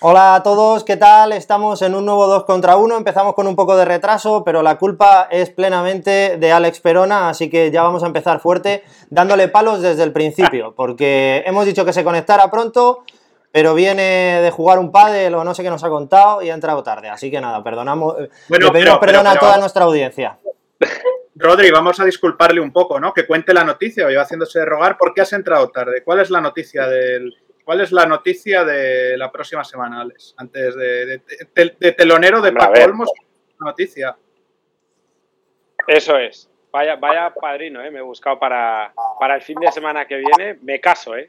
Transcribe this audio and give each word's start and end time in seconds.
Hola 0.00 0.34
a 0.34 0.42
todos, 0.42 0.84
¿qué 0.84 0.98
tal? 0.98 1.32
Estamos 1.32 1.80
en 1.80 1.94
un 1.94 2.04
nuevo 2.04 2.26
2 2.26 2.44
contra 2.44 2.76
1, 2.76 2.98
empezamos 2.98 3.34
con 3.34 3.46
un 3.46 3.56
poco 3.56 3.78
de 3.78 3.86
retraso, 3.86 4.44
pero 4.44 4.62
la 4.62 4.76
culpa 4.76 5.26
es 5.30 5.48
plenamente 5.48 6.36
de 6.36 6.52
Alex 6.52 6.80
Perona, 6.80 7.30
así 7.30 7.48
que 7.48 7.70
ya 7.70 7.82
vamos 7.82 8.02
a 8.02 8.06
empezar 8.06 8.40
fuerte, 8.40 8.84
dándole 9.08 9.48
palos 9.48 9.80
desde 9.80 10.02
el 10.02 10.12
principio, 10.12 10.74
porque 10.76 11.42
hemos 11.46 11.64
dicho 11.64 11.86
que 11.86 11.94
se 11.94 12.04
conectara 12.04 12.50
pronto, 12.50 13.04
pero 13.52 13.72
viene 13.72 14.42
de 14.42 14.50
jugar 14.50 14.78
un 14.78 14.92
pádel 14.92 15.34
o 15.34 15.44
no 15.44 15.54
sé 15.54 15.62
qué 15.62 15.70
nos 15.70 15.82
ha 15.82 15.88
contado 15.88 16.42
y 16.42 16.50
ha 16.50 16.54
entrado 16.54 16.82
tarde, 16.82 17.08
así 17.08 17.30
que 17.30 17.40
nada, 17.40 17.64
perdonamos, 17.64 18.16
le 18.18 18.70
pedimos 18.70 18.98
perdón 18.98 19.26
a 19.26 19.38
toda 19.38 19.56
nuestra 19.56 19.84
audiencia. 19.84 20.38
Rodri, 21.36 21.70
vamos 21.70 21.98
a 22.00 22.04
disculparle 22.04 22.60
un 22.60 22.72
poco, 22.72 23.00
¿no? 23.00 23.14
Que 23.14 23.26
cuente 23.26 23.54
la 23.54 23.64
noticia, 23.64 24.06
o 24.06 24.20
haciéndose 24.20 24.58
de 24.58 24.66
rogar, 24.66 24.98
¿por 24.98 25.14
qué 25.14 25.22
has 25.22 25.32
entrado 25.32 25.70
tarde? 25.70 26.02
¿Cuál 26.04 26.20
es 26.20 26.28
la 26.28 26.42
noticia 26.42 26.86
del 26.86 27.34
¿Cuál 27.66 27.80
es 27.80 27.90
la 27.90 28.06
noticia 28.06 28.64
de 28.64 29.16
la 29.16 29.32
próxima 29.32 29.64
semana, 29.64 30.02
Alex? 30.02 30.36
Antes 30.36 30.76
de, 30.76 31.20
telonero 31.98 32.40
de 32.40 32.52
Paco 32.52 32.80
Olmos, 32.84 33.10
noticia. 33.58 34.16
Eso 35.84 36.16
es. 36.16 36.48
Vaya, 36.70 36.94
vaya 36.94 37.34
padrino, 37.34 37.82
¿eh? 37.82 37.90
me 37.90 37.98
he 37.98 38.02
buscado 38.02 38.38
para, 38.38 38.94
para 39.18 39.34
el 39.34 39.42
fin 39.42 39.58
de 39.58 39.72
semana 39.72 40.06
que 40.06 40.14
viene. 40.16 40.60
Me 40.62 40.78
caso, 40.78 41.16
¿eh? 41.16 41.28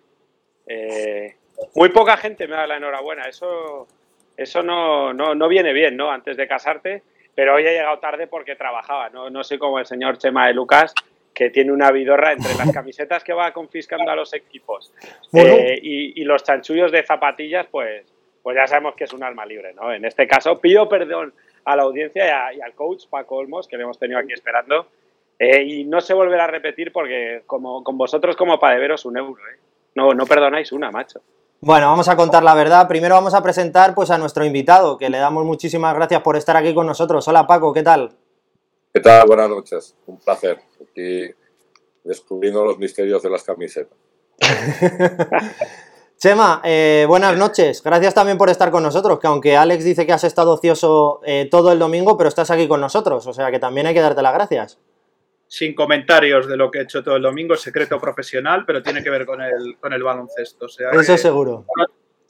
¿eh? 0.67 1.35
muy 1.73 1.89
poca 1.89 2.15
gente 2.17 2.47
me 2.47 2.55
da 2.55 2.67
la 2.67 2.77
enhorabuena. 2.77 3.23
Eso, 3.23 3.87
eso 4.37 4.61
no, 4.61 5.13
no, 5.13 5.33
no, 5.33 5.47
viene 5.47 5.73
bien, 5.73 5.97
¿no? 5.97 6.11
Antes 6.11 6.37
de 6.37 6.47
casarte. 6.47 7.01
Pero 7.33 7.55
hoy 7.55 7.65
he 7.65 7.73
llegado 7.73 7.97
tarde 7.97 8.27
porque 8.27 8.55
trabajaba. 8.55 9.09
No, 9.09 9.31
no 9.31 9.43
soy 9.43 9.57
como 9.57 9.79
el 9.79 9.87
señor 9.87 10.19
Chema 10.19 10.45
de 10.45 10.53
Lucas, 10.53 10.93
que 11.37 11.51
tiene 11.51 11.71
una 11.71 11.91
vidorra 11.91 12.31
entre 12.31 12.55
las 12.55 12.71
camisetas 12.71 13.23
que 13.23 13.31
va 13.31 13.53
confiscando 13.53 14.09
a 14.09 14.15
los 14.15 14.33
equipos 14.33 14.91
eh, 15.33 15.77
y, 15.79 16.23
los 16.23 16.43
chanchullos 16.43 16.91
de 16.91 17.03
zapatillas, 17.03 17.67
pues, 17.69 18.11
pues 18.41 18.55
ya 18.55 18.65
sabemos 18.65 18.95
que 18.95 19.03
es 19.03 19.13
un 19.13 19.23
alma 19.23 19.45
libre, 19.45 19.71
¿no? 19.75 19.93
En 19.93 20.03
este 20.03 20.27
caso, 20.27 20.59
pido 20.59 20.89
perdón 20.89 21.35
a 21.63 21.75
la 21.75 21.83
audiencia 21.83 22.51
y, 22.53 22.59
al 22.59 22.73
coach 22.73 23.03
Paco 23.07 23.35
Olmos, 23.35 23.67
que 23.67 23.77
le 23.77 23.83
hemos 23.83 23.99
tenido 23.99 24.19
aquí 24.19 24.33
esperando, 24.33 24.87
eh, 25.37 25.61
y 25.61 25.83
no 25.83 26.01
se 26.01 26.15
volverá 26.15 26.45
a 26.45 26.47
repetir 26.47 26.91
porque 26.91 27.43
como, 27.45 27.83
con 27.83 27.99
vosotros 27.99 28.35
como 28.35 28.59
padeveros 28.59 29.05
un 29.05 29.17
euro, 29.17 29.39
¿eh? 29.47 29.59
No, 29.93 30.15
no 30.15 30.25
perdonáis 30.25 30.71
una, 30.71 30.89
macho. 30.89 31.21
Bueno, 31.61 31.85
vamos 31.85 32.09
a 32.09 32.15
contar 32.15 32.41
la 32.41 32.55
verdad. 32.55 32.87
Primero 32.87 33.13
vamos 33.13 33.35
a 33.35 33.43
presentar 33.43 33.93
pues 33.93 34.09
a 34.09 34.17
nuestro 34.17 34.43
invitado, 34.43 34.97
que 34.97 35.11
le 35.11 35.19
damos 35.19 35.45
muchísimas 35.45 35.93
gracias 35.93 36.21
por 36.21 36.35
estar 36.35 36.57
aquí 36.57 36.73
con 36.73 36.87
nosotros. 36.87 37.27
Hola 37.27 37.45
Paco, 37.45 37.73
¿qué 37.73 37.83
tal? 37.83 38.15
¿Qué 38.97 39.03
tal? 39.03 39.27
Buenas 39.27 39.47
noches. 39.47 39.95
Un 40.07 40.17
placer. 40.17 40.57
Aquí 40.81 41.29
descubriendo 42.03 42.65
los 42.65 42.79
misterios 42.79 43.21
de 43.21 43.29
las 43.29 43.43
camisetas. 43.43 43.95
Chema, 46.17 46.63
eh, 46.63 47.05
buenas 47.07 47.37
noches. 47.37 47.83
Gracias 47.83 48.15
también 48.15 48.39
por 48.39 48.49
estar 48.49 48.71
con 48.71 48.81
nosotros, 48.81 49.19
que 49.19 49.27
aunque 49.27 49.55
Alex 49.55 49.83
dice 49.83 50.07
que 50.07 50.13
has 50.13 50.23
estado 50.23 50.53
ocioso 50.53 51.21
eh, 51.27 51.47
todo 51.51 51.71
el 51.71 51.77
domingo, 51.77 52.17
pero 52.17 52.27
estás 52.27 52.49
aquí 52.49 52.67
con 52.67 52.81
nosotros, 52.81 53.27
o 53.27 53.33
sea 53.33 53.51
que 53.51 53.59
también 53.59 53.85
hay 53.85 53.93
que 53.93 54.01
darte 54.01 54.23
las 54.23 54.33
gracias. 54.33 54.79
Sin 55.45 55.75
comentarios 55.75 56.47
de 56.47 56.57
lo 56.57 56.71
que 56.71 56.79
he 56.79 56.81
hecho 56.81 57.03
todo 57.03 57.17
el 57.17 57.21
domingo, 57.21 57.55
secreto 57.55 57.99
profesional, 57.99 58.63
pero 58.65 58.81
tiene 58.81 59.03
que 59.03 59.11
ver 59.11 59.27
con 59.27 59.43
el, 59.43 59.77
con 59.79 59.93
el 59.93 60.01
baloncesto. 60.01 60.65
Eso 60.65 61.17
seguro. 61.19 61.67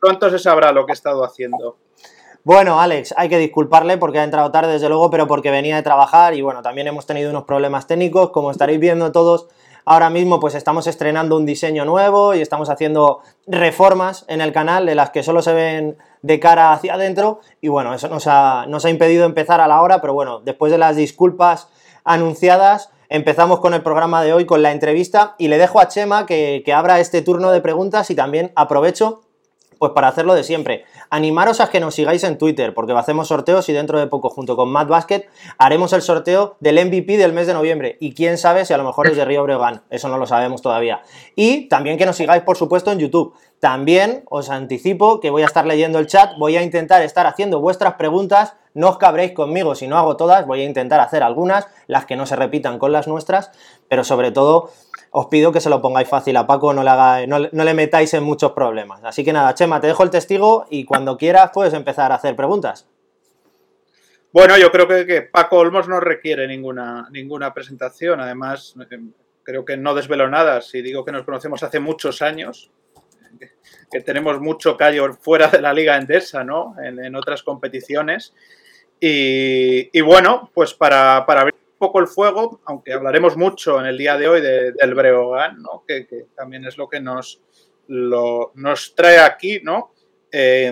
Pronto 0.02 0.30
se 0.30 0.38
sabrá 0.38 0.74
lo 0.74 0.86
que 0.86 0.92
he 0.92 0.96
estado 0.96 1.24
haciendo. 1.24 1.78
Bueno, 2.48 2.80
Alex, 2.80 3.14
hay 3.18 3.28
que 3.28 3.38
disculparle 3.38 3.98
porque 3.98 4.20
ha 4.20 4.24
entrado 4.24 4.52
tarde, 4.52 4.72
desde 4.72 4.88
luego, 4.88 5.10
pero 5.10 5.28
porque 5.28 5.52
venía 5.52 5.76
de 5.76 5.84
trabajar 5.84 6.34
y 6.34 6.42
bueno, 6.42 6.62
también 6.62 6.88
hemos 6.88 7.06
tenido 7.06 7.30
unos 7.30 7.44
problemas 7.44 7.88
técnicos, 7.88 8.30
como 8.30 8.52
estaréis 8.52 8.80
viendo 8.80 9.12
todos. 9.12 9.50
Ahora 9.84 10.10
mismo 10.10 10.40
pues 10.40 10.56
estamos 10.56 10.88
estrenando 10.88 11.36
un 11.36 11.46
diseño 11.46 11.84
nuevo 11.84 12.36
y 12.36 12.40
estamos 12.40 12.70
haciendo 12.70 13.20
reformas 13.48 14.24
en 14.30 14.40
el 14.40 14.54
canal 14.54 14.86
de 14.86 14.96
las 14.96 15.10
que 15.10 15.24
solo 15.24 15.42
se 15.42 15.52
ven 15.52 15.98
de 16.22 16.40
cara 16.40 16.72
hacia 16.72 16.94
adentro 16.94 17.42
y 17.60 17.68
bueno, 17.68 17.94
eso 17.94 18.08
nos 18.08 18.28
ha, 18.28 18.66
impedido 18.90 19.26
empezar 19.26 19.60
a 19.60 19.68
la 19.68 19.82
hora, 19.82 20.00
pero 20.00 20.14
bueno, 20.14 20.40
después 20.40 20.72
de 20.72 20.78
las 20.78 20.96
disculpas 20.96 21.68
anunciadas, 22.06 22.92
empezamos 23.10 23.60
con 23.60 23.74
el 23.74 23.84
programa 23.84 24.24
de 24.24 24.32
hoy, 24.32 24.46
con 24.46 24.62
la 24.62 24.72
entrevista 24.72 25.36
y 25.38 25.50
le 25.50 25.58
dejo 25.58 25.82
a 25.82 25.90
Chema 25.90 26.26
que 26.26 26.74
abra 26.74 27.02
este 27.02 27.22
turno 27.22 27.52
de 27.52 27.60
preguntas 27.60 28.10
y 28.10 28.16
también 28.16 28.54
aprovecho 28.56 29.27
pues 29.78 29.92
para 29.94 30.08
hacerlo 30.08 30.34
de 30.34 30.44
siempre. 30.44 30.86
Animaros 31.10 31.62
a 31.62 31.70
que 31.70 31.80
nos 31.80 31.96
sigáis 31.96 32.24
en 32.24 32.38
Twitter, 32.38 32.74
porque 32.74 32.94
hacemos 32.94 33.28
sorteos 33.28 33.70
y 33.70 33.74
dentro 33.74 34.00
de 34.00 34.08
poco, 34.08 34.30
junto 34.30 34.56
con 34.56 34.70
Matt 34.70 34.88
Basket, 34.88 35.28
haremos 35.58 35.94
el 35.94 36.02
sorteo 36.02 36.58
del 36.60 36.84
MVP 36.86 37.18
del 37.18 37.34
mes 37.34 37.48
de 37.48 37.54
noviembre. 37.54 37.98
Y 38.00 38.14
quién 38.14 38.38
sabe 38.38 38.66
si 38.66 38.74
a 38.74 38.78
lo 38.78 38.84
mejor 38.84 39.08
es 39.08 39.16
de 39.16 39.26
Río 39.26 39.44
Breogán, 39.44 39.84
eso 39.90 40.10
no 40.10 40.18
lo 40.18 40.26
sabemos 40.26 40.62
todavía. 40.62 41.02
Y 41.36 41.68
también 41.68 41.98
que 41.98 42.06
nos 42.06 42.16
sigáis, 42.16 42.44
por 42.44 42.58
supuesto, 42.58 42.92
en 42.92 43.00
YouTube. 43.00 43.34
También 43.60 44.24
os 44.30 44.52
anticipo 44.52 45.20
que 45.20 45.32
voy 45.32 45.42
a 45.42 45.48
estar 45.48 45.66
leyendo 45.66 45.98
el 45.98 46.06
chat, 46.06 46.38
voy 46.38 46.58
a 46.58 46.62
intentar 46.62 47.02
estar 47.02 47.26
haciendo 47.26 47.60
vuestras 47.60 47.96
preguntas. 47.96 48.54
No 48.76 48.90
os 48.90 48.98
cabréis 49.00 49.32
conmigo 49.32 49.74
si 49.74 49.88
no 49.88 49.98
hago 49.98 50.16
todas, 50.18 50.46
voy 50.46 50.62
a 50.62 50.66
intentar 50.66 51.00
hacer 51.00 51.24
algunas, 51.24 51.66
las 51.88 52.06
que 52.06 52.16
no 52.16 52.28
se 52.28 52.36
repitan 52.36 52.78
con 52.78 52.92
las 52.92 53.08
nuestras, 53.08 53.50
pero 53.90 54.04
sobre 54.04 54.32
todo 54.32 54.70
os 55.20 55.26
pido 55.26 55.52
que 55.52 55.62
se 55.62 55.72
lo 55.72 55.82
pongáis 55.82 56.08
fácil 56.08 56.38
a 56.38 56.46
Paco, 56.46 56.76
no 56.76 56.84
le, 56.84 57.26
no, 57.26 57.40
le 57.40 57.74
metáis 57.74 58.14
en 58.14 58.24
muchos 58.24 58.52
problemas. 58.52 59.04
Así 59.04 59.26
que 59.26 59.34
nada, 59.34 59.56
Chema, 59.56 59.82
te 59.82 59.88
dejo 59.88 60.04
el 60.04 60.12
testigo 60.12 60.68
y 60.70 60.86
cuando 60.86 61.18
quieras 61.18 61.50
puedes 61.52 61.74
empezar 61.74 62.12
a 62.12 62.16
hacer 62.16 62.36
preguntas. 62.36 62.88
Bueno, 64.32 64.56
yo 64.60 64.72
creo 64.72 64.88
que, 64.88 65.24
Paco 65.24 65.58
Olmos 65.58 65.88
no 65.88 66.00
requiere 66.00 66.48
ninguna, 66.48 67.08
ninguna 67.10 67.52
presentación. 67.52 68.20
Además, 68.20 68.76
eh, 68.92 69.00
creo 69.42 69.66
que 69.66 69.76
no 69.76 69.96
desvelo 69.96 70.30
nada 70.30 70.62
si 70.62 70.84
digo 70.84 71.04
que 71.04 71.12
nos 71.12 71.24
conocemos 71.24 71.64
hace 71.64 71.80
muchos 71.80 72.22
años, 72.22 72.70
que, 73.90 74.02
tenemos 74.02 74.40
mucho 74.40 74.78
callo 74.78 75.16
fuera 75.16 75.48
de 75.48 75.62
la 75.62 75.74
Liga 75.74 75.98
Endesa, 75.98 76.44
¿no? 76.44 76.76
En, 76.80 77.16
otras 77.16 77.42
competiciones. 77.42 78.36
Y, 79.00 80.00
bueno, 80.02 80.52
pues 80.54 80.76
para, 80.76 81.26
para 81.26 81.42
abrir 81.42 81.67
poco 81.78 82.00
el 82.00 82.08
fuego, 82.08 82.62
aunque 82.66 82.94
hablaremos 82.94 83.38
mucho 83.38 83.80
en 83.80 83.86
el 83.86 83.98
día 83.98 84.18
de 84.18 84.28
hoy 84.28 84.42
del 84.42 84.94
Breogán, 84.94 85.62
¿no? 85.62 85.84
que, 85.88 86.28
también 86.36 86.66
es 86.66 86.78
lo 86.78 86.90
que 86.90 87.00
nos, 87.00 87.42
nos 87.88 88.96
trae 88.96 89.20
aquí. 89.20 89.60
¿no? 89.64 89.92
Eh, 90.32 90.72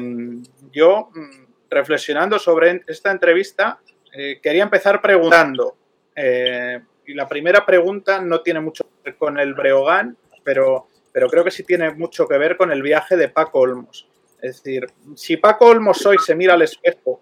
yo, 0.71 1.09
mm, 1.13 1.45
reflexionando 1.69 2.39
sobre 2.39 2.83
esta 2.87 3.11
entrevista, 3.11 3.79
eh, 4.13 4.39
quería 4.41 4.63
empezar 4.63 5.01
preguntando, 5.01 5.75
eh, 6.15 6.79
y 7.05 7.13
la 7.13 7.27
primera 7.27 7.65
pregunta 7.65 8.21
no 8.21 8.41
tiene 8.41 8.59
mucho 8.59 8.83
que 8.83 9.09
ver 9.09 9.17
con 9.17 9.39
el 9.39 9.53
Breogán, 9.53 10.17
pero, 10.43 10.87
pero 11.11 11.29
creo 11.29 11.43
que 11.43 11.51
sí 11.51 11.63
tiene 11.63 11.91
mucho 11.93 12.27
que 12.27 12.37
ver 12.37 12.57
con 12.57 12.71
el 12.71 12.81
viaje 12.81 13.15
de 13.15 13.29
Paco 13.29 13.59
Olmos. 13.59 14.07
Es 14.41 14.63
decir, 14.63 14.87
si 15.15 15.37
Paco 15.37 15.67
Olmos 15.67 16.05
hoy 16.05 16.17
se 16.19 16.35
mira 16.35 16.53
al 16.53 16.61
espejo 16.61 17.21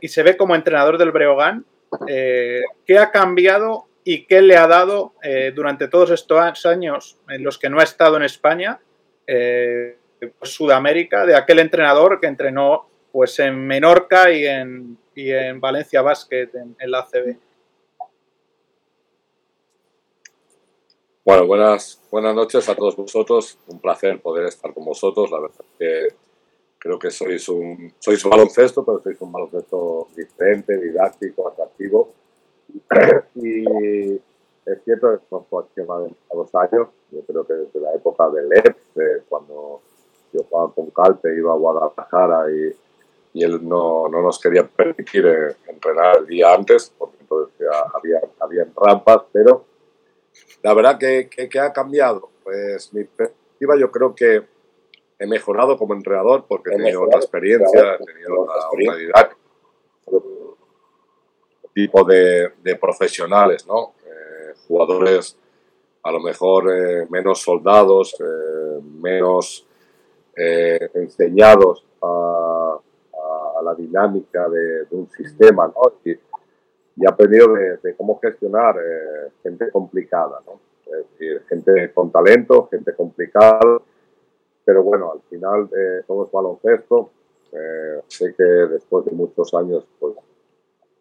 y 0.00 0.08
se 0.08 0.22
ve 0.22 0.36
como 0.36 0.54
entrenador 0.54 0.98
del 0.98 1.12
Breogán, 1.12 1.64
eh, 2.06 2.62
¿qué 2.86 2.98
ha 2.98 3.10
cambiado 3.10 3.86
y 4.04 4.24
qué 4.24 4.40
le 4.40 4.56
ha 4.56 4.66
dado 4.66 5.12
eh, 5.22 5.52
durante 5.54 5.88
todos 5.88 6.10
estos 6.10 6.64
años 6.66 7.18
en 7.28 7.42
los 7.42 7.58
que 7.58 7.68
no 7.68 7.80
ha 7.80 7.84
estado 7.84 8.16
en 8.16 8.22
España, 8.22 8.80
eh, 9.26 9.98
pues, 10.38 10.50
Sudamérica, 10.52 11.26
de 11.26 11.36
aquel 11.36 11.58
entrenador 11.58 12.18
que 12.20 12.26
entrenó 12.26 12.86
pues 13.12 13.38
en 13.38 13.66
Menorca 13.66 14.30
y 14.30 14.46
en, 14.46 14.98
en 15.14 15.60
Valencia 15.60 16.02
Basket, 16.02 16.50
en, 16.54 16.90
la 16.90 17.00
ACB? 17.00 17.36
Bueno, 21.24 21.46
buenas, 21.46 22.00
buenas 22.10 22.34
noches 22.34 22.68
a 22.68 22.74
todos 22.74 22.96
vosotros. 22.96 23.58
Un 23.66 23.80
placer 23.80 24.20
poder 24.20 24.46
estar 24.46 24.72
con 24.72 24.84
vosotros. 24.84 25.30
La 25.30 25.40
verdad 25.40 25.64
que 25.78 26.08
creo 26.78 26.98
que 26.98 27.10
sois 27.10 27.48
un, 27.48 27.92
sois 27.98 28.24
un 28.24 28.30
baloncesto, 28.30 28.84
pero 28.84 29.00
sois 29.02 29.20
un 29.20 29.32
baloncesto 29.32 30.08
diferente, 30.16 30.76
didáctico, 30.78 31.48
atractivo. 31.48 32.12
y 33.34 34.14
es 34.14 34.84
cierto 34.84 35.10
que 35.12 35.24
conozco 35.28 35.60
a 35.60 35.96
a 35.96 36.36
dos 36.36 36.54
años, 36.54 36.88
yo 37.10 37.20
creo 37.22 37.46
que 37.46 37.54
desde 37.54 37.80
la 37.80 37.94
época 37.94 38.28
del 38.30 38.52
EP, 38.52 38.76
cuando 39.28 39.80
yo 40.32 40.42
jugaba 40.48 40.72
con 40.72 40.90
Calpe, 40.90 41.34
iba 41.36 41.52
a 41.52 41.56
Guadalajara 41.56 42.50
y, 42.50 42.76
y 43.32 43.44
él 43.44 43.66
no, 43.66 44.08
no, 44.08 44.22
nos 44.22 44.38
quería 44.38 44.66
permitir 44.66 45.56
entrenar 45.66 46.18
el 46.18 46.26
día 46.26 46.54
antes, 46.54 46.92
porque 46.96 47.16
entonces 47.20 47.66
había, 47.94 48.20
había 48.40 48.66
rampas, 48.76 49.22
pero 49.32 49.64
la 50.62 50.74
verdad 50.74 50.98
que, 50.98 51.28
que, 51.28 51.48
que 51.48 51.58
ha 51.58 51.72
cambiado. 51.72 52.28
Pues 52.44 52.92
mi 52.92 53.04
perspectiva 53.04 53.74
yo 53.78 53.90
creo 53.90 54.14
que 54.14 54.44
he 55.18 55.26
mejorado 55.26 55.76
como 55.76 55.94
entrenador 55.94 56.44
porque 56.46 56.70
he 56.70 56.76
tenido 56.76 57.02
otra 57.02 57.18
experiencia, 57.18 57.94
he 57.94 58.04
tenido 58.04 58.42
una, 58.42 58.96
didáctica, 58.96 59.36
tipo 61.74 62.04
de, 62.04 62.52
de, 62.62 62.76
profesionales, 62.76 63.66
¿no? 63.66 63.94
Eh, 64.04 64.54
jugadores 64.66 65.36
a 66.02 66.12
lo 66.12 66.20
mejor 66.20 66.72
eh, 66.72 67.06
menos 67.10 67.40
soldados, 67.40 68.16
eh, 68.20 68.80
menos 69.00 69.64
enseñados 70.94 71.84
a, 72.00 72.78
a, 73.58 73.62
la 73.62 73.74
dinámica 73.74 74.48
de, 74.48 74.84
de 74.84 74.96
un 74.96 75.10
sistema, 75.10 75.66
¿no? 75.66 75.94
Y, 76.04 76.12
y 76.12 77.04
he 77.04 77.08
aprendido 77.08 77.52
de, 77.54 77.78
de 77.78 77.96
cómo 77.96 78.20
gestionar 78.20 78.76
gente 79.42 79.68
complicada, 79.72 80.40
¿no? 80.46 80.60
Es 80.86 81.10
decir, 81.10 81.42
gente 81.48 81.92
con 81.92 82.12
talento, 82.12 82.68
gente 82.70 82.94
complicada, 82.94 83.80
pero 84.68 84.82
bueno, 84.82 85.12
al 85.12 85.22
final 85.30 85.70
eh, 85.74 86.02
todo 86.06 86.26
es 86.26 86.30
baloncesto 86.30 87.10
Eh, 87.50 88.02
sé 88.08 88.34
que 88.36 88.44
después 88.44 89.06
de 89.06 89.12
muchos 89.12 89.54
años 89.54 89.82
pues, 89.98 90.14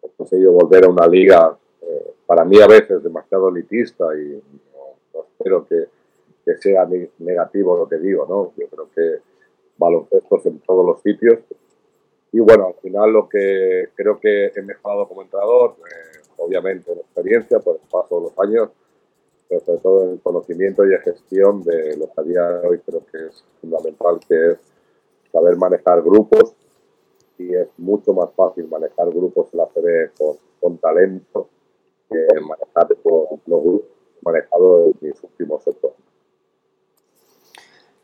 he 0.01 0.09
conseguido 0.15 0.53
volver 0.53 0.85
a 0.85 0.89
una 0.89 1.05
liga, 1.05 1.57
eh, 1.81 2.13
para 2.25 2.45
mí 2.45 2.61
a 2.61 2.67
veces 2.67 3.03
demasiado 3.03 3.49
elitista 3.49 4.05
y 4.15 4.41
no, 4.73 5.19
espero 5.19 5.65
que, 5.67 5.89
que, 6.45 6.55
sea 6.55 6.87
negativo 7.17 7.75
lo 7.75 7.89
que 7.89 7.97
digo, 7.97 8.25
¿no? 8.29 8.53
Yo 8.55 8.69
creo 8.69 8.87
que 8.95 9.21
baloncestos 9.77 10.45
en 10.45 10.59
todos 10.59 10.85
los 10.85 11.01
sitios. 11.01 11.39
Y 12.31 12.39
bueno, 12.39 12.67
al 12.67 12.75
final 12.75 13.11
lo 13.11 13.27
que 13.27 13.89
creo 13.93 14.17
que 14.17 14.53
he 14.55 14.61
mejorado 14.61 15.09
como 15.09 15.23
entrenador, 15.23 15.75
eh, 15.79 16.19
obviamente 16.37 16.93
en 16.93 16.99
experiencia 16.99 17.59
por 17.59 17.75
el 17.75 17.89
paso 17.91 18.15
de 18.15 18.21
los 18.27 18.39
años, 18.39 18.69
pero 19.47 19.61
sobre 19.61 19.79
todo 19.79 20.03
en 20.03 20.11
el 20.11 20.21
conocimiento 20.21 20.85
y 20.85 20.93
en 20.93 21.01
gestión 21.01 21.63
de 21.63 21.97
lo 21.97 22.07
que 22.07 22.21
a 22.21 22.23
día 22.23 22.47
de 22.47 22.67
hoy 22.67 22.79
creo 22.79 23.03
que 23.11 23.27
es 23.27 23.43
fundamental, 23.61 24.19
que 24.27 24.51
es 24.51 24.57
saber 25.31 25.55
manejar 25.57 26.01
grupos. 26.01 26.53
Y 27.39 27.53
es 27.53 27.67
mucho 27.77 28.13
más 28.13 28.31
fácil 28.33 28.67
manejar 28.67 29.09
grupos 29.11 29.49
en 29.53 29.59
la 29.59 29.67
CB 29.67 30.17
con, 30.17 30.37
con 30.59 30.77
talento 30.79 31.49
que 32.09 32.27
manejar 32.41 32.87
los 33.45 33.63
grupos 33.63 33.81
manejados 34.21 34.87
en 34.87 35.07
mis 35.07 35.23
últimos 35.23 35.61
ocho 35.67 35.93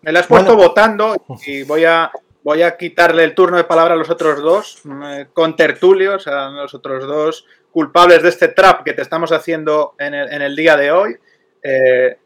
Me 0.02 0.12
la 0.12 0.20
has 0.20 0.28
puesto 0.28 0.56
votando 0.56 1.16
y 1.46 1.64
voy 1.64 1.86
a, 1.86 2.12
voy 2.44 2.62
a 2.62 2.78
quitarle 2.78 3.24
el 3.24 3.34
turno 3.34 3.58
de 3.58 3.64
palabra 3.64 3.96
a 3.96 3.98
los 3.98 4.10
otros 4.10 4.42
dos 4.42 4.82
eh, 4.86 5.28
con 5.34 5.56
tertulios, 5.56 6.28
a 6.28 6.50
los 6.50 6.74
otros 6.74 7.08
dos 7.08 7.46
culpables 7.72 8.22
de 8.22 8.30
este 8.30 8.50
trap 8.50 8.84
que 8.84 8.94
te 8.94 9.02
estamos 9.02 9.32
haciendo 9.32 9.96
en 9.98 10.14
el, 10.14 10.32
en 10.32 10.42
el 10.42 10.56
día 10.56 10.78
de 10.78 10.92
hoy. 10.92 11.18
Eh, 11.64 12.18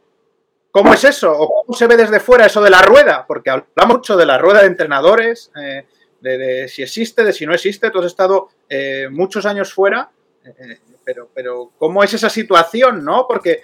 ¿Cómo 0.71 0.93
es 0.93 1.03
eso? 1.03 1.31
¿O 1.31 1.63
cómo 1.63 1.77
se 1.77 1.87
ve 1.87 1.95
desde 1.95 2.19
fuera 2.19 2.45
eso 2.45 2.61
de 2.61 2.69
la 2.69 2.81
rueda? 2.81 3.25
Porque 3.25 3.49
hablamos 3.49 3.97
mucho 3.97 4.17
de 4.17 4.25
la 4.25 4.37
rueda 4.37 4.61
de 4.61 4.67
entrenadores, 4.67 5.51
eh, 5.61 5.85
de, 6.21 6.67
si 6.67 6.83
existe, 6.83 7.23
de 7.23 7.33
si 7.33 7.45
no 7.45 7.53
existe. 7.53 7.89
Tú 7.89 7.99
has 7.99 8.05
estado 8.05 8.49
eh, 8.69 9.07
muchos 9.09 9.45
años 9.45 9.73
fuera, 9.73 10.09
pero, 11.33 11.71
¿cómo 11.77 12.03
es 12.03 12.13
esa 12.13 12.29
situación? 12.29 13.03
¿no? 13.03 13.25
Porque, 13.27 13.63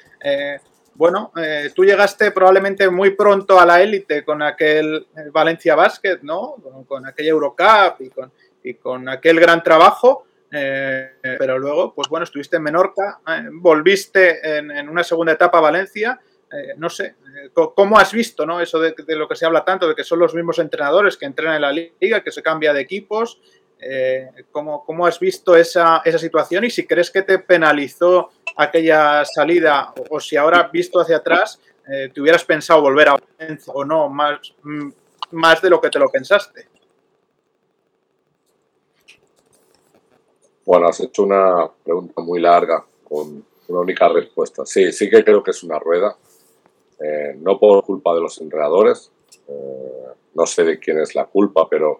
bueno, 0.96 1.32
tú 1.76 1.86
llegaste 1.86 2.32
probablemente 2.32 2.90
muy 2.90 3.12
pronto 3.12 3.60
a 3.60 3.66
la 3.66 3.82
élite 3.82 4.24
con 4.24 4.42
aquel 4.42 5.08
Valencia 5.32 5.76
Basket, 5.76 6.20
¿no? 6.24 6.56
Con, 6.88 7.06
aquella 7.06 7.30
Eurocup 7.30 8.02
con, 8.14 8.32
y 8.64 8.74
con 8.76 9.08
aquel 9.08 9.40
gran 9.40 9.62
trabajo. 9.62 10.26
Pero 10.54 11.58
luego, 11.58 11.94
pues 11.96 12.08
bueno, 12.10 12.26
estuviste 12.26 12.58
en 12.58 12.64
Menorca, 12.64 13.20
volviste 13.54 14.58
en, 14.58 14.88
una 14.88 15.04
segunda 15.04 15.34
etapa 15.34 15.58
a 15.58 15.62
Valencia 15.62 16.20
eh, 16.54 16.76
no 16.78 16.88
sé, 16.88 17.06
eh, 17.06 17.50
¿cómo 17.52 17.98
has 17.98 18.12
visto 18.12 18.46
¿no? 18.46 18.62
eso 18.62 18.80
de, 18.80 18.94
lo 19.08 19.28
que 19.28 19.36
se 19.36 19.46
habla 19.46 19.66
tanto, 19.66 19.88
de 19.88 19.96
que 19.96 20.04
son 20.04 20.20
los 20.20 20.36
mismos 20.36 20.60
entrenadores 20.60 21.18
que 21.18 21.26
entrenan 21.26 21.56
en 21.56 21.62
la 21.62 21.72
liga, 21.72 22.24
que 22.24 22.32
se 22.32 22.44
cambia 22.44 22.74
de 22.74 22.82
equipos? 22.82 23.42
Eh, 23.80 24.30
¿cómo, 24.52 24.86
¿cómo, 24.86 25.08
has 25.08 25.20
visto 25.20 25.56
esa, 25.56 26.04
esa, 26.06 26.20
situación 26.20 26.64
y 26.64 26.70
si 26.70 26.86
crees 26.86 27.10
que 27.10 27.24
te 27.24 27.40
penalizó 27.40 28.30
aquella 28.56 29.26
salida 29.26 29.94
o, 30.10 30.20
si 30.20 30.38
ahora 30.38 30.70
visto 30.72 31.02
hacia 31.02 31.18
atrás 31.18 31.60
te 31.86 32.22
hubieras 32.22 32.46
pensado 32.46 32.80
volver 32.80 33.10
a 33.10 33.18
o 33.68 33.84
no, 33.84 34.08
más, 34.08 34.54
mm, 34.62 34.90
más 35.32 35.62
de 35.62 35.70
lo 35.70 35.82
que 35.82 35.90
te 35.90 36.00
lo 36.00 36.10
pensaste? 36.10 36.70
Bueno, 40.66 40.88
has 40.88 41.00
hecho 41.02 41.24
una 41.24 41.70
pregunta 41.84 42.22
muy 42.22 42.40
larga 42.40 42.86
con 43.04 43.44
una 43.68 43.80
única 43.80 44.08
respuesta. 44.08 44.66
Sí, 44.66 44.92
sí 44.94 45.10
que 45.10 45.24
creo 45.24 45.44
que 45.44 45.52
es 45.52 45.62
una 45.64 45.78
rueda. 45.78 46.16
Eh, 47.00 47.36
no 47.42 47.60
por 47.60 47.84
culpa 47.84 48.14
de 48.14 48.22
los 48.22 48.40
entrenadores, 48.40 49.12
eh, 49.48 50.08
no 50.36 50.46
sé 50.46 50.64
de 50.64 50.80
quién 50.80 51.00
es 51.00 51.16
la 51.16 51.26
culpa, 51.26 51.68
pero 51.70 52.00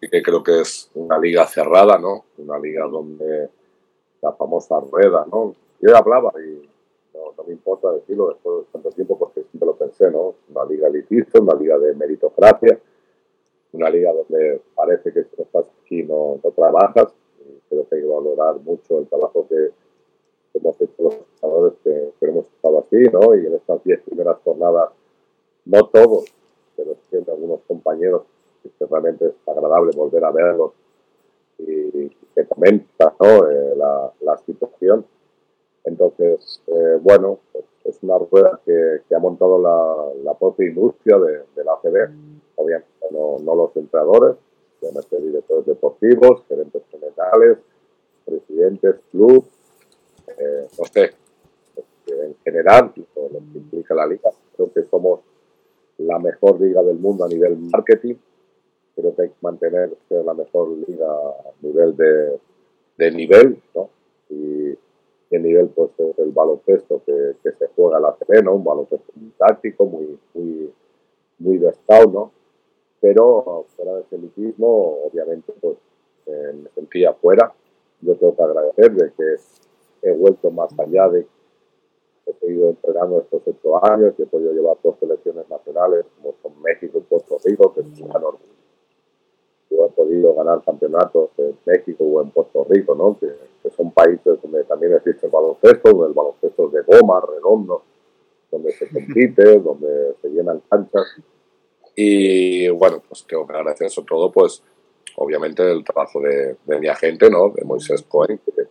sí 0.00 0.08
que 0.08 0.22
creo 0.22 0.42
que 0.42 0.60
es 0.60 0.90
una 0.94 1.18
liga 1.18 1.46
cerrada, 1.46 1.98
¿no? 1.98 2.24
Una 2.38 2.58
liga 2.58 2.86
donde 2.86 3.50
la 4.22 4.32
famosa 4.32 4.80
rueda, 4.80 5.26
¿no? 5.30 5.54
Yo 5.80 5.94
hablaba 5.94 6.32
y 6.40 6.68
no, 7.12 7.44
me 7.46 7.52
importa 7.52 7.92
decirlo 7.92 8.28
después 8.28 8.60
de 8.60 8.72
tanto 8.72 8.90
tiempo 8.92 9.18
porque 9.18 9.42
siempre 9.42 9.66
lo 9.66 9.76
pensé, 9.76 10.10
¿no? 10.10 10.36
Una 10.48 10.64
liga 10.64 10.88
elitista, 10.88 11.38
una 11.40 11.54
liga 11.54 11.76
de 11.78 11.94
meritocracia, 11.94 12.78
una 13.72 13.90
liga 13.90 14.10
donde 14.12 14.62
parece 14.74 15.12
que 15.12 15.24
si 15.24 15.36
no 15.36 15.44
estás 15.44 15.66
aquí 15.82 16.02
no, 16.02 16.40
no 16.42 16.50
trabajas. 16.52 17.14
Creo 17.68 17.88
que 17.88 17.96
hay 17.96 18.02
que 18.02 18.06
valorar 18.06 18.60
mucho 18.60 18.98
el 18.98 19.06
trabajo 19.06 19.46
que 19.48 19.70
hemos 20.54 20.80
hecho 20.80 21.02
los 21.02 21.16
jugadores 21.40 21.74
que, 21.84 22.26
hemos 22.26 22.46
estado 22.46 22.80
así, 22.80 22.96
¿no? 23.12 23.34
Y 23.34 23.46
en 23.46 23.54
estas 23.54 23.82
diez 23.84 24.00
primeras 24.02 24.38
jornadas, 24.44 24.90
no 25.64 25.86
todos, 25.86 26.24
pero 26.76 26.96
siempre 27.08 27.32
algunos 27.32 27.60
compañeros 27.66 28.22
que 28.62 28.86
realmente 28.86 29.26
es 29.26 29.32
agradable 29.46 29.92
volver 29.96 30.24
a 30.24 30.30
verlos 30.30 30.72
y 31.58 32.08
que 32.34 32.46
comenta 32.46 33.14
¿no? 33.20 33.50
Eh, 33.50 33.74
la, 33.76 34.12
la, 34.20 34.38
situación. 34.38 35.04
Entonces, 35.84 36.62
eh, 36.66 36.98
bueno, 37.00 37.38
pues 37.52 37.64
es 37.84 38.02
una 38.02 38.18
rueda 38.18 38.60
que, 38.64 39.00
que 39.08 39.14
ha 39.14 39.18
montado 39.18 39.60
la, 39.60 40.22
la, 40.24 40.34
propia 40.34 40.68
industria 40.68 41.18
de, 41.18 41.42
de 41.54 41.64
la 41.64 41.72
ACB, 41.72 42.10
obviamente 42.56 42.88
no, 43.10 43.38
no 43.42 43.54
los 43.54 43.76
entrenadores, 43.76 44.36
obviamente 44.80 45.20
directores 45.20 45.66
deportivos, 45.66 46.42
gerentes 46.48 46.82
generales, 46.90 47.58
presidentes, 48.24 48.96
clubes, 49.10 49.44
eh, 50.38 50.66
no 50.78 50.84
sé, 50.86 51.10
en 52.06 52.36
general, 52.44 52.92
lo 52.96 53.38
que 53.52 53.58
implica 53.58 53.94
la 53.94 54.06
liga, 54.06 54.30
creo 54.56 54.72
que 54.72 54.82
somos 54.84 55.20
la 55.98 56.18
mejor 56.18 56.60
liga 56.60 56.82
del 56.82 56.98
mundo 56.98 57.24
a 57.24 57.28
nivel 57.28 57.56
marketing. 57.58 58.14
Creo 58.94 59.14
que 59.14 59.22
hay 59.22 59.28
que 59.28 59.34
mantener 59.40 59.96
ser 60.08 60.24
la 60.24 60.34
mejor 60.34 60.70
liga 60.88 61.06
a 61.06 61.52
nivel 61.62 61.96
de, 61.96 63.10
nivel, 63.10 63.62
¿no? 63.74 63.88
Y, 64.28 64.76
el 65.30 65.44
nivel, 65.44 65.68
pues, 65.68 65.90
es 65.96 66.18
el 66.18 66.32
baloncesto 66.32 67.02
que, 67.06 67.36
que 67.40 67.52
se 67.52 67.68
juega 67.76 67.98
a 67.98 68.00
la 68.00 68.16
terreno, 68.16 68.52
un 68.52 68.64
baloncesto 68.64 69.12
muy 69.14 69.30
táctico, 69.38 69.86
muy, 69.86 70.18
muy, 70.34 70.72
muy 71.38 71.58
de 71.58 71.68
estado, 71.68 72.10
¿no? 72.10 72.32
Pero 73.00 73.66
fuera 73.76 73.94
de 73.94 74.00
ese 74.02 74.16
elitismo, 74.16 74.98
obviamente, 75.04 75.52
pues, 75.60 75.76
eh, 76.26 76.52
me 76.62 76.68
sentía 76.70 77.14
fuera. 77.14 77.52
Yo 78.02 78.14
tengo 78.16 78.36
que 78.36 78.42
agradecer 78.42 78.92
de 78.92 79.12
que 79.12 79.36
he 80.02 80.12
vuelto 80.12 80.50
más 80.50 80.78
allá 80.78 81.08
de 81.08 81.26
he 82.30 82.32
seguido 82.34 82.70
entrenando 82.70 83.20
estos 83.20 83.42
ocho 83.46 83.84
años 83.84 84.14
y 84.18 84.22
he 84.22 84.26
podido 84.26 84.52
llevar 84.52 84.76
dos 84.82 84.96
selecciones 84.98 85.48
nacionales 85.48 86.06
como 86.16 86.34
son 86.42 86.62
México 86.62 86.98
y 86.98 87.02
Puerto 87.02 87.38
Rico, 87.44 87.72
que 87.72 87.80
es 87.80 87.86
un 87.86 88.08
gran 88.08 88.24
orgullo. 88.24 88.54
Yo 89.70 89.86
he 89.86 89.90
podido 89.90 90.34
ganar 90.34 90.62
campeonatos 90.64 91.30
en 91.38 91.56
México 91.64 92.04
o 92.04 92.22
en 92.22 92.30
Puerto 92.30 92.66
Rico, 92.68 92.94
¿no? 92.94 93.18
que, 93.18 93.28
son 93.76 93.92
países 93.92 94.40
donde 94.42 94.64
también 94.64 94.94
existe 94.94 95.26
el 95.26 95.32
baloncesto, 95.32 95.90
donde 95.90 96.08
el 96.08 96.12
baloncesto 96.12 96.66
es 96.66 96.72
de 96.72 96.82
goma, 96.82 97.20
redondo, 97.20 97.82
donde 98.50 98.72
se 98.72 98.88
compite, 98.88 99.58
donde 99.60 100.14
se 100.20 100.28
llenan 100.28 100.60
canchas. 100.68 101.06
Y 101.96 102.68
bueno, 102.70 103.02
pues 103.06 103.24
tengo 103.26 103.46
que 103.46 103.54
agradecer 103.54 103.86
eso 103.88 104.02
todo, 104.02 104.30
pues 104.30 104.62
obviamente 105.16 105.70
el 105.70 105.84
trabajo 105.84 106.20
de, 106.20 106.56
de 106.64 106.80
mi 106.80 106.88
agente, 106.88 107.28
¿no? 107.30 107.50
de 107.50 107.64
Moisés 107.64 108.02
Cohen, 108.02 108.38
que 108.38 108.68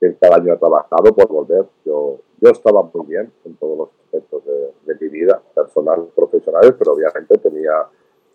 que 0.00 0.14
cada 0.16 0.36
año 0.36 0.52
ha 0.52 0.58
trabajado 0.58 1.14
por 1.14 1.28
volver. 1.28 1.66
Yo, 1.84 2.18
yo 2.40 2.50
estaba 2.50 2.82
muy 2.82 3.06
bien 3.06 3.32
en 3.44 3.56
todos 3.56 3.78
los 3.78 3.88
aspectos 4.04 4.42
de, 4.44 4.68
mi 5.00 5.08
vida, 5.10 5.40
personal, 5.54 6.08
profesionales, 6.14 6.74
pero 6.76 6.94
obviamente 6.94 7.38
tenía 7.38 7.86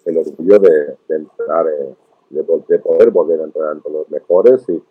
el 0.06 0.18
orgullo 0.18 0.60
de, 0.60 0.98
de 1.10 1.16
entrenar, 1.16 1.68
eh, 1.68 1.96
de, 2.30 2.80
poder 2.80 3.12
volver 3.12 3.42
a 3.42 3.44
entrenar 3.44 3.74
entre 3.74 3.92
los 3.92 4.10
mejores 4.10 4.64
y, 4.70 4.82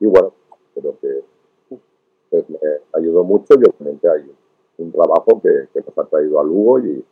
y 0.00 0.06
bueno, 0.06 0.34
creo 0.74 0.98
que 1.00 1.22
pues, 2.28 2.50
me 2.50 2.58
ayudó 2.92 3.24
mucho 3.24 3.54
y 3.54 3.66
obviamente 3.66 4.08
hay 4.10 4.30
un 4.76 4.92
trabajo 4.92 5.40
que, 5.40 5.68
que 5.72 5.80
nos 5.80 5.96
ha 5.96 6.04
traído 6.04 6.38
a 6.38 6.44
Lugo 6.44 6.80
y, 6.80 7.02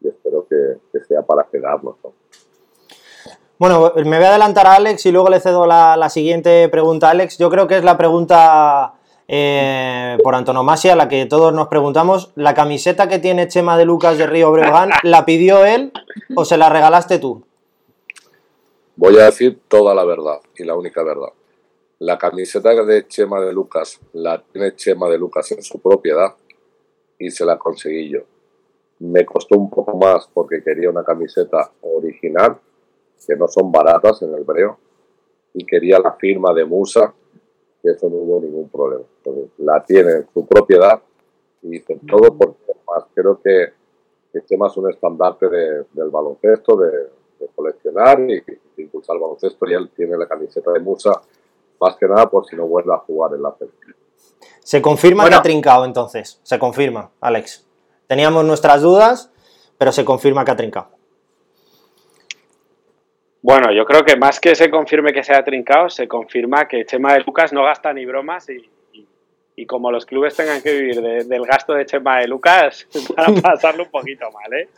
y 0.00 0.08
espero 0.08 0.46
que, 0.48 0.78
que, 0.92 1.04
sea 1.04 1.22
para 1.22 1.46
quedarnos. 1.50 1.96
¿no? 2.02 2.12
Bueno, 3.58 3.92
me 3.96 4.16
voy 4.16 4.24
a 4.24 4.30
adelantar 4.30 4.66
a 4.66 4.74
Alex 4.74 5.04
y 5.06 5.12
luego 5.12 5.28
le 5.28 5.40
cedo 5.40 5.66
la, 5.66 5.96
la 5.96 6.08
siguiente 6.08 6.68
pregunta 6.68 7.08
a 7.08 7.10
Alex. 7.10 7.38
Yo 7.38 7.50
creo 7.50 7.66
que 7.66 7.76
es 7.76 7.84
la 7.84 7.98
pregunta 7.98 8.94
eh, 9.26 10.16
por 10.22 10.34
antonomasia, 10.34 10.94
la 10.94 11.08
que 11.08 11.26
todos 11.26 11.52
nos 11.52 11.66
preguntamos. 11.66 12.32
¿La 12.36 12.54
camiseta 12.54 13.08
que 13.08 13.18
tiene 13.18 13.48
Chema 13.48 13.76
de 13.76 13.84
Lucas 13.84 14.16
de 14.16 14.26
Río 14.26 14.52
Breogán, 14.52 14.90
la 15.02 15.24
pidió 15.24 15.64
él 15.66 15.92
o 16.36 16.44
se 16.44 16.56
la 16.56 16.70
regalaste 16.70 17.18
tú? 17.18 17.44
Voy 18.94 19.18
a 19.18 19.24
decir 19.24 19.60
toda 19.68 19.94
la 19.94 20.04
verdad 20.04 20.40
y 20.56 20.64
la 20.64 20.76
única 20.76 21.02
verdad. 21.02 21.32
La 21.98 22.16
camiseta 22.16 22.72
de 22.84 23.06
Chema 23.08 23.40
de 23.40 23.52
Lucas 23.52 24.00
la 24.12 24.40
tiene 24.40 24.74
Chema 24.76 25.08
de 25.08 25.18
Lucas 25.18 25.50
en 25.50 25.62
su 25.62 25.80
propiedad 25.80 26.34
y 27.18 27.30
se 27.30 27.44
la 27.44 27.58
conseguí 27.58 28.08
yo. 28.08 28.20
Me 29.00 29.24
costó 29.24 29.56
un 29.56 29.70
poco 29.70 29.96
más 29.96 30.28
porque 30.32 30.62
quería 30.62 30.90
una 30.90 31.04
camiseta 31.04 31.70
original 31.82 32.58
que 33.26 33.36
no 33.36 33.48
son 33.48 33.70
baratas 33.70 34.22
en 34.22 34.34
el 34.34 34.44
breo, 34.44 34.78
y 35.54 35.64
quería 35.64 35.98
la 35.98 36.12
firma 36.12 36.52
de 36.54 36.64
Musa, 36.64 37.12
que 37.82 37.90
eso 37.90 38.08
no 38.08 38.16
hubo 38.16 38.40
ningún 38.40 38.68
problema. 38.68 39.04
la 39.58 39.84
tiene 39.84 40.12
en 40.12 40.28
su 40.32 40.46
propiedad 40.46 41.00
y 41.62 41.70
dice 41.70 41.98
todo 42.08 42.36
porque 42.36 42.58
además 42.64 43.10
creo 43.14 43.40
que 43.42 43.72
este 44.32 44.56
más 44.56 44.76
un 44.76 44.90
estandarte 44.90 45.48
de, 45.48 45.84
del 45.92 46.10
baloncesto, 46.10 46.76
de, 46.76 46.92
coleccionar 47.54 48.20
y, 48.20 48.42
impulsar 48.76 49.16
el 49.16 49.22
baloncesto 49.22 49.66
y 49.68 49.74
él 49.74 49.90
tiene 49.94 50.16
la 50.16 50.26
camiseta 50.26 50.72
de 50.72 50.80
Musa, 50.80 51.10
más 51.80 51.96
que 51.96 52.06
nada 52.06 52.28
por 52.28 52.46
si 52.46 52.56
no 52.56 52.66
vuelve 52.66 52.92
a 52.92 52.98
jugar 52.98 53.34
en 53.34 53.42
la 53.42 53.54
selección. 53.56 53.94
Se 54.60 54.82
confirma 54.82 55.28
que 55.28 55.34
ha 55.34 55.42
trincado 55.42 55.84
entonces, 55.84 56.40
se 56.42 56.58
confirma, 56.58 57.10
Alex. 57.20 57.67
Teníamos 58.08 58.44
nuestras 58.44 58.82
dudas, 58.82 59.30
pero 59.78 59.92
se 59.92 60.04
confirma 60.04 60.44
que 60.44 60.50
ha 60.50 60.56
trincado. 60.56 60.90
Bueno, 63.42 63.72
yo 63.72 63.84
creo 63.84 64.04
que 64.04 64.16
más 64.16 64.40
que 64.40 64.56
se 64.56 64.68
confirme 64.68 65.12
que 65.12 65.22
se 65.22 65.32
ha 65.32 65.44
trincado, 65.44 65.88
se 65.88 66.08
confirma 66.08 66.66
que 66.66 66.84
Chema 66.84 67.12
de 67.12 67.20
Lucas 67.20 67.52
no 67.52 67.62
gasta 67.62 67.92
ni 67.92 68.04
bromas 68.04 68.48
y, 68.50 68.68
y 69.54 69.66
como 69.66 69.90
los 69.90 70.06
clubes 70.06 70.36
tengan 70.36 70.62
que 70.62 70.72
vivir 70.72 71.00
del 71.00 71.46
gasto 71.46 71.74
de 71.74 71.84
Chema 71.84 72.20
de 72.20 72.28
Lucas, 72.28 72.86
van 73.16 73.38
a 73.38 73.40
pasarlo 73.40 73.84
un 73.84 73.90
poquito 73.90 74.30
mal, 74.30 74.52
¿eh? 74.52 74.68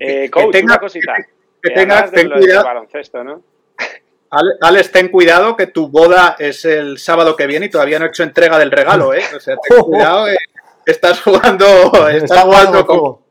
eh 0.00 0.30
coach, 0.30 0.56
una 0.62 0.78
cosita. 0.78 1.16
Que, 1.62 1.70
tengas, 1.70 2.10
ten 2.10 2.30
cuidado. 2.30 2.64
Baloncesto, 2.64 3.22
¿no? 3.22 3.42
Alex, 4.62 4.90
ten 4.90 5.08
cuidado 5.08 5.54
que 5.56 5.66
tu 5.66 5.88
boda 5.88 6.36
es 6.38 6.64
el 6.64 6.96
sábado 6.98 7.36
que 7.36 7.46
viene 7.46 7.66
y 7.66 7.70
todavía 7.70 7.98
no 7.98 8.06
he 8.06 8.08
hecho 8.08 8.22
entrega 8.22 8.58
del 8.58 8.70
regalo, 8.70 9.12
¿eh? 9.12 9.22
O 9.36 9.38
sea, 9.38 9.56
ten 9.56 9.78
cuidado, 9.84 10.28
eh, 10.28 10.38
estás 10.86 11.20
jugando, 11.20 11.64
estás 12.10 12.42
jugando 12.42 12.86
con... 12.86 13.22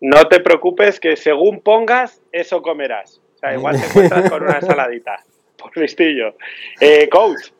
No 0.00 0.28
te 0.28 0.40
preocupes 0.40 1.00
que 1.00 1.16
según 1.16 1.60
pongas, 1.60 2.20
eso 2.30 2.62
comerás. 2.62 3.20
O 3.34 3.38
sea, 3.38 3.54
igual 3.54 3.80
te 3.80 3.86
encuentras 3.88 4.30
con 4.30 4.42
una 4.42 4.58
ensaladita 4.58 5.24
por 5.56 5.76
listillo. 5.76 6.34
Eh, 6.80 7.08
coach, 7.08 7.50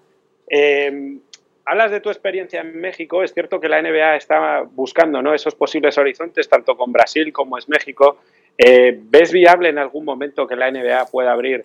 eh, 0.49 1.19
hablas 1.65 1.91
de 1.91 2.01
tu 2.01 2.11
experiencia 2.11 2.61
en 2.61 2.81
México. 2.81 3.23
Es 3.23 3.35
cierto 3.35 3.61
que 3.61 3.69
la 3.69 3.83
NBA 3.83 4.17
está 4.17 4.63
buscando 4.63 5.21
¿no? 5.21 5.35
esos 5.35 5.55
posibles 5.55 5.99
horizontes, 5.99 6.49
tanto 6.49 6.77
con 6.77 6.93
Brasil 6.93 7.33
como 7.33 7.59
es 7.59 7.69
México. 7.69 8.19
Eh, 8.57 8.99
¿Ves 9.01 9.33
viable 9.33 9.69
en 9.69 9.79
algún 9.79 10.05
momento 10.05 10.47
que 10.47 10.57
la 10.57 10.71
NBA 10.71 11.07
pueda 11.07 11.33
abrir, 11.33 11.65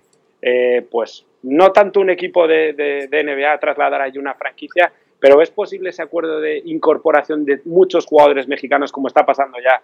pues, 0.92 1.26
no 1.44 1.72
tanto 1.72 2.00
un 2.00 2.10
equipo 2.10 2.48
de, 2.48 2.74
de, 2.74 3.24
NBA 3.24 3.58
trasladar 3.60 4.02
ahí 4.02 4.18
una 4.18 4.34
franquicia, 4.34 4.92
pero 5.24 5.38
¿ves 5.38 5.52
posible 5.52 5.92
ese 5.92 6.02
acuerdo 6.02 6.42
de 6.42 6.62
incorporación 6.66 7.46
de 7.46 7.62
muchos 7.64 8.06
jugadores 8.06 8.46
mexicanos, 8.50 8.92
como 8.92 9.08
está 9.08 9.26
pasando 9.26 9.58
ya 9.58 9.82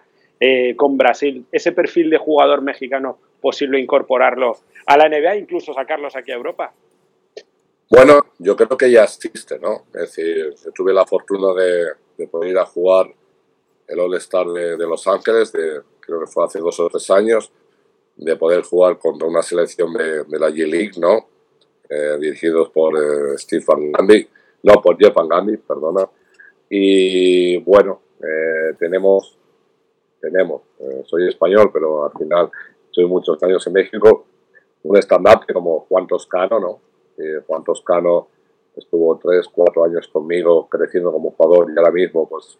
con 0.76 0.98
Brasil? 0.98 1.46
Ese 1.50 1.72
perfil 1.72 2.10
de 2.10 2.18
jugador 2.18 2.60
mexicano 2.60 3.16
posible 3.40 3.80
incorporarlo 3.80 4.58
a 4.84 4.98
la 4.98 5.08
NBA, 5.08 5.38
incluso 5.38 5.72
sacarlos 5.72 6.14
aquí 6.14 6.30
a 6.30 6.34
Europa? 6.34 6.74
Bueno, 7.88 8.20
yo 8.38 8.54
creo 8.54 8.76
que 8.76 8.90
ya 8.90 9.04
existe, 9.04 9.58
¿no? 9.58 9.86
Es 9.94 10.14
decir, 10.14 10.54
tuve 10.74 10.92
la 10.92 11.06
fortuna 11.06 11.54
de, 11.54 12.26
poder 12.26 12.50
ir 12.50 12.58
a 12.58 12.66
jugar 12.66 13.10
el 13.88 13.98
All-Star 13.98 14.46
de, 14.46 14.86
Los 14.86 15.06
Ángeles, 15.06 15.52
de, 15.52 15.80
creo 16.00 16.20
que 16.20 16.26
fue 16.26 16.44
hace 16.44 16.58
dos 16.58 16.78
o 16.80 16.90
tres 16.90 17.10
años, 17.10 17.50
de 18.14 18.36
poder 18.36 18.60
jugar 18.60 18.98
contra 18.98 19.26
una 19.26 19.40
selección 19.40 19.90
de, 19.94 20.38
la 20.38 20.50
G-League, 20.50 21.00
¿no? 21.00 21.30
Eh, 21.88 22.18
dirigidos 22.20 22.68
por 22.68 22.94
eh, 22.94 23.38
Steve 23.38 23.64
Van 23.66 23.90
no, 24.62 24.74
por 24.82 24.98
Jeff 24.98 25.14
Van 25.14 25.28
Gundy, 25.28 25.56
perdona. 25.58 26.08
Y 26.68 27.58
bueno, 27.58 28.00
eh, 28.22 28.74
tenemos, 28.78 29.38
tenemos, 30.20 30.62
soy 31.06 31.28
español, 31.28 31.70
pero 31.72 32.04
al 32.04 32.12
final 32.12 32.50
soy 32.90 33.06
muchos 33.06 33.42
años 33.42 33.66
en 33.66 33.72
México, 33.72 34.26
un 34.82 34.96
stand-up 34.96 35.46
como 35.52 35.80
Juan 35.88 36.06
Toscano, 36.06 36.60
¿no? 36.60 36.80
Eh, 37.18 37.42
Juan 37.46 37.64
Toscano 37.64 38.28
estuvo 38.76 39.18
tres, 39.18 39.46
cuatro 39.48 39.84
años 39.84 40.08
conmigo 40.08 40.68
creciendo 40.68 41.12
como 41.12 41.32
jugador 41.32 41.70
y 41.70 41.78
ahora 41.78 41.90
mismo 41.90 42.28
pues 42.28 42.58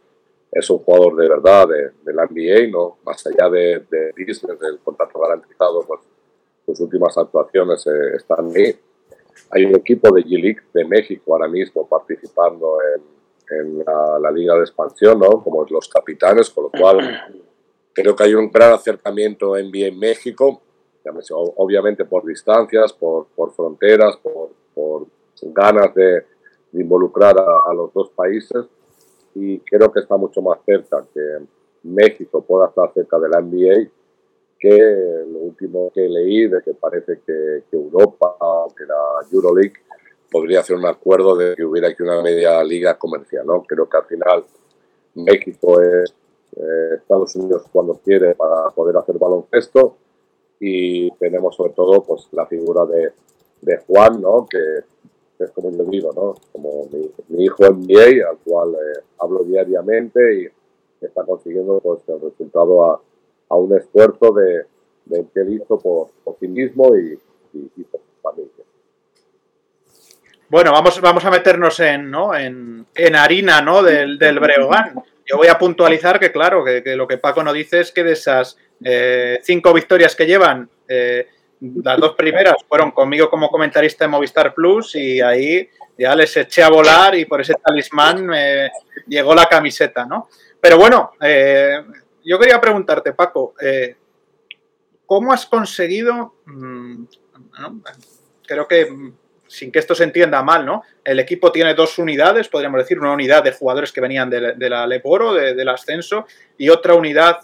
es 0.53 0.69
un 0.69 0.79
jugador 0.79 1.17
de 1.17 1.29
verdad 1.29 1.69
de, 1.69 2.13
la 2.13 2.27
NBA, 2.27 2.71
¿no? 2.71 2.99
Más 3.05 3.25
allá 3.27 3.49
de, 3.49 3.87
de 3.91 4.13
del 4.15 4.79
contrato 4.85 5.19
garantizado, 5.19 5.81
pues 5.87 6.01
sus 6.67 6.81
últimas 6.81 7.17
actuaciones 7.17 7.87
eh, 7.87 8.17
están 8.17 8.51
ahí. 8.55 8.77
Hay 9.51 9.65
un 9.65 9.77
equipo 9.77 10.15
de 10.15 10.23
G-League 10.23 10.63
de 10.73 10.85
México 10.85 11.33
ahora 11.33 11.49
mismo 11.49 11.89
participando 11.89 12.79
en, 12.95 13.59
en 13.59 13.79
la, 13.79 14.19
la, 14.21 14.31
Liga 14.31 14.55
de 14.55 14.61
Expansión, 14.61 15.19
¿no? 15.19 15.43
Como 15.43 15.67
los 15.69 15.89
capitanes, 15.89 16.51
con 16.51 16.65
lo 16.65 16.71
cual 16.71 16.99
creo 17.93 18.15
que 18.15 18.25
hay 18.25 18.35
un 18.35 18.51
gran 18.51 18.73
acercamiento 18.73 19.57
en 19.57 19.69
NBA 19.69 19.87
en 19.87 19.99
México 19.99 20.63
obviamente 21.57 22.05
por 22.05 22.25
distancias, 22.25 22.93
por, 22.93 23.27
por 23.35 23.53
fronteras, 23.53 24.17
por, 24.17 24.51
por, 24.75 25.07
ganas 25.43 25.95
de, 25.95 26.25
involucrar 26.73 27.35
a, 27.37 27.75
los 27.75 27.93
dos 27.93 28.11
países 28.11 28.65
y 29.35 29.59
creo 29.59 29.91
que 29.91 29.99
está 29.99 30.17
mucho 30.17 30.41
más 30.41 30.61
cerca 30.65 31.05
que 31.13 31.21
México 31.83 32.43
pueda 32.43 32.69
estar 32.69 32.93
cerca 32.95 33.19
de 33.19 33.29
la 33.29 33.41
NBA 33.41 33.91
que 34.61 35.25
lo 35.27 35.39
último 35.39 35.91
que 35.93 36.07
leí 36.07 36.47
de 36.47 36.61
que 36.63 36.75
parece 36.75 37.21
que, 37.27 37.63
que 37.71 37.77
Europa 37.77 38.37
o 38.41 38.73
que 38.77 38.85
la 38.85 39.27
Euroleague 39.33 39.73
podría 40.31 40.61
hacer 40.61 40.77
un 40.77 40.85
acuerdo 40.87 41.35
de 41.35 41.57
que 41.57 41.65
hubiera 41.65 41.89
aquí 41.89 42.03
una 42.03 42.21
media 42.21 42.63
liga 42.63 42.99
comercial. 42.99 43.47
¿no? 43.47 43.63
Creo 43.63 43.89
que 43.89 43.97
al 43.97 44.05
final 44.05 44.45
México 45.15 45.81
es 45.81 46.15
eh, 46.57 46.95
Estados 46.97 47.35
Unidos 47.37 47.63
cuando 47.73 47.95
quiere 47.95 48.35
para 48.35 48.71
poder 48.71 48.99
hacer 48.99 49.19
baloncesto 49.19 49.97
y 50.61 51.11
tenemos 51.13 51.57
sobre 51.57 51.73
todo 51.73 52.03
pues 52.03 52.29
la 52.33 52.45
figura 52.45 52.85
de, 52.85 53.13
de 53.63 53.79
Juan, 53.87 54.21
¿no? 54.21 54.47
que 54.49 54.59
es 55.43 55.51
como 55.53 55.71
yo 55.71 55.85
digo, 55.85 56.13
¿no? 56.15 56.35
como 56.53 56.87
mi, 56.93 57.11
mi 57.29 57.45
hijo 57.45 57.65
NBA, 57.65 58.29
al 58.29 58.37
cual 58.45 58.75
eh, 58.75 59.01
hablo 59.19 59.43
diariamente 59.43 60.43
y 60.43 60.49
está 61.05 61.25
consiguiendo 61.25 61.81
pues, 61.81 62.01
el 62.09 62.21
resultado 62.21 62.85
a, 62.85 63.01
a 63.51 63.57
un 63.57 63.77
esfuerzo 63.77 64.33
de, 64.33 64.65
de 65.05 65.61
por, 65.67 65.83
por, 65.83 66.37
sí 66.39 66.49
mismo 66.49 66.97
y, 66.97 67.19
y, 67.53 67.83
por 67.83 68.01
su 68.01 68.23
familia. 68.23 68.65
Bueno, 70.49 70.73
vamos, 70.73 71.01
vamos 71.01 71.25
a 71.25 71.31
meternos 71.31 71.79
en, 71.81 72.11
¿no? 72.11 72.35
en, 72.35 72.87
en 72.95 73.17
harina 73.17 73.61
¿no? 73.61 73.83
del, 73.83 74.19
del 74.19 74.39
Breogán. 74.39 75.03
Yo 75.27 75.37
voy 75.37 75.49
a 75.49 75.59
puntualizar 75.59 76.19
que, 76.19 76.33
claro, 76.33 76.65
que, 76.65 76.83
lo 76.97 77.07
que 77.07 77.19
Paco 77.19 77.43
no 77.43 77.53
dice 77.53 77.81
es 77.81 77.93
que 77.93 78.03
de 78.03 78.13
esas 78.13 78.57
eh, 78.83 79.39
cinco 79.43 79.73
victorias 79.73 80.17
que 80.17 80.27
llevan, 80.27 80.69
eh, 80.89 81.29
las 81.61 81.99
dos 81.99 82.15
primeras 82.17 82.55
fueron 82.67 82.91
conmigo 82.93 83.29
como 83.29 83.49
comentarista 83.49 84.05
de 84.05 84.09
Movistar 84.09 84.55
Plus 84.55 84.95
y 84.95 85.21
ahí 85.21 85.69
ya 85.99 86.17
les 86.17 86.35
eché 86.37 86.63
a 86.63 86.71
volar 86.71 87.15
y 87.15 87.27
por 87.27 87.43
ese 87.43 87.55
talismán 87.55 88.31
llegó 89.07 89.35
la 89.35 89.47
camiseta, 89.47 90.07
¿no? 90.07 90.29
Pero 90.61 90.79
bueno, 90.79 91.13
eh, 91.21 91.83
yo 92.25 92.39
quería 92.39 92.61
preguntarte, 92.61 93.13
Paco, 93.13 93.55
¿cómo 95.07 95.33
has 95.33 95.47
conseguido, 95.47 96.35
mm, 96.47 97.05
creo 98.47 98.69
que 98.69 99.13
sin 99.47 99.73
que 99.73 99.81
esto 99.81 99.95
se 99.95 100.05
entienda 100.05 100.43
mal, 100.43 100.65
¿no? 100.65 100.83
El 101.05 101.19
equipo 101.19 101.51
tiene 101.51 101.75
dos 101.75 101.99
unidades, 101.99 102.49
podríamos 102.49 102.81
decir, 102.81 103.01
una 103.01 103.13
unidad 103.13 103.43
de 103.43 103.53
jugadores 103.53 103.91
que 103.91 104.01
venían 104.01 104.31
de, 104.31 104.69
la 104.69 104.87
Leporo, 104.87 105.35
del 105.35 105.69
ascenso, 105.69 106.27
y 106.57 106.69
otra 106.69 106.95
unidad 106.95 107.41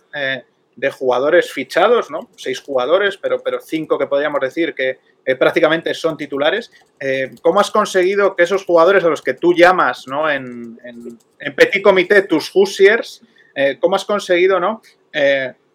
de 0.76 0.90
jugadores 0.90 1.50
fichados, 1.50 2.10
¿no? 2.10 2.28
Seis 2.36 2.60
jugadores, 2.60 3.16
pero, 3.16 3.38
pero 3.42 3.60
cinco 3.60 3.98
que 3.98 4.06
podríamos 4.06 4.40
decir 4.40 4.74
que 4.74 4.98
eh, 5.24 5.34
prácticamente 5.34 5.92
son 5.94 6.18
titulares. 6.18 6.70
Eh, 7.00 7.30
¿Cómo 7.40 7.60
has 7.60 7.70
conseguido 7.70 8.36
que 8.36 8.42
esos 8.42 8.64
jugadores 8.66 9.02
a 9.02 9.08
los 9.08 9.22
que 9.22 9.32
tú 9.32 9.54
llamas, 9.54 10.06
¿no? 10.06 10.30
En, 10.30 10.78
en, 10.84 11.54
petit 11.56 11.82
comité 11.82 12.22
tus 12.22 12.50
Hoosiers, 12.54 13.22
eh, 13.56 13.78
¿cómo 13.80 13.96
has 13.96 14.04
conseguido, 14.04 14.60
¿no? 14.60 14.82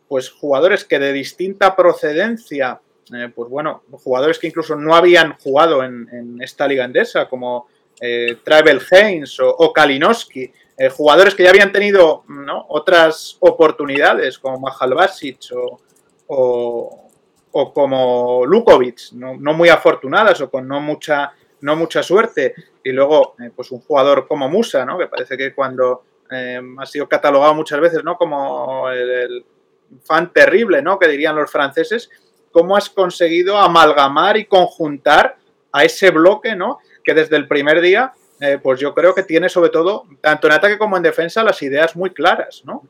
pues 0.08 0.30
jugadores 0.30 0.86
que 0.86 1.00
de 1.00 1.12
distinta 1.14 1.76
procedencia, 1.76 2.80
pues 3.34 3.50
bueno, 3.50 3.82
jugadores 4.04 4.38
que 4.38 4.46
incluso 4.46 4.76
no 4.76 4.94
habían 4.94 5.34
jugado 5.40 5.84
en, 5.84 6.38
esta 6.42 6.68
liga 6.68 6.86
endesa, 6.86 7.28
como 7.28 7.68
Travel 8.44 8.82
Haynes 8.92 9.40
o, 9.40 9.50
o 9.50 9.74
Kalinowski, 9.74 10.52
eh, 10.82 10.90
jugadores 10.90 11.36
que 11.36 11.44
ya 11.44 11.52
habían 11.52 11.72
tenido 11.72 12.24
otras 12.70 13.38
oportunidades, 13.42 14.40
como 14.40 14.60
Mahal 14.62 14.96
Basic 14.96 15.38
o, 16.26 17.10
como 17.52 18.44
Lukovic, 18.48 19.12
no, 19.12 19.36
muy 19.36 19.70
afortunadas 19.70 20.42
o 20.42 20.50
con 20.50 20.68
no 20.68 20.82
mucha, 20.82 21.34
no 21.60 21.76
mucha 21.76 22.02
suerte. 22.02 22.56
Y 22.84 22.94
luego, 22.94 23.36
eh, 23.40 23.52
pues 23.56 23.70
un 23.70 23.82
jugador 23.82 24.28
como 24.28 24.50
Musa, 24.50 24.84
¿no? 24.84 24.98
que 24.98 25.06
parece 25.06 25.38
que 25.38 25.54
cuando 25.54 26.02
eh, 26.32 26.62
ha 26.78 26.86
sido 26.86 27.08
catalogado 27.08 27.54
muchas 27.54 27.80
veces 27.80 28.04
¿no? 28.04 28.18
como 28.18 28.90
el, 28.90 29.46
fan 30.04 30.32
terrible, 30.32 30.82
¿no? 30.82 30.98
que 30.98 31.08
dirían 31.08 31.36
los 31.36 31.52
franceses, 31.52 32.10
¿cómo 32.52 32.78
has 32.78 32.90
conseguido 32.90 33.58
amalgamar 33.58 34.38
y 34.38 34.46
conjuntar 34.46 35.38
a 35.72 35.84
ese 35.84 36.12
bloque 36.12 36.56
¿no? 36.56 36.80
que 37.04 37.14
desde 37.14 37.36
el 37.36 37.48
primer 37.48 37.82
día 37.82 38.14
eh, 38.44 38.58
pues 38.62 38.80
yo 38.80 38.96
creo 38.96 39.14
que 39.14 39.22
tiene 39.22 39.50
sobre 39.50 39.70
todo, 39.70 40.06
tanto 40.20 40.48
en 40.48 40.54
ataque 40.54 40.80
como 40.80 40.98
en 40.98 41.04
defensa, 41.04 41.44
las 41.44 41.62
ideas 41.62 41.96
muy 41.96 42.10
claras, 42.10 42.64
¿no? 42.66 42.88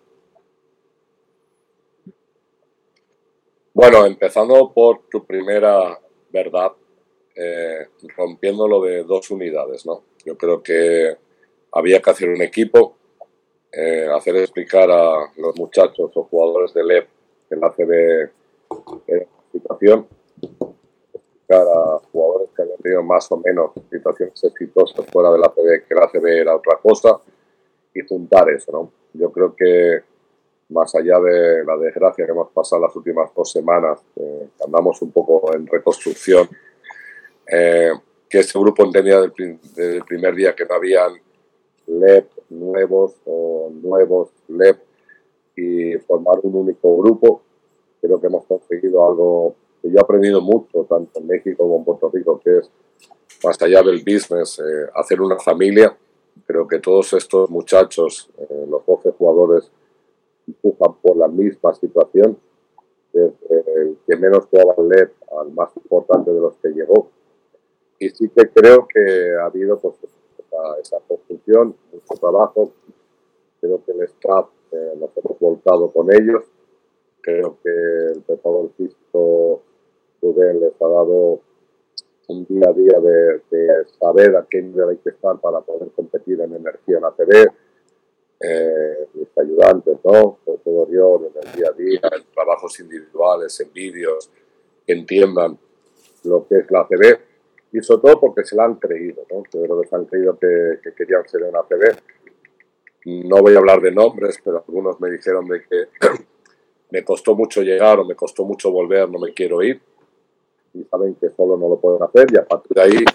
Bueno, 3.73 4.05
empezando 4.05 4.71
por 4.73 5.09
tu 5.09 5.25
primera 5.25 5.99
verdad, 6.29 6.71
eh, 7.35 7.87
rompiendo 8.15 8.65
lo 8.65 8.81
de 8.81 9.03
dos 9.03 9.29
unidades, 9.29 9.85
¿no? 9.85 10.03
Yo 10.25 10.37
creo 10.37 10.63
que 10.63 11.17
había 11.73 12.01
que 12.01 12.09
hacer 12.09 12.29
un 12.29 12.41
equipo, 12.41 12.95
eh, 13.71 14.07
hacer 14.13 14.35
explicar 14.37 14.89
a 14.91 15.31
los 15.37 15.55
muchachos 15.57 16.11
o 16.13 16.23
jugadores 16.23 16.73
del 16.73 16.91
EP, 16.91 17.07
el 17.49 17.63
ACB, 17.63 17.91
era 19.07 19.25
una 19.25 19.51
situación 19.51 20.07
a 21.49 21.99
jugadores 22.11 22.49
que 22.55 22.61
habían 22.61 22.77
tenido 22.77 23.03
más 23.03 23.29
o 23.31 23.37
menos 23.37 23.71
situaciones 23.89 24.41
exitosas 24.43 25.05
fuera 25.11 25.31
de 25.31 25.39
la 25.39 25.47
ACB, 25.47 25.87
que 25.87 25.95
la 25.95 26.05
ACB 26.05 26.25
era 26.27 26.55
otra 26.55 26.77
cosa, 26.81 27.19
y 27.93 28.01
juntar 28.07 28.49
eso, 28.49 28.71
¿no? 28.71 28.91
Yo 29.13 29.31
creo 29.31 29.53
que 29.55 30.01
más 30.69 30.95
allá 30.95 31.19
de 31.19 31.65
la 31.65 31.75
desgracia 31.77 32.25
que 32.25 32.31
hemos 32.31 32.49
pasado 32.51 32.81
las 32.81 32.95
últimas 32.95 33.29
dos 33.35 33.51
semanas, 33.51 33.99
eh, 34.15 34.47
andamos 34.65 35.01
un 35.01 35.11
poco 35.11 35.53
en 35.53 35.67
reconstrucción, 35.67 36.47
eh, 37.47 37.91
que 38.29 38.39
ese 38.39 38.57
grupo 38.57 38.85
entendía 38.85 39.19
desde 39.19 39.97
el 39.97 40.05
primer 40.05 40.33
día 40.33 40.55
que 40.55 40.65
no 40.65 40.75
habían 40.75 41.13
LEP 41.87 42.40
nuevos 42.51 43.15
o 43.25 43.71
nuevos 43.71 44.29
LEP 44.47 44.77
y 45.55 45.97
formar 45.99 46.39
un 46.43 46.55
único 46.55 46.97
grupo. 46.97 47.41
Creo 48.01 48.19
que 48.19 48.27
hemos 48.27 48.45
conseguido 48.45 49.05
algo 49.07 49.55
que 49.81 49.89
yo 49.89 49.97
he 49.97 50.01
aprendido 50.01 50.41
mucho, 50.41 50.85
tanto 50.89 51.19
en 51.19 51.27
México 51.27 51.63
como 51.63 51.77
en 51.77 51.85
Puerto 51.85 52.09
Rico, 52.13 52.39
que 52.43 52.59
es 52.59 52.71
más 53.43 53.61
allá 53.61 53.81
del 53.81 53.99
business, 53.99 54.59
eh, 54.59 54.89
hacer 54.95 55.21
una 55.21 55.39
familia. 55.39 55.95
Creo 56.45 56.67
que 56.67 56.79
todos 56.79 57.13
estos 57.13 57.49
muchachos, 57.49 58.29
los 58.67 58.85
12 58.85 59.11
jugadores, 59.11 59.71
empujan 60.47 60.95
por 61.01 61.17
la 61.17 61.27
misma 61.27 61.73
situación, 61.73 62.37
desde 63.13 63.81
el 63.81 63.97
que 64.07 64.15
menos 64.15 64.45
jugaba 64.45 64.75
LED 64.83 65.09
al 65.39 65.51
más 65.51 65.69
importante 65.75 66.31
de 66.31 66.39
los 66.39 66.55
que 66.57 66.69
llegó. 66.69 67.09
Y 67.99 68.09
sí 68.09 68.29
que 68.29 68.49
creo 68.49 68.87
que 68.87 69.35
ha 69.39 69.45
habido 69.45 69.77
pues, 69.79 69.95
esa, 70.79 70.97
construcción, 71.07 71.75
mucho 71.91 72.13
trabajo. 72.19 72.71
Creo 73.59 73.83
que 73.85 73.91
el 73.91 74.01
staff 74.03 74.47
eh, 74.71 74.93
nos 74.99 75.09
hemos 75.17 75.39
volcado 75.39 75.91
con 75.91 76.11
ellos. 76.13 76.43
Creo 77.21 77.57
que 77.63 77.69
el 78.15 78.21
preparador 78.21 78.71
físico 78.77 79.61
Rubén 80.21 80.59
les 80.61 80.73
ha 80.81 80.87
dado 80.87 81.39
un 82.27 82.45
día 82.45 82.69
a 82.69 82.73
día 82.73 82.99
de, 82.99 83.41
de, 83.49 83.85
saber 83.99 84.35
a 84.35 84.45
qué 84.49 84.61
nivel 84.61 84.89
hay 84.89 84.97
que 84.97 85.09
estar 85.09 85.39
para 85.39 85.61
poder 85.61 85.89
competir 85.91 86.39
en 86.41 86.55
energía 86.55 86.97
en 86.97 87.05
ACB 87.05 87.51
eh, 88.43 89.07
mis 89.13 89.27
ayudantes, 89.37 89.97
¿no? 90.03 90.39
Sobre 90.43 90.57
todo 90.63 90.89
yo, 90.89 91.21
en 91.27 91.47
el 91.47 91.55
día 91.55 91.67
a 91.69 91.73
día, 91.73 92.17
en 92.17 92.33
trabajos 92.33 92.79
individuales, 92.79 93.59
en 93.59 93.71
vídeos, 93.71 94.31
que 94.85 94.93
entiendan 94.93 95.59
lo 96.23 96.47
que 96.47 96.59
es 96.59 96.71
la 96.71 96.81
ACB 96.81 97.19
sobre 97.79 98.01
todo 98.01 98.19
porque 98.19 98.43
se 98.43 98.55
la 98.55 98.65
han 98.65 98.75
creído, 98.75 99.23
¿no? 99.31 99.43
creo 99.43 99.81
que 99.81 99.87
se 99.87 99.95
han 99.95 100.05
creído 100.05 100.37
que, 100.37 100.79
querían 100.95 101.27
ser 101.27 101.43
en 101.43 101.55
ACB. 101.55 103.25
No 103.29 103.37
voy 103.37 103.55
a 103.55 103.59
hablar 103.59 103.81
de 103.81 103.91
nombres, 103.91 104.39
pero 104.43 104.63
algunos 104.67 104.99
me 104.99 105.09
dijeron 105.09 105.47
de 105.47 105.63
que 105.63 105.87
me 106.91 107.03
costó 107.05 107.35
mucho 107.35 107.61
llegar 107.61 107.99
o 107.99 108.05
me 108.05 108.15
costó 108.15 108.43
mucho 108.43 108.71
volver, 108.71 109.09
no 109.09 109.19
me 109.19 109.33
quiero 109.33 109.63
ir. 109.63 109.81
Y 110.73 110.83
saben 110.83 111.15
que 111.15 111.29
solo 111.29 111.57
no 111.57 111.69
lo 111.69 111.79
pueden 111.79 112.03
hacer 112.03 112.27
y 112.31 112.37
a 112.37 112.45
partir 112.45 112.75
de 112.75 112.81
ahí, 112.81 113.05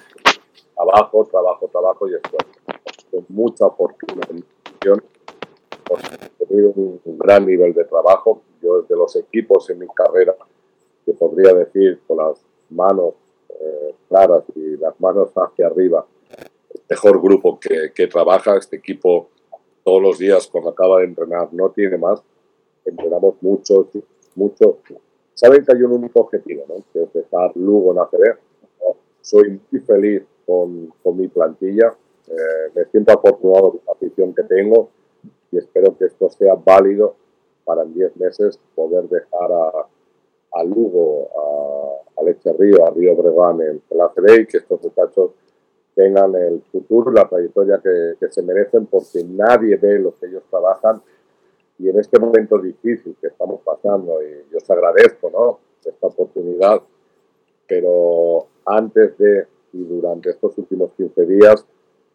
trabajo, 0.74 1.26
trabajo, 1.30 1.68
trabajo 1.68 2.08
y 2.08 2.14
esto. 2.14 2.36
Con 3.10 3.24
mucha 3.28 3.68
fortuna 3.70 4.22
he 6.40 6.46
tenido 6.46 6.72
un, 6.74 7.00
gran 7.18 7.46
nivel 7.46 7.72
de 7.74 7.84
trabajo. 7.84 8.42
Yo 8.62 8.82
de 8.82 8.96
los 8.96 9.14
equipos 9.16 9.68
en 9.70 9.78
mi 9.78 9.86
carrera, 9.88 10.34
que 11.04 11.12
podría 11.12 11.52
decir 11.52 12.00
con 12.06 12.18
las 12.18 12.44
manos 12.70 13.14
eh, 13.60 13.94
claras 14.08 14.44
y 14.54 14.76
las 14.76 14.98
manos 15.00 15.30
hacia 15.34 15.66
arriba, 15.66 16.06
el 16.74 16.80
mejor 16.88 17.20
grupo 17.20 17.58
que, 17.58 17.92
que, 17.94 18.06
trabaja, 18.06 18.56
este 18.56 18.76
equipo 18.76 19.28
todos 19.84 20.02
los 20.02 20.18
días 20.18 20.46
cuando 20.48 20.70
acaba 20.70 20.98
de 20.98 21.06
entrenar 21.06 21.48
no 21.52 21.70
tiene 21.70 21.96
más, 21.96 22.22
entrenamos 22.84 23.34
mucho, 23.40 23.88
mucho. 24.34 24.78
Saben 25.34 25.64
que 25.64 25.72
hay 25.76 25.82
un 25.82 25.92
único 25.92 26.20
objetivo, 26.20 26.64
¿no? 26.68 26.76
que 26.92 27.02
es 27.02 27.12
dejar 27.12 27.52
Lugo 27.56 27.92
en 27.92 27.98
ACB. 27.98 28.38
Soy 29.20 29.60
muy 29.70 29.80
feliz 29.80 30.22
con, 30.46 30.92
con 31.02 31.16
mi 31.16 31.28
plantilla, 31.28 31.94
eh, 32.28 32.70
me 32.74 32.84
siento 32.86 33.12
afortunado 33.12 33.72
con 33.72 33.80
la 33.86 33.92
afición 33.92 34.34
que 34.34 34.44
tengo, 34.44 34.90
y 35.50 35.58
espero 35.58 35.96
que 35.96 36.06
esto 36.06 36.30
sea 36.30 36.54
válido 36.54 37.16
para 37.64 37.82
en 37.82 37.94
10 37.94 38.16
meses 38.16 38.58
poder 38.74 39.08
dejar 39.08 39.52
a, 39.52 39.86
a 40.52 40.64
Lugo, 40.64 41.28
a, 42.16 42.20
a 42.20 42.24
Leche 42.24 42.52
Río, 42.52 42.86
a 42.86 42.90
Río 42.90 43.16
Bregán 43.16 43.60
en 43.62 43.82
el 43.90 44.40
y 44.40 44.46
que 44.46 44.58
estos 44.58 44.82
muchachos 44.82 45.30
tengan 45.94 46.34
el 46.34 46.62
futuro, 46.70 47.10
la 47.10 47.28
trayectoria 47.28 47.80
que, 47.82 48.14
que, 48.20 48.30
se 48.30 48.42
merecen 48.42 48.86
porque 48.86 49.24
nadie 49.24 49.76
ve 49.76 49.98
lo 49.98 50.14
que 50.18 50.26
ellos 50.26 50.42
trabajan 50.50 51.00
y 51.78 51.88
en 51.88 51.98
este 51.98 52.18
momento 52.18 52.58
difícil 52.58 53.16
que 53.20 53.28
estamos 53.28 53.60
pasando 53.62 54.22
y 54.22 54.50
yo 54.52 54.58
os 54.58 54.70
agradezco 54.70 55.30
¿no? 55.30 55.58
esta 55.84 56.06
oportunidad, 56.08 56.82
pero 57.66 58.46
antes 58.64 59.16
de 59.18 59.46
y 59.72 59.84
durante 59.84 60.30
estos 60.30 60.56
últimos 60.58 60.90
15 60.96 61.26
días 61.26 61.64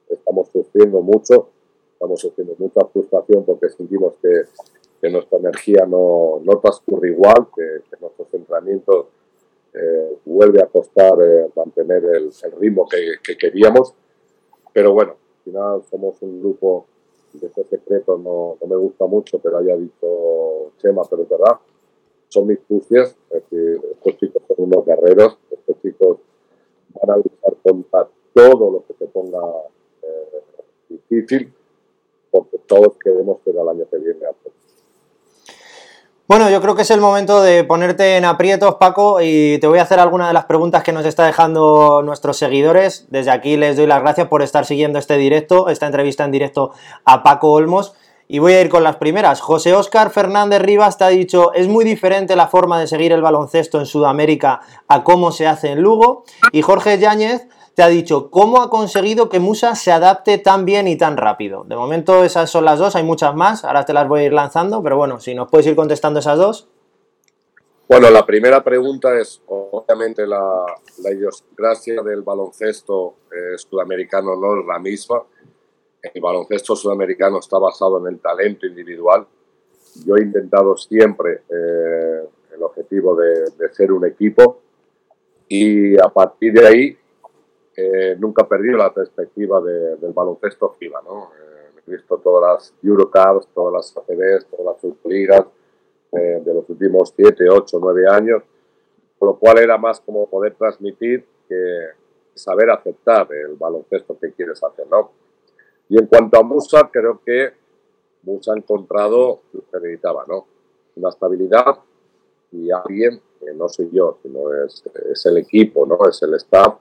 estamos 0.10 0.50
sufriendo 0.50 1.02
mucho 1.02 1.50
estamos 2.02 2.20
sufriendo 2.20 2.56
mucha 2.58 2.84
frustración 2.88 3.46
porque 3.46 3.70
sentimos 3.70 4.14
que, 4.20 4.46
que 5.00 5.10
nuestra 5.12 5.38
energía 5.38 5.86
no, 5.86 6.42
no 6.44 6.58
transcurre 6.58 7.10
igual, 7.10 7.48
que, 7.56 7.84
que 7.88 7.98
nuestros 8.02 8.28
entrenamientos 8.34 9.06
eh, 9.74 10.18
vuelve 10.26 10.62
a 10.62 10.68
costar 10.68 11.14
eh, 11.22 11.48
mantener 11.56 12.04
el, 12.04 12.32
ritmo 12.60 12.88
que, 12.88 13.16
que, 13.24 13.38
queríamos. 13.38 13.94
Pero 14.74 14.94
bueno, 14.94 15.12
al 15.12 15.44
final 15.44 15.84
somos 15.90 16.22
un 16.22 16.40
grupo, 16.40 16.86
de 17.34 17.48
ese 17.48 17.64
secreto 17.64 18.18
no, 18.18 18.58
no, 18.62 18.68
me 18.68 18.76
gusta 18.76 19.06
mucho, 19.06 19.40
pero 19.40 19.58
haya 19.58 19.76
dicho 19.78 20.72
Chema, 20.78 21.04
pero 21.10 21.24
es 21.24 21.30
verdad, 21.30 21.60
son 22.28 22.48
mis 22.48 22.60
crucias, 22.60 23.16
es 23.30 23.44
decir, 23.50 23.82
estos 23.92 24.18
chicos 24.18 24.44
son 24.48 24.58
unos 24.60 24.86
guerreros, 24.86 25.38
estos 25.50 25.82
chicos 25.82 26.18
van 26.94 27.12
a 27.12 27.18
luchar 27.18 27.56
contra 27.64 28.08
todo 28.34 28.72
lo 28.72 28.86
que 28.86 28.94
se 28.94 29.06
ponga 29.08 29.40
eh, 30.04 30.42
difícil 30.90 31.54
porque 32.32 32.58
todos 32.66 32.98
queremos 32.98 33.40
que 33.44 33.52
el 33.52 33.60
año 33.60 33.86
que 33.90 33.98
viene 33.98 34.26
Bueno, 36.32 36.50
yo 36.50 36.62
creo 36.62 36.76
que 36.76 36.84
es 36.84 36.92
el 36.92 37.02
momento 37.02 37.42
de 37.42 37.66
ponerte 37.66 38.16
en 38.16 38.24
aprietos, 38.24 38.76
Paco, 38.76 39.20
y 39.22 39.58
te 39.60 39.68
voy 39.68 39.80
a 39.80 39.82
hacer 39.82 40.00
algunas 40.00 40.30
de 40.30 40.34
las 40.34 40.46
preguntas 40.46 40.82
que 40.82 40.94
nos 40.94 41.06
está 41.06 41.26
dejando 41.26 42.04
nuestros 42.06 42.38
seguidores. 42.38 43.06
Desde 43.10 43.32
aquí 43.32 43.58
les 43.58 43.76
doy 43.76 43.86
las 43.86 44.00
gracias 44.00 44.30
por 44.30 44.42
estar 44.42 44.66
siguiendo 44.66 44.98
este 44.98 45.18
directo, 45.18 45.68
esta 45.68 45.88
entrevista 45.88 46.24
en 46.24 46.32
directo 46.32 46.72
a 47.04 47.22
Paco 47.22 47.52
Olmos. 47.52 47.96
Y 48.30 48.40
voy 48.40 48.54
a 48.54 48.62
ir 48.62 48.70
con 48.70 48.82
las 48.82 48.96
primeras. 48.96 49.42
José 49.42 49.74
Óscar 49.74 50.10
Fernández 50.10 50.62
Rivas 50.62 50.98
te 50.98 51.04
ha 51.04 51.10
dicho, 51.10 51.52
es 51.52 51.68
muy 51.68 51.84
diferente 51.84 52.38
la 52.38 52.48
forma 52.48 52.80
de 52.80 52.88
seguir 52.88 53.12
el 53.12 53.22
baloncesto 53.22 53.78
en 53.78 53.86
Sudamérica 53.86 54.62
a 54.88 55.04
cómo 55.04 55.34
se 55.34 55.48
hace 55.48 55.72
en 55.72 55.82
Lugo. 55.82 56.24
Y 56.54 56.62
Jorge 56.62 56.98
Yáñez 56.98 57.50
te 57.76 57.84
ha 57.84 57.88
dicho 57.88 58.30
cómo 58.30 58.62
ha 58.62 58.70
conseguido 58.70 59.30
que 59.30 59.40
Musa 59.40 59.76
se 59.76 59.92
adapte 59.92 60.38
tan 60.38 60.66
bien 60.66 60.88
y 60.88 60.98
tan 60.98 61.18
rápido. 61.18 61.64
De 61.64 61.76
momento 61.76 62.24
esas 62.24 62.50
son 62.50 62.66
las 62.66 62.80
dos, 62.80 62.96
hay 62.96 63.04
muchas 63.04 63.36
más, 63.36 63.64
ahora 63.64 63.86
te 63.86 63.94
las 63.94 64.08
voy 64.08 64.22
a 64.22 64.24
ir 64.26 64.34
lanzando, 64.34 64.84
pero 64.84 64.98
bueno, 64.98 65.20
si 65.20 65.34
nos 65.34 65.50
puedes 65.50 65.68
ir 65.68 65.76
contestando 65.76 66.20
esas 66.20 66.38
dos. 66.38 66.68
Bueno, 67.88 68.10
la 68.10 68.26
primera 68.26 68.64
pregunta 68.64 69.20
es, 69.20 69.42
obviamente, 69.48 70.26
la, 70.26 70.66
la 71.04 71.12
idiosincrasia 71.12 72.02
del 72.02 72.22
baloncesto 72.22 73.16
eh, 73.30 73.58
sudamericano 73.58 74.36
no 74.38 74.62
es 74.62 74.66
la 74.66 74.80
misma. 74.80 75.22
El 76.02 76.22
baloncesto 76.22 76.76
sudamericano 76.76 77.40
está 77.40 77.60
basado 77.60 78.00
en 78.00 78.14
el 78.14 78.20
talento 78.22 78.66
individual. 78.66 79.28
Yo 80.06 80.16
he 80.16 80.22
intentado 80.22 80.78
siempre 80.78 81.42
eh, 81.50 82.30
el 82.56 82.64
objetivo 82.64 83.14
de, 83.16 83.52
de 83.58 83.74
ser 83.74 83.92
un 83.92 84.06
equipo 84.06 84.62
y 85.50 85.98
a 86.00 86.08
partir 86.08 86.54
de 86.54 86.68
ahí 86.68 86.98
eh, 87.76 88.16
nunca 88.20 88.44
he 88.44 88.46
perdido 88.46 88.78
la 88.78 88.94
perspectiva 88.94 89.62
de, 89.62 89.96
del 89.96 90.12
baloncesto 90.12 90.76
FIBA, 90.78 91.02
¿no? 91.04 91.32
Eh, 91.34 91.82
he 91.88 91.92
visto 91.92 92.18
todas 92.18 92.54
las 92.54 92.74
Eurocups, 92.84 93.48
todas 93.54 93.74
las 93.74 93.98
ACBs, 93.98 94.46
todas 94.48 94.66
las 94.66 94.82
subligas 94.82 95.46
eh, 96.12 96.42
de 96.44 96.54
los 96.54 96.70
últimos 96.70 97.14
7, 97.16 97.50
8, 97.50 97.78
9 97.82 98.08
años, 98.10 98.44
por 99.18 99.30
lo 99.30 99.36
cual 99.38 99.60
era 99.60 99.78
más 99.78 100.02
como 100.02 100.30
poder 100.30 100.56
transmitir 100.56 101.26
que 101.48 101.88
saber 102.34 102.70
aceptar 102.70 103.28
el 103.34 103.56
baloncesto 103.56 104.18
que 104.20 104.32
quieres 104.34 104.62
hacer, 104.64 104.88
¿no? 104.90 105.12
Y 105.88 105.98
en 105.98 106.08
cuanto 106.08 106.40
a 106.40 106.44
Musa, 106.44 106.90
creo 106.92 107.22
que 107.26 107.54
Musa 108.24 108.54
ha 108.54 108.58
encontrado 108.58 109.42
lo 109.54 109.62
que 109.62 109.80
necesitaba, 109.80 110.26
¿no? 110.28 110.46
Una 110.96 111.10
estabilidad 111.10 111.80
y 112.52 112.70
alguien 112.72 113.22
que 113.40 113.54
no 113.54 113.70
soy 113.70 113.90
yo, 113.92 114.18
sino 114.22 114.54
es, 114.64 114.84
es 115.12 115.26
el 115.26 115.38
equipo, 115.38 115.86
¿no? 115.86 115.98
Es 116.08 116.22
el 116.22 116.34
staff 116.36 116.76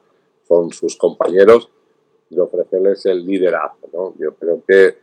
con 0.51 0.73
sus 0.73 0.97
compañeros 0.97 1.71
y 2.29 2.37
ofrecerles 2.41 3.07
el 3.07 3.25
liderazgo. 3.25 3.89
¿no? 3.93 4.15
Yo 4.19 4.35
creo 4.35 4.61
que 4.67 4.97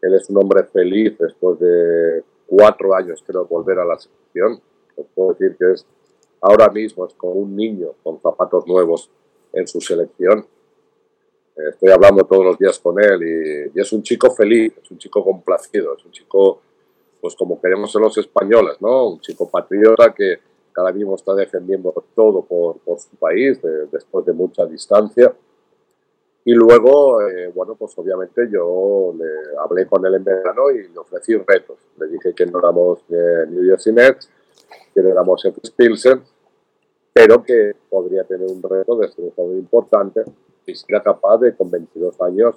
él 0.00 0.14
es 0.14 0.30
un 0.30 0.38
hombre 0.38 0.64
feliz 0.64 1.14
después 1.18 1.60
de 1.60 2.24
cuatro 2.46 2.94
años, 2.94 3.22
creo, 3.26 3.44
volver 3.44 3.80
a 3.80 3.84
la 3.84 3.98
selección. 3.98 4.62
Os 4.96 5.04
puedo 5.14 5.34
decir 5.34 5.56
que 5.58 5.72
es 5.72 5.86
ahora 6.40 6.70
mismo 6.70 7.06
es 7.06 7.12
como 7.12 7.34
un 7.34 7.54
niño 7.54 7.88
con 8.02 8.18
zapatos 8.22 8.66
nuevos 8.66 9.10
en 9.52 9.68
su 9.68 9.78
selección. 9.82 10.46
Estoy 11.54 11.90
hablando 11.90 12.24
todos 12.24 12.42
los 12.46 12.58
días 12.58 12.78
con 12.78 12.98
él 12.98 13.22
y, 13.22 13.78
y, 13.78 13.82
es 13.82 13.92
un 13.92 14.02
chico 14.02 14.30
feliz, 14.30 14.72
es 14.82 14.90
un 14.90 14.96
chico 14.96 15.22
complacido, 15.22 15.98
es 15.98 16.04
un 16.06 16.12
chico, 16.12 16.62
pues 17.20 17.34
como 17.34 17.60
queremos 17.60 17.92
ser 17.92 18.00
los 18.00 18.16
españoles, 18.16 18.78
¿no? 18.80 19.10
Un 19.10 19.20
chico 19.20 19.50
patriota 19.50 20.14
que, 20.14 20.38
que 20.74 20.80
ahora 20.80 20.92
mismo 20.92 21.14
está 21.14 21.34
defendiendo 21.34 21.92
todo 22.14 22.42
por, 22.42 22.78
por 22.78 22.98
su 22.98 23.16
país 23.16 23.60
después 23.92 24.26
de 24.26 24.32
mucha 24.32 24.66
distancia. 24.66 25.32
Y 26.46 26.52
luego, 26.52 27.22
eh, 27.22 27.50
bueno, 27.54 27.74
pues 27.74 27.96
obviamente 27.96 28.48
yo 28.50 29.14
le 29.16 29.58
hablé 29.58 29.86
con 29.86 30.04
él 30.04 30.14
en 30.16 30.24
verano 30.24 30.70
y 30.70 30.88
le 30.88 30.98
ofrecí 30.98 31.36
retos. 31.36 31.78
Le 31.98 32.08
dije 32.08 32.34
que 32.34 32.44
no 32.46 32.58
éramos 32.58 32.98
New 33.08 33.64
Jersey 33.64 33.94
Nets, 33.94 34.28
que 34.92 35.02
no 35.02 35.08
éramos 35.08 35.44
F. 35.44 35.58
Pilsen, 35.74 36.22
pero 37.12 37.42
que 37.42 37.74
podría 37.88 38.24
tener 38.24 38.50
un 38.50 38.62
reto 38.62 38.96
de 38.96 39.08
ser 39.08 39.24
un 39.24 39.30
jugador 39.30 39.56
importante 39.56 40.24
y 40.66 40.74
sería 40.74 41.02
capaz 41.02 41.38
de, 41.38 41.54
con 41.54 41.70
22 41.70 42.20
años, 42.22 42.56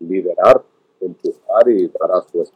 liderar, 0.00 0.62
empujar 1.00 1.68
y 1.68 1.88
dar 1.88 2.12
a 2.12 2.22
su, 2.22 2.48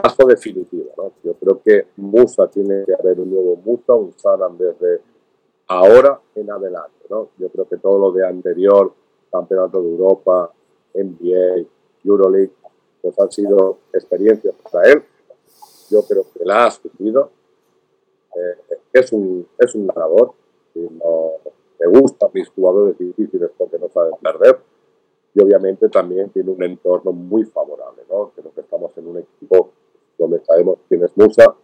paso 0.00 0.26
definitivo. 0.26 0.90
¿no? 0.96 1.12
Yo 1.22 1.34
creo 1.34 1.60
que 1.62 1.86
Musa 1.96 2.48
tiene 2.48 2.84
que 2.84 2.94
haber 2.94 3.20
un 3.20 3.30
nuevo 3.30 3.56
Musa, 3.56 3.94
un 3.94 4.12
Sanan 4.18 4.56
desde 4.58 5.00
ahora 5.68 6.20
en 6.34 6.50
adelante. 6.50 7.06
¿no? 7.10 7.28
Yo 7.38 7.48
creo 7.48 7.68
que 7.68 7.76
todo 7.76 7.98
lo 7.98 8.12
de 8.12 8.26
anterior 8.26 8.92
Campeonato 9.30 9.82
de 9.82 9.90
Europa, 9.90 10.50
NBA, 10.94 11.66
Euroleague, 12.04 12.52
pues 13.02 13.18
han 13.20 13.30
sido 13.30 13.78
experiencias 13.92 14.54
para 14.70 14.90
él. 14.90 15.02
Yo 15.90 16.02
creo 16.02 16.24
que 16.32 16.44
la 16.44 16.64
ha 16.64 16.66
asumido. 16.66 17.30
Eh, 18.34 18.76
es, 18.92 19.12
un, 19.12 19.46
es 19.58 19.74
un 19.74 19.86
ganador. 19.86 20.32
Y 20.74 20.80
no, 20.80 21.32
me 21.78 22.00
gustan 22.00 22.30
mis 22.32 22.48
jugadores 22.48 22.98
difíciles 22.98 23.50
porque 23.56 23.78
no 23.78 23.88
saben 23.88 24.14
perder. 24.20 24.58
Y 25.34 25.42
obviamente 25.42 25.88
también 25.88 26.30
tiene 26.30 26.50
un 26.50 26.62
entorno 26.62 27.12
muy 27.12 27.44
favorable. 27.44 28.02
¿no? 28.10 28.32
Creo 28.34 28.52
que 28.52 28.60
estamos 28.60 28.96
en 28.96 29.06
un 29.06 29.18
equipo 29.18 29.72
donde 30.18 30.44
sabemos 30.44 30.78
quién 30.88 31.04
es 31.04 31.16
Musa. 31.16 31.54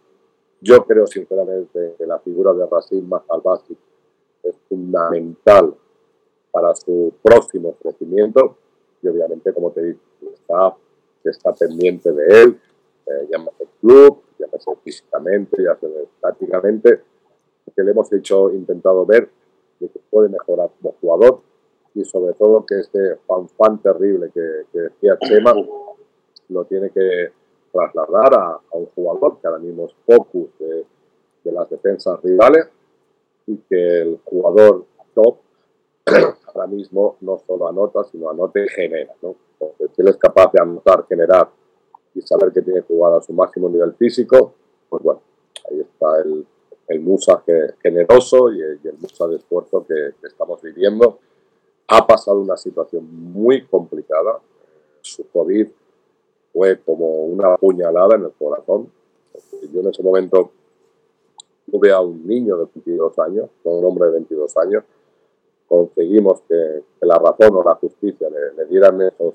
Yo 0.61 0.85
creo 0.85 1.05
sinceramente 1.05 1.95
que 1.97 2.05
la 2.07 2.17
figura 2.19 2.53
de 2.53 2.65
Rasim 2.65 3.07
Mahalbasi 3.07 3.77
es 4.43 4.55
fundamental 4.69 5.75
para 6.51 6.73
su 6.73 7.13
próximo 7.21 7.75
crecimiento. 7.81 8.57
Y 9.01 9.07
obviamente, 9.09 9.53
como 9.53 9.71
te 9.71 9.83
digo, 9.83 9.99
está, 10.33 10.75
está 11.23 11.53
pendiente 11.53 12.11
de 12.11 12.43
él, 12.43 12.59
eh, 13.05 13.27
llámese 13.29 13.63
el 13.63 13.69
club, 13.81 14.21
llámese 14.39 14.71
físicamente, 14.83 15.57
sea 15.61 15.77
tácticamente, 16.21 17.01
que 17.75 17.83
le 17.83 17.91
hemos 17.91 18.11
hecho, 18.13 18.51
intentado 18.51 19.05
ver 19.05 19.29
de 19.79 19.89
que 19.89 19.99
puede 20.09 20.29
mejorar 20.29 20.69
como 20.81 20.95
jugador. 21.01 21.41
Y 21.93 22.03
sobre 22.05 22.33
todo 22.33 22.65
que 22.65 22.79
este 22.79 23.17
fan, 23.27 23.47
fan 23.49 23.81
terrible 23.81 24.31
que, 24.33 24.63
que 24.71 24.79
decía 24.79 25.17
Chema 25.19 25.53
lo 26.49 26.65
tiene 26.65 26.89
que 26.89 27.31
trasladar 27.75 28.33
a, 28.33 28.59
un 28.71 28.85
jugador 28.87 29.39
que 29.39 29.47
ahora 29.47 29.59
mismo 29.59 29.85
es 29.85 29.93
focus 30.05 30.49
de, 30.59 30.85
de 31.43 31.51
las 31.51 31.69
defensas 31.69 32.21
rivales 32.23 32.67
y 33.47 33.57
que 33.69 34.01
el 34.01 34.19
jugador 34.23 34.85
top 35.13 35.37
ahora 36.53 36.67
mismo 36.67 37.17
no 37.21 37.41
solo 37.45 37.67
anota, 37.67 38.03
sino 38.05 38.29
anota 38.29 38.59
y 38.59 38.67
genera. 38.69 39.13
¿no? 39.21 39.35
si 39.59 40.01
él 40.01 40.07
es 40.09 40.17
capaz 40.17 40.51
de 40.51 40.61
anotar, 40.61 41.05
generar 41.07 41.49
y 42.13 42.21
saber 42.21 42.51
que 42.51 42.61
tiene 42.61 42.81
que 42.81 42.87
jugar 42.87 43.13
a 43.13 43.21
su 43.21 43.33
máximo 43.33 43.69
nivel 43.69 43.93
físico, 43.93 44.53
pues 44.89 45.03
bueno, 45.03 45.21
ahí 45.69 45.81
está 45.81 46.21
el, 46.21 46.45
el 46.87 46.99
Musa 46.99 47.43
generoso 47.81 48.51
y 48.53 48.61
el, 48.61 48.97
Musa 48.99 49.27
de 49.27 49.37
esfuerzo 49.37 49.85
que, 49.87 50.13
estamos 50.27 50.61
viviendo. 50.61 51.19
Ha 51.87 52.05
pasado 52.05 52.39
una 52.39 52.57
situación 52.57 53.07
muy 53.31 53.65
complicada. 53.65 54.39
Su 55.01 55.27
COVID 55.29 55.67
fue 56.55 56.79
como 56.79 57.25
una 57.25 57.57
puñalada 57.57 58.15
en 58.15 58.23
el 58.23 58.31
corazón. 58.31 58.89
Yo 59.73 59.81
en 59.81 59.89
ese 59.89 60.01
momento 60.01 60.51
tuve 61.69 61.91
a 61.91 61.99
un 61.99 62.25
niño 62.25 62.55
de 62.55 62.67
22 62.73 63.19
años, 63.19 63.49
un 63.65 63.83
hombre 63.83 64.07
de 64.07 64.13
22 64.13 64.55
años, 64.57 64.83
conseguimos 65.67 66.41
que, 66.47 66.83
la 67.01 67.19
razón 67.19 67.57
o 67.57 67.63
la 67.63 67.75
justicia 67.75 68.29
le, 68.29 68.65
dieran 68.65 69.01
esos, 69.01 69.33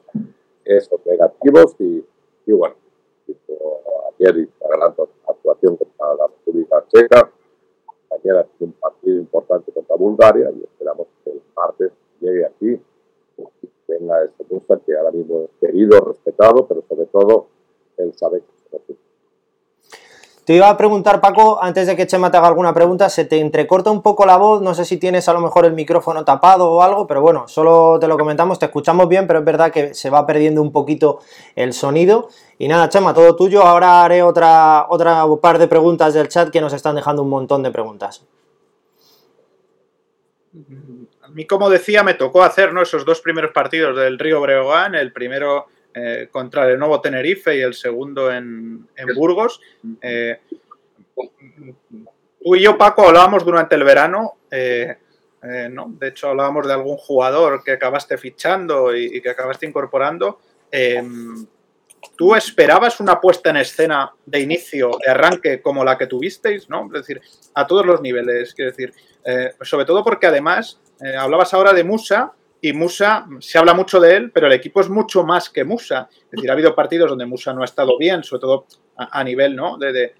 esos 0.64 1.00
negativos 1.04 1.76
y, 1.78 2.04
y 2.46 2.52
bueno, 2.52 2.74
ayer 4.18 4.48
adelanto 4.64 5.08
actuación 5.28 5.76
contra 5.76 6.14
la 6.14 6.26
República 6.26 6.84
Checa, 6.88 7.30
mañana 8.10 8.40
es 8.40 8.60
un 8.60 8.72
partido 8.72 9.18
importante 9.18 9.70
contra 9.72 9.94
Bulgaria 9.96 10.50
y 10.50 10.64
esperamos 10.64 11.06
que 11.22 11.32
el 11.32 11.42
martes 11.54 11.92
llegue 12.20 12.46
aquí 12.46 12.70
y 12.70 12.80
tenga 13.98 14.24
este 14.24 14.44
gusto 14.48 14.80
que 14.86 14.96
ahora 14.96 15.10
mismo 15.10 15.42
es 15.44 15.50
querido, 15.60 16.00
respetado, 16.00 16.66
pero 16.66 16.82
sobre 16.88 17.06
todo 17.06 17.46
él 17.98 18.12
sabe 18.16 18.40
que 18.40 18.60
te 20.50 20.56
iba 20.56 20.68
a 20.68 20.76
preguntar, 20.76 21.20
Paco, 21.20 21.62
antes 21.62 21.86
de 21.86 21.94
que 21.94 22.08
Chema 22.08 22.30
te 22.32 22.36
haga 22.36 22.48
alguna 22.48 22.74
pregunta, 22.74 23.08
se 23.08 23.24
te 23.24 23.38
entrecorta 23.38 23.92
un 23.92 24.02
poco 24.02 24.26
la 24.26 24.36
voz, 24.36 24.60
no 24.60 24.74
sé 24.74 24.84
si 24.84 24.96
tienes 24.96 25.28
a 25.28 25.32
lo 25.32 25.40
mejor 25.40 25.64
el 25.64 25.74
micrófono 25.74 26.24
tapado 26.24 26.72
o 26.72 26.82
algo, 26.82 27.06
pero 27.06 27.20
bueno, 27.20 27.46
solo 27.46 28.00
te 28.00 28.08
lo 28.08 28.18
comentamos, 28.18 28.58
te 28.58 28.66
escuchamos 28.66 29.06
bien, 29.06 29.28
pero 29.28 29.38
es 29.38 29.44
verdad 29.44 29.70
que 29.70 29.94
se 29.94 30.10
va 30.10 30.26
perdiendo 30.26 30.60
un 30.60 30.72
poquito 30.72 31.20
el 31.54 31.72
sonido. 31.72 32.30
Y 32.58 32.66
nada, 32.66 32.88
Chema, 32.88 33.14
todo 33.14 33.36
tuyo. 33.36 33.62
Ahora 33.62 34.02
haré 34.02 34.24
otra, 34.24 34.86
otra 34.88 35.24
par 35.40 35.58
de 35.60 35.68
preguntas 35.68 36.14
del 36.14 36.28
chat 36.28 36.50
que 36.50 36.60
nos 36.60 36.72
están 36.72 36.96
dejando 36.96 37.22
un 37.22 37.28
montón 37.28 37.62
de 37.62 37.70
preguntas. 37.70 38.26
A 40.52 40.99
mí, 41.30 41.46
como 41.46 41.70
decía, 41.70 42.02
me 42.02 42.14
tocó 42.14 42.42
hacer 42.42 42.70
esos 42.80 43.04
dos 43.04 43.20
primeros 43.20 43.52
partidos 43.52 43.96
del 43.96 44.18
Río 44.18 44.40
Breogán, 44.40 44.94
el 44.94 45.12
primero 45.12 45.66
eh, 45.92 46.28
contra 46.30 46.70
el 46.70 46.78
nuevo 46.78 47.00
Tenerife 47.00 47.56
y 47.56 47.62
el 47.62 47.74
segundo 47.74 48.32
en, 48.32 48.86
Burgos. 49.14 49.60
Eh, 50.00 50.40
tú 52.42 52.54
y 52.54 52.60
yo, 52.60 52.78
Paco, 52.78 53.08
hablábamos 53.08 53.44
durante 53.44 53.74
el 53.74 53.82
verano, 53.82 54.34
eh, 54.50 54.96
¿no? 55.70 55.92
de 55.98 56.08
hecho 56.08 56.28
hablábamos 56.28 56.66
de 56.68 56.74
algún 56.74 56.96
jugador 56.96 57.64
que 57.64 57.72
acabaste 57.72 58.18
fichando 58.18 58.94
y, 58.94 59.20
que 59.20 59.30
acabaste 59.30 59.66
incorporando. 59.66 60.38
¿Tú 62.16 62.34
esperabas 62.34 63.00
una 63.00 63.20
puesta 63.20 63.50
en 63.50 63.56
escena 63.56 64.12
de 64.24 64.40
inicio, 64.40 64.92
de 65.04 65.10
arranque 65.10 65.60
como 65.60 65.84
la 65.84 65.98
que 65.98 66.06
tuvisteis? 66.06 66.68
¿no? 66.68 66.86
Es 66.86 66.92
decir, 66.92 67.20
a 67.54 67.66
todos 67.66 67.84
los 67.84 68.00
niveles, 68.00 68.54
quiero 68.54 68.70
decir, 68.70 68.92
sobre 69.62 69.86
todo 69.86 70.04
porque 70.04 70.28
además 70.28 70.78
hablabas 71.18 71.54
ahora 71.54 71.72
de 71.72 71.84
Musa, 71.84 72.34
y 72.62 72.72
Musa, 72.72 73.26
se 73.40 73.58
habla 73.58 73.72
mucho 73.72 74.00
de 74.00 74.16
él, 74.16 74.30
pero 74.32 74.46
el 74.46 74.52
equipo 74.52 74.80
es 74.80 74.88
mucho 74.88 75.24
más 75.24 75.48
que 75.48 75.64
Musa. 75.64 76.08
Es 76.24 76.30
decir, 76.32 76.50
ha 76.50 76.52
habido 76.52 76.74
partidos 76.74 77.08
donde 77.08 77.24
Musa 77.24 77.54
no 77.54 77.62
ha 77.62 77.64
estado 77.64 77.96
bien, 77.96 78.22
sobre 78.22 78.40
todo 78.40 78.66
a, 78.96 79.24
nivel, 79.24 79.56
¿no? 79.56 79.78
De, 79.78 80.12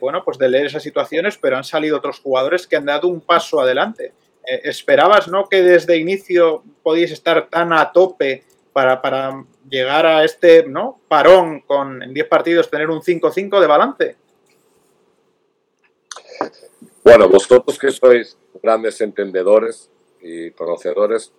bueno, 0.00 0.24
pues 0.24 0.38
de 0.38 0.48
leer 0.48 0.66
esas 0.66 0.82
situaciones, 0.82 1.38
pero 1.38 1.56
han 1.56 1.64
salido 1.64 1.96
otros 1.96 2.18
jugadores 2.20 2.66
que 2.66 2.76
han 2.76 2.86
dado 2.86 3.08
un 3.08 3.20
paso 3.20 3.60
adelante. 3.60 4.14
Eh, 4.44 4.62
¿Esperabas, 4.64 5.28
no, 5.28 5.48
que 5.48 5.62
desde 5.62 5.96
inicio 5.96 6.64
podíais 6.82 7.12
estar 7.12 7.48
tan 7.48 7.72
a 7.72 7.92
tope 7.92 8.44
para, 8.72 9.44
llegar 9.68 10.06
a 10.06 10.24
este. 10.24 10.66
Parón 11.08 11.60
con 11.60 12.02
en 12.02 12.12
10 12.12 12.28
partidos 12.28 12.68
tener 12.68 12.90
un 12.90 13.00
5-5 13.00 13.60
de 13.60 13.66
balance? 13.66 14.16
Bueno, 17.04 17.28
vosotros 17.28 17.78
que 17.78 17.90
sois 17.92 18.36
grandes 18.60 19.00
entendedores 19.00 19.90
conocedores, 20.56 21.32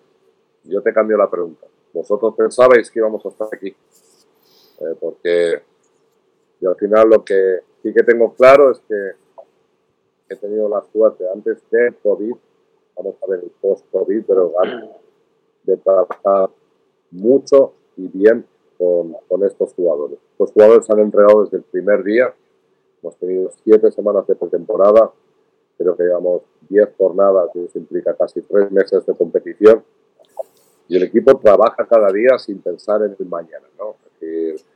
yo 0.64 0.82
te 0.82 0.92
cambio 0.92 1.16
la 1.16 1.30
pregunta. 1.30 1.66
¿Vosotros 1.92 2.34
pensabais 2.36 2.90
que 2.90 2.98
íbamos 2.98 3.24
a 3.24 3.28
estar 3.28 3.48
aquí? 3.52 3.68
Eh, 3.68 4.94
porque 5.00 5.62
yo 6.60 6.70
al 6.70 6.76
final 6.76 7.08
lo 7.08 7.24
que 7.24 7.60
sí 7.82 7.92
que 7.92 8.02
tengo 8.02 8.34
claro 8.34 8.70
es 8.70 8.80
que 8.80 9.12
he 10.28 10.36
tenido 10.36 10.68
la 10.68 10.82
suerte 10.92 11.24
antes 11.32 11.58
de 11.70 11.94
COVID, 12.02 12.34
vamos 12.96 13.14
a 13.22 13.26
ver 13.26 13.40
el 13.44 13.50
post-COVID, 13.60 14.24
pero 14.26 14.52
de 15.62 15.76
trabajar 15.78 16.50
mucho 17.10 17.72
y 17.96 18.08
bien 18.08 18.46
con, 18.76 19.16
con, 19.28 19.44
estos 19.44 19.72
jugadores. 19.74 20.18
Los 20.38 20.52
jugadores 20.52 20.88
han 20.90 21.00
entregado 21.00 21.44
desde 21.44 21.58
el 21.58 21.62
primer 21.64 22.04
día. 22.04 22.32
Hemos 23.02 23.16
tenido 23.16 23.50
siete 23.64 23.90
semanas 23.90 24.26
de 24.26 24.36
pretemporada. 24.36 25.10
Creo 25.78 25.96
que 25.96 26.02
llevamos 26.02 26.42
diez 26.68 26.88
jornadas 26.98 27.50
y 27.54 27.64
eso 27.64 27.78
implica 27.78 28.14
casi 28.14 28.42
tres 28.42 28.70
meses 28.70 29.06
de 29.06 29.14
competición 29.14 29.82
y 30.88 30.96
el 30.96 31.02
equipo 31.02 31.38
trabaja 31.38 31.86
cada 31.86 32.10
día 32.10 32.38
sin 32.38 32.60
pensar 32.60 33.02
en 33.02 33.14
el 33.18 33.26
mañana, 33.26 33.66
¿no? 33.78 33.94
Es 34.06 34.20
decir, 34.20 34.66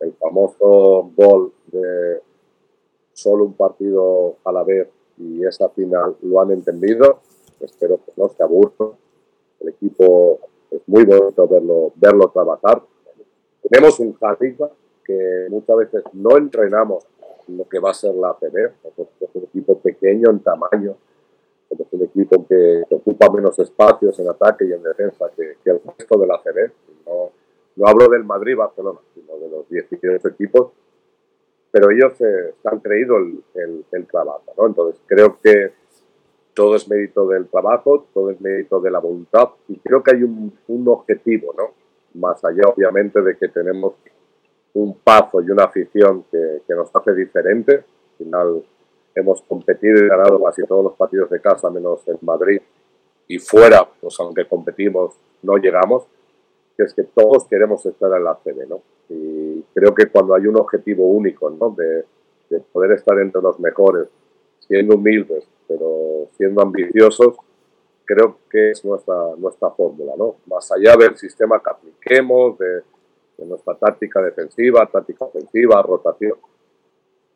el 0.00 0.12
famoso 0.14 1.10
gol 1.16 1.52
de 1.66 2.20
solo 3.12 3.44
un 3.44 3.54
partido 3.54 4.36
a 4.44 4.52
la 4.52 4.62
vez 4.62 4.88
y 5.18 5.44
esa 5.44 5.68
final 5.70 6.16
lo 6.22 6.40
han 6.40 6.52
entendido. 6.52 7.20
Espero 7.58 7.98
que 8.04 8.12
no 8.16 8.28
se 8.28 8.42
aburran. 8.42 8.90
El 9.60 9.70
equipo 9.70 10.38
es 10.70 10.82
muy 10.86 11.04
bonito 11.04 11.48
verlo, 11.48 11.92
verlo 11.96 12.30
trabajar. 12.32 12.82
Tenemos 13.68 13.98
un 13.98 14.12
carisma 14.12 14.68
que 15.04 15.46
muchas 15.50 15.76
veces 15.78 16.04
no 16.12 16.36
entrenamos 16.36 17.04
lo 17.48 17.68
que 17.68 17.78
va 17.78 17.90
a 17.90 17.94
ser 17.94 18.14
la 18.14 18.30
ACB. 18.30 18.56
Es 19.20 19.30
un 19.34 19.42
equipo 19.44 19.78
pequeño 19.78 20.30
en 20.30 20.40
tamaño, 20.40 20.96
es 21.70 21.86
un 21.90 22.02
equipo 22.02 22.46
que, 22.46 22.82
ocupa 22.90 23.30
menos 23.30 23.58
espacios 23.58 24.18
en 24.18 24.28
ataque 24.28 24.64
y 24.64 24.72
en 24.72 24.82
defensa 24.82 25.30
que, 25.36 25.56
el 25.64 25.80
resto 25.84 26.18
de 26.18 26.26
la 26.26 26.40
CB. 26.42 26.70
No, 27.06 27.30
no 27.76 27.86
hablo 27.86 28.08
del 28.08 28.24
Madrid-Barcelona, 28.24 29.00
sino 29.14 29.38
de 29.38 29.48
los 29.48 29.68
18 29.68 30.28
equipos. 30.28 30.72
pero 31.70 31.90
ellos 31.90 32.16
se 32.16 32.54
han 32.64 32.80
creído 32.80 33.18
el, 33.18 33.84
el, 33.92 34.06
trabajo, 34.06 34.44
¿no? 34.56 34.66
Entonces 34.66 35.00
creo 35.06 35.38
que 35.42 35.72
todo 36.54 36.74
es 36.74 36.88
mérito 36.88 37.26
del 37.28 37.48
trabajo, 37.48 38.06
todo 38.14 38.30
es 38.30 38.40
mérito 38.40 38.80
de 38.80 38.90
la 38.90 38.98
voluntad 38.98 39.50
y 39.68 39.78
creo 39.78 40.02
que 40.02 40.16
hay 40.16 40.22
un, 40.22 40.56
un 40.68 40.88
objetivo, 40.88 41.54
¿no? 41.56 41.74
Más 42.14 42.42
allá, 42.46 42.62
obviamente, 42.74 43.20
de 43.20 43.36
que 43.36 43.48
tenemos 43.48 43.92
un 44.76 44.98
paso 44.98 45.40
y 45.40 45.50
una 45.50 45.64
afición 45.64 46.24
que, 46.30 46.62
que 46.66 46.74
nos 46.74 46.94
hace 46.94 47.14
diferente. 47.14 47.76
Al 47.76 48.16
final 48.18 48.62
hemos 49.14 49.40
competido 49.42 50.04
y 50.04 50.08
ganado 50.08 50.42
casi 50.42 50.64
todos 50.66 50.84
los 50.84 50.94
partidos 50.94 51.30
de 51.30 51.40
casa, 51.40 51.70
menos 51.70 52.06
en 52.06 52.18
Madrid. 52.20 52.60
Y 53.26 53.38
fuera, 53.38 53.88
pues 54.00 54.14
aunque 54.20 54.46
competimos, 54.46 55.14
no 55.42 55.56
llegamos. 55.56 56.04
Que 56.76 56.82
es 56.82 56.92
que 56.92 57.04
todos 57.04 57.46
queremos 57.46 57.86
estar 57.86 58.12
en 58.14 58.24
la 58.24 58.34
CB, 58.34 58.68
¿no? 58.68 58.82
Y 59.08 59.62
creo 59.74 59.94
que 59.94 60.10
cuando 60.10 60.34
hay 60.34 60.46
un 60.46 60.56
objetivo 60.56 61.06
único, 61.08 61.48
¿no? 61.48 61.70
De, 61.70 62.04
de 62.50 62.60
poder 62.60 62.92
estar 62.92 63.18
entre 63.18 63.40
los 63.40 63.58
mejores, 63.58 64.08
siendo 64.60 64.96
humildes, 64.96 65.48
pero 65.66 66.28
siendo 66.36 66.60
ambiciosos, 66.60 67.34
creo 68.04 68.40
que 68.50 68.72
es 68.72 68.84
nuestra, 68.84 69.16
nuestra 69.38 69.70
fórmula, 69.70 70.12
¿no? 70.18 70.36
Más 70.44 70.70
allá 70.70 70.96
del 70.96 71.16
sistema 71.16 71.62
que 71.62 71.70
apliquemos, 71.70 72.58
de, 72.58 72.82
de 73.36 73.46
nuestra 73.46 73.74
táctica 73.74 74.22
defensiva, 74.22 74.88
táctica 74.90 75.26
ofensiva, 75.26 75.82
rotación. 75.82 76.38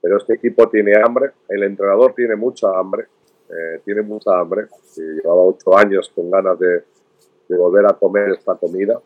Pero 0.00 0.16
este 0.16 0.34
equipo 0.34 0.68
tiene 0.68 0.94
hambre, 0.96 1.32
el 1.48 1.62
entrenador 1.62 2.14
tiene 2.14 2.36
mucha 2.36 2.68
hambre, 2.78 3.06
eh, 3.48 3.80
tiene 3.84 4.02
mucha 4.02 4.38
hambre. 4.38 4.66
llevaba 4.96 5.42
ocho 5.42 5.76
años 5.76 6.10
con 6.14 6.30
ganas 6.30 6.58
de, 6.58 6.84
de 7.48 7.56
volver 7.56 7.86
a 7.86 7.94
comer 7.94 8.30
esta 8.30 8.54
comida. 8.54 9.00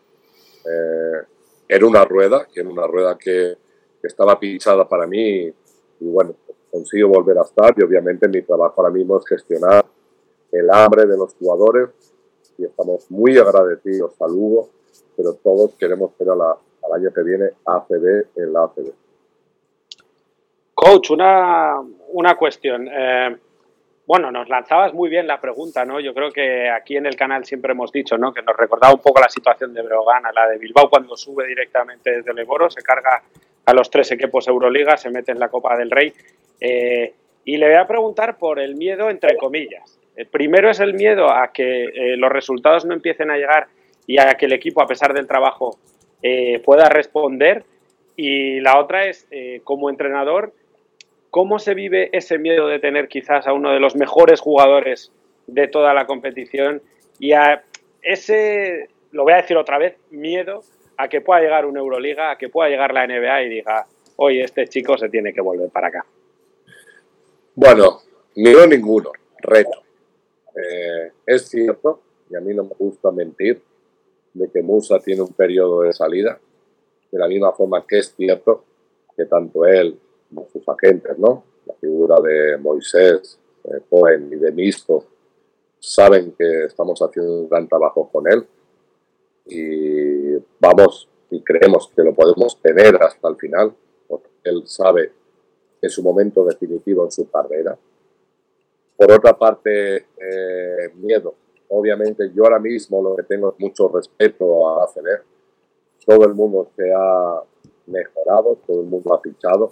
Eh, 0.65 1.21
era 1.67 1.85
una 1.85 2.05
rueda, 2.05 2.47
era 2.53 2.69
una 2.69 2.87
rueda 2.87 3.17
que, 3.17 3.57
que 3.99 4.07
estaba 4.07 4.39
pinchada 4.39 4.87
para 4.87 5.07
mí 5.07 5.51
y 5.99 6.07
bueno, 6.07 6.35
consigo 6.71 7.09
volver 7.09 7.39
a 7.39 7.41
estar 7.41 7.73
y 7.77 7.83
obviamente 7.83 8.27
mi 8.27 8.41
trabajo 8.41 8.81
ahora 8.81 8.93
mismo 8.93 9.17
es 9.17 9.25
gestionar 9.25 9.85
el 10.51 10.69
hambre 10.69 11.05
de 11.05 11.17
los 11.17 11.33
jugadores 11.35 11.89
y 12.57 12.65
estamos 12.65 13.09
muy 13.09 13.37
agradecidos 13.37 14.13
a 14.21 14.27
Lugo, 14.27 14.69
pero 15.17 15.33
todos 15.33 15.73
queremos 15.75 16.11
ver 16.17 16.29
al 16.85 17.01
año 17.01 17.11
que 17.13 17.23
viene 17.23 17.45
ACB 17.65 18.25
en 18.35 18.53
la 18.53 18.63
ACB. 18.63 18.93
Coach, 20.73 21.11
una, 21.11 21.81
una 22.09 22.35
cuestión. 22.35 22.87
Eh, 22.91 23.37
bueno, 24.07 24.31
nos 24.31 24.47
lanzabas 24.49 24.93
muy 24.93 25.09
bien 25.09 25.25
la 25.25 25.41
pregunta, 25.41 25.83
¿no? 25.83 25.99
Yo 25.99 26.13
creo 26.13 26.31
que 26.31 26.69
aquí 26.69 26.95
en 26.95 27.07
el 27.07 27.15
canal 27.15 27.43
siempre 27.45 27.71
hemos 27.71 27.91
dicho, 27.91 28.17
¿no? 28.17 28.33
Que 28.33 28.43
nos 28.43 28.55
recordaba 28.55 28.93
un 28.93 29.01
poco 29.01 29.19
la 29.19 29.29
situación 29.29 29.73
de 29.73 29.81
Breogán 29.81 30.23
la 30.33 30.47
de 30.47 30.59
Bilbao 30.59 30.89
cuando 30.89 31.17
sube 31.17 31.47
directamente 31.47 32.17
desde 32.17 32.31
el 32.31 32.39
Eboro, 32.39 32.69
se 32.69 32.83
carga 32.83 33.23
a 33.65 33.73
los 33.73 33.89
tres 33.89 34.11
equipos 34.11 34.47
Euroliga, 34.47 34.95
se 34.95 35.09
mete 35.09 35.31
en 35.31 35.39
la 35.39 35.49
Copa 35.49 35.75
del 35.75 35.89
Rey. 35.89 36.13
Eh, 36.59 37.13
y 37.45 37.57
le 37.57 37.67
voy 37.67 37.77
a 37.77 37.87
preguntar 37.87 38.37
por 38.37 38.59
el 38.59 38.75
miedo, 38.75 39.09
entre 39.09 39.37
comillas. 39.37 39.99
El 40.15 40.27
primero 40.27 40.69
es 40.69 40.79
el 40.79 40.93
miedo 40.93 41.31
a 41.31 41.51
que 41.51 41.85
eh, 41.85 42.17
los 42.17 42.31
resultados 42.31 42.85
no 42.85 42.93
empiecen 42.93 43.31
a 43.31 43.37
llegar 43.37 43.67
y 44.05 44.19
a 44.19 44.35
que 44.35 44.45
el 44.45 44.53
equipo, 44.53 44.81
a 44.81 44.87
pesar 44.87 45.13
del 45.13 45.27
trabajo, 45.27 45.77
eh, 46.21 46.59
pueda 46.59 46.89
responder. 46.89 47.63
Y 48.15 48.59
la 48.61 48.79
otra 48.79 49.07
es, 49.07 49.27
eh, 49.31 49.61
como 49.63 49.89
entrenador, 49.89 50.53
¿cómo 51.29 51.59
se 51.59 51.73
vive 51.73 52.09
ese 52.13 52.37
miedo 52.37 52.67
de 52.67 52.79
tener 52.79 53.07
quizás 53.07 53.45
a 53.47 53.53
uno 53.53 53.71
de 53.71 53.79
los 53.79 53.95
mejores 53.95 54.39
jugadores 54.39 55.11
de 55.47 55.67
toda 55.67 55.93
la 55.93 56.05
competición 56.05 56.81
y 57.19 57.33
a 57.33 57.63
ese, 58.01 58.89
lo 59.11 59.23
voy 59.23 59.33
a 59.33 59.37
decir 59.37 59.57
otra 59.57 59.77
vez, 59.77 59.97
miedo 60.11 60.63
a 60.97 61.07
que 61.07 61.21
pueda 61.21 61.41
llegar 61.41 61.65
una 61.65 61.79
Euroliga, 61.79 62.31
a 62.31 62.37
que 62.37 62.49
pueda 62.49 62.69
llegar 62.69 62.93
la 62.93 63.05
NBA 63.05 63.43
y 63.43 63.49
diga, 63.49 63.85
oye, 64.17 64.43
este 64.43 64.67
chico 64.67 64.97
se 64.97 65.09
tiene 65.09 65.33
que 65.33 65.41
volver 65.41 65.69
para 65.69 65.87
acá? 65.87 66.05
Bueno, 67.55 67.99
miedo 68.35 68.65
ninguno, 68.67 69.11
reto. 69.39 69.83
Eh, 70.55 71.11
es 71.25 71.49
cierto, 71.49 72.01
y 72.29 72.35
a 72.35 72.39
mí 72.39 72.53
no 72.53 72.63
me 72.63 72.75
gusta 72.77 73.11
mentir, 73.11 73.61
de 74.35 74.49
que 74.49 74.61
Musa 74.61 74.99
tiene 74.99 75.21
un 75.21 75.33
periodo 75.33 75.81
de 75.81 75.93
salida, 75.93 76.39
de 77.11 77.17
la 77.17 77.27
misma 77.27 77.51
forma 77.53 77.85
que 77.87 77.99
es 77.99 78.13
cierto 78.15 78.63
que 79.15 79.25
tanto 79.25 79.65
él 79.65 79.97
como 80.29 80.47
sus 80.51 80.63
agentes, 80.67 81.17
¿no? 81.17 81.43
la 81.65 81.73
figura 81.75 82.15
de 82.21 82.57
Moisés, 82.57 83.39
de 83.63 83.81
Cohen 83.89 84.29
y 84.31 84.35
de 84.35 84.51
Misco, 84.51 85.05
saben 85.79 86.33
que 86.37 86.65
estamos 86.65 86.99
haciendo 86.99 87.41
un 87.41 87.49
gran 87.49 87.67
trabajo 87.67 88.09
con 88.11 88.31
él 88.31 88.45
y 89.47 90.35
vamos 90.59 91.07
y 91.29 91.41
creemos 91.41 91.91
que 91.95 92.03
lo 92.03 92.13
podemos 92.13 92.59
tener 92.61 92.95
hasta 93.01 93.27
el 93.27 93.35
final, 93.35 93.73
porque 94.07 94.29
él 94.43 94.63
sabe 94.65 95.11
que 95.79 95.87
es 95.87 95.93
su 95.93 96.03
momento 96.03 96.43
definitivo 96.45 97.05
en 97.05 97.11
su 97.11 97.29
carrera. 97.29 97.77
Por 98.97 99.11
otra 99.11 99.37
parte, 99.37 99.95
eh, 99.97 100.91
miedo. 100.95 101.35
Obviamente 101.69 102.31
yo 102.33 102.43
ahora 102.43 102.59
mismo 102.59 103.01
lo 103.01 103.15
que 103.15 103.23
tengo 103.23 103.49
es 103.49 103.59
mucho 103.59 103.87
respeto 103.89 104.67
a 104.67 104.83
ACB. 104.83 105.23
Todo 106.05 106.25
el 106.25 106.33
mundo 106.33 106.67
se 106.75 106.93
ha 106.93 107.41
mejorado, 107.87 108.57
todo 108.65 108.81
el 108.81 108.87
mundo 108.87 109.13
ha 109.13 109.21
fichado. 109.21 109.71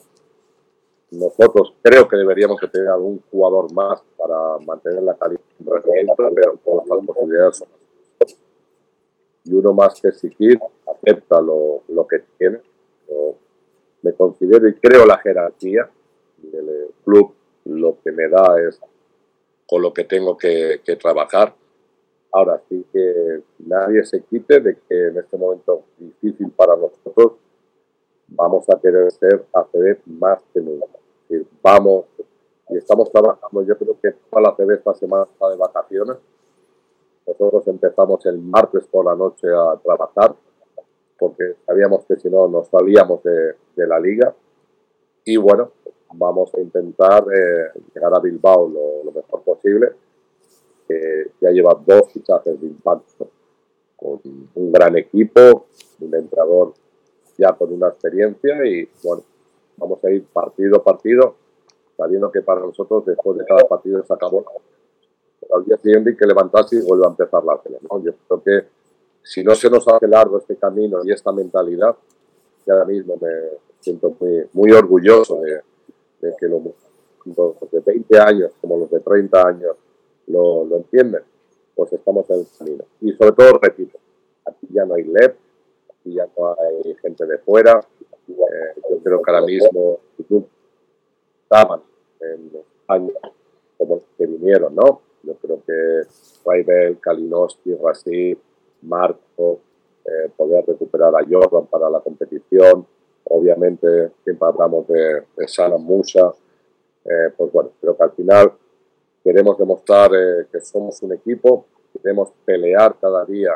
Nosotros 1.12 1.76
creo 1.84 2.08
que 2.08 2.18
deberíamos 2.18 2.60
de 2.60 2.68
tener 2.68 2.88
algún 2.88 3.22
jugador 3.30 3.72
más 3.72 4.02
para 4.18 4.58
mantener 4.66 5.04
la 5.04 5.16
calidad 5.16 5.42
pero 5.66 6.60
todas 6.64 6.88
las 6.88 7.06
posibilidades 7.06 7.58
son 7.58 7.68
y 9.46 9.54
uno 9.54 9.74
más 9.74 10.00
que 10.00 10.08
exigir 10.10 10.60
acepta 10.88 11.42
lo, 11.42 11.84
lo 11.90 12.08
que 12.08 12.24
tiene. 12.38 12.60
Yo 13.10 13.36
me 14.02 14.14
considero 14.14 14.68
y 14.68 14.74
creo 14.76 15.06
la 15.06 15.18
jerarquía 15.18 15.90
del 16.38 16.88
club 17.04 17.34
lo 17.66 17.98
que 18.04 18.12
me 18.12 18.28
da 18.28 18.56
es 18.68 18.80
con 19.68 19.82
lo 19.82 19.94
que 19.94 20.04
tengo 20.04 20.38
que, 20.38 20.82
que 20.84 20.96
trabajar. 20.96 21.56
Ahora 22.34 22.60
sí 22.68 22.84
que 22.92 23.44
nadie 23.60 24.04
se 24.06 24.22
quite 24.24 24.60
de 24.60 24.76
que 24.90 25.08
en 25.08 25.18
este 25.18 25.38
momento 25.38 25.84
difícil 26.00 26.50
para 26.52 26.76
nosotros 26.76 27.34
vamos 28.28 28.68
a 28.70 28.80
querer 28.80 29.12
ser 29.12 29.46
ACB 29.54 30.00
más 30.08 30.42
que 30.54 30.60
nunca. 30.62 30.88
Vamos 31.62 32.06
y 32.70 32.78
estamos 32.78 33.12
trabajando, 33.12 33.62
yo 33.64 33.78
creo 33.78 33.96
que 34.02 34.12
toda 34.30 34.42
la 34.42 34.50
ACB 34.50 34.72
esta 34.72 34.94
semana 34.96 35.28
está 35.32 35.50
de 35.50 35.58
vacaciones. 35.58 36.18
Nosotros 37.28 37.68
empezamos 37.68 38.26
el 38.26 38.40
martes 38.40 38.88
por 38.88 39.06
la 39.06 39.16
noche 39.16 39.48
a 39.48 39.78
trabajar 39.78 40.36
porque 41.20 41.56
sabíamos 41.66 42.04
que 42.06 42.18
si 42.18 42.30
no 42.30 42.48
nos 42.48 42.68
salíamos 42.68 43.24
de, 43.24 43.56
de 43.76 43.88
la 43.88 44.00
liga. 44.00 44.34
Y 45.24 45.38
bueno, 45.38 45.72
vamos 46.16 46.54
a 46.56 46.60
intentar 46.60 47.24
eh, 47.34 47.80
llegar 47.94 48.14
a 48.14 48.20
Bilbao 48.20 48.68
lo, 48.68 49.04
lo 49.06 49.12
mejor 49.12 49.42
posible. 49.42 49.94
Eh, 50.94 51.32
ya 51.42 51.50
lleva 51.50 51.80
dos 51.86 52.12
fichajes 52.12 52.60
de 52.62 52.68
impacto 52.68 53.28
con 53.96 54.20
un 54.56 54.72
gran 54.72 54.96
equipo, 54.98 55.66
un 56.00 56.14
entrenador 56.14 56.74
ya 57.38 57.52
con 57.54 57.74
una 57.74 57.88
experiencia 57.88 58.64
y 58.66 58.88
bueno, 59.04 59.24
vamos 59.78 60.04
a 60.04 60.12
ir 60.12 60.24
partido 60.26 60.78
a 60.78 60.84
partido, 60.84 61.36
sabiendo 61.98 62.32
que 62.32 62.42
para 62.42 62.62
nosotros 62.62 63.06
después 63.06 63.38
de 63.40 63.46
cada 63.46 63.64
partido 63.68 64.04
se 64.04 64.14
acabó. 64.14 64.46
al 65.52 65.66
día 65.66 65.78
siguiente 65.78 66.16
que 66.16 66.26
levantarse 66.26 66.76
y 66.76 66.82
vuelve 66.82 67.06
a 67.06 67.10
empezar 67.10 67.44
la 67.44 67.58
tele. 67.58 67.80
¿no? 67.90 68.04
Yo 68.04 68.12
creo 68.28 68.44
que 68.44 68.68
si 69.24 69.44
no 69.44 69.56
se 69.56 69.70
nos 69.70 69.88
hace 69.88 70.08
largo 70.08 70.38
este 70.38 70.58
camino 70.58 71.00
y 71.04 71.12
esta 71.12 71.32
mentalidad, 71.32 71.96
ya 72.68 72.74
ahora 72.74 72.86
mismo 72.86 73.18
me 73.20 73.30
siento 73.80 74.16
muy, 74.20 74.48
muy 74.54 74.72
orgulloso 74.72 75.42
de, 75.42 75.62
de 76.22 76.36
que 76.38 76.48
los, 76.48 76.62
de 77.72 77.80
20 77.80 78.20
años 78.20 78.52
como 78.62 78.78
los 78.78 78.92
de 78.92 79.00
30 79.00 79.48
años 79.48 79.76
lo, 80.28 80.66
lo 80.66 80.78
entienden, 80.78 81.24
pues 81.76 81.94
estamos 81.94 82.30
en 82.30 82.40
el 82.40 82.48
camino. 82.58 82.84
Y 83.02 83.12
sobre 83.14 83.32
todo, 83.34 83.60
repito, 83.62 83.98
aquí 84.46 84.68
ya 84.72 84.86
no 84.86 84.96
hay 84.96 85.04
LEP, 85.04 85.36
aquí 85.90 86.14
ya 86.14 86.28
no 86.38 86.56
hay 86.60 86.96
gente 86.96 87.26
de 87.26 87.38
fuera. 87.40 87.86
Eh, 88.28 88.82
yo 88.90 88.98
creo 89.04 89.22
que 89.22 89.32
ahora 89.32 89.46
mismo 89.46 90.00
estaban 91.44 91.82
en 92.20 92.52
años 92.88 93.16
como 93.78 93.96
los 93.96 94.04
que 94.18 94.26
vinieron, 94.26 94.76
¿no? 94.76 95.02
Yo 95.24 95.34
creo 95.36 95.62
que 95.66 96.08
Raibel, 96.46 97.00
Kalinowski, 97.00 97.76
Rassi, 97.76 98.38
Marco, 98.82 99.60
eh, 100.06 100.30
poder 100.36 100.66
recuperar 100.66 101.14
a 101.16 101.26
Jordan 101.30 101.66
para 101.68 101.90
la 101.90 102.00
competición, 102.02 102.86
obviamente 103.26 104.12
siempre 104.24 104.48
hablamos 104.48 104.88
de, 104.88 105.24
de 105.38 105.48
Sana 105.48 105.78
Musa, 105.78 106.34
eh, 107.06 107.32
pues 107.38 107.52
bueno, 107.52 107.72
creo 107.80 107.96
que 107.96 108.04
al 108.04 108.12
final 108.12 108.54
queremos 109.24 109.58
demostrar 109.58 110.12
eh, 110.14 110.48
que 110.52 110.60
somos 110.60 111.02
un 111.02 111.14
equipo, 111.14 111.66
queremos 112.02 112.30
pelear 112.46 112.96
cada 113.00 113.24
día 113.26 113.52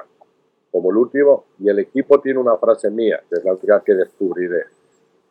como 0.71 0.91
el 0.91 0.97
último 0.97 1.45
y 1.59 1.69
el 1.69 1.79
equipo 1.79 2.19
tiene 2.19 2.39
una 2.39 2.57
frase 2.57 2.89
mía, 2.89 3.21
que 3.29 3.35
es 3.35 3.43
la 3.43 3.53
única 3.53 3.81
que 3.81 3.93
descubriré. 3.93 4.63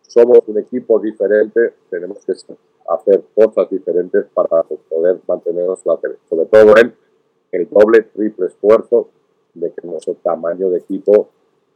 Somos 0.02 0.40
un 0.46 0.58
equipo 0.58 0.98
diferente, 0.98 1.74
tenemos 1.90 2.18
que 2.24 2.32
hacer 2.32 3.22
cosas 3.34 3.70
diferentes 3.70 4.26
para 4.32 4.62
poder 4.62 5.18
mantenernos 5.26 5.84
la 5.84 5.98
sobre 6.28 6.46
todo 6.46 6.76
en 6.78 6.94
el 7.52 7.68
doble, 7.68 8.02
triple 8.02 8.46
esfuerzo 8.46 9.08
de 9.54 9.72
que 9.72 9.86
nuestro 9.86 10.14
tamaño 10.14 10.70
de 10.70 10.78
equipo 10.78 11.28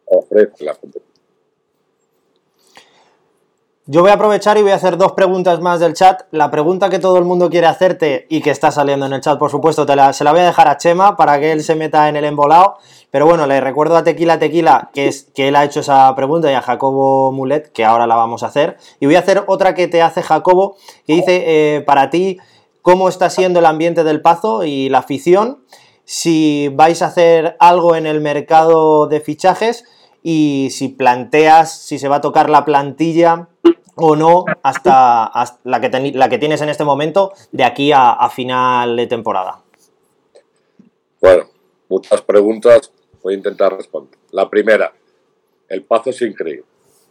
ofrece 0.06 0.64
la 0.64 0.74
competición. 0.74 1.09
Yo 3.92 4.02
voy 4.02 4.12
a 4.12 4.14
aprovechar 4.14 4.56
y 4.56 4.62
voy 4.62 4.70
a 4.70 4.76
hacer 4.76 4.96
dos 4.96 5.14
preguntas 5.14 5.60
más 5.60 5.80
del 5.80 5.94
chat. 5.94 6.22
La 6.30 6.48
pregunta 6.48 6.88
que 6.90 7.00
todo 7.00 7.18
el 7.18 7.24
mundo 7.24 7.50
quiere 7.50 7.66
hacerte 7.66 8.24
y 8.28 8.40
que 8.40 8.50
está 8.50 8.70
saliendo 8.70 9.04
en 9.06 9.14
el 9.14 9.20
chat, 9.20 9.36
por 9.36 9.50
supuesto, 9.50 9.84
se 10.12 10.22
la 10.22 10.30
voy 10.30 10.42
a 10.42 10.44
dejar 10.44 10.68
a 10.68 10.76
Chema 10.76 11.16
para 11.16 11.40
que 11.40 11.50
él 11.50 11.64
se 11.64 11.74
meta 11.74 12.08
en 12.08 12.14
el 12.14 12.24
embolado. 12.24 12.76
Pero 13.10 13.26
bueno, 13.26 13.48
le 13.48 13.60
recuerdo 13.60 13.96
a 13.96 14.04
Tequila 14.04 14.38
Tequila 14.38 14.90
que, 14.94 15.08
es, 15.08 15.26
que 15.34 15.48
él 15.48 15.56
ha 15.56 15.64
hecho 15.64 15.80
esa 15.80 16.14
pregunta 16.14 16.48
y 16.52 16.54
a 16.54 16.62
Jacobo 16.62 17.32
Mulet 17.32 17.72
que 17.72 17.84
ahora 17.84 18.06
la 18.06 18.14
vamos 18.14 18.44
a 18.44 18.46
hacer. 18.46 18.76
Y 19.00 19.06
voy 19.06 19.16
a 19.16 19.18
hacer 19.18 19.42
otra 19.48 19.74
que 19.74 19.88
te 19.88 20.02
hace 20.02 20.22
Jacobo, 20.22 20.76
que 21.04 21.14
dice, 21.14 21.42
eh, 21.48 21.80
para 21.80 22.10
ti, 22.10 22.38
¿cómo 22.82 23.08
está 23.08 23.28
siendo 23.28 23.58
el 23.58 23.66
ambiente 23.66 24.04
del 24.04 24.22
Pazo 24.22 24.62
y 24.62 24.88
la 24.88 24.98
afición? 24.98 25.64
Si 26.04 26.68
vais 26.68 27.02
a 27.02 27.06
hacer 27.06 27.56
algo 27.58 27.96
en 27.96 28.06
el 28.06 28.20
mercado 28.20 29.08
de 29.08 29.20
fichajes 29.20 29.82
y 30.22 30.68
si 30.70 30.90
planteas 30.90 31.72
si 31.72 31.98
se 31.98 32.06
va 32.06 32.16
a 32.16 32.20
tocar 32.20 32.50
la 32.50 32.64
plantilla 32.64 33.48
o 33.96 34.16
no 34.16 34.44
hasta, 34.62 35.30
la, 35.64 35.80
que 35.80 36.38
tienes 36.38 36.60
en 36.62 36.68
este 36.68 36.84
momento 36.84 37.32
de 37.52 37.64
aquí 37.64 37.92
a, 37.94 38.28
final 38.30 38.96
de 38.96 39.06
temporada. 39.06 39.62
Bueno, 41.20 41.44
muchas 41.88 42.22
preguntas, 42.22 42.92
voy 43.22 43.34
a 43.34 43.36
intentar 43.36 43.76
responder. 43.76 44.18
La 44.32 44.48
primera, 44.48 44.92
el 45.68 45.82
Pazo 45.82 46.10
es 46.10 46.22
increíble. 46.22 46.64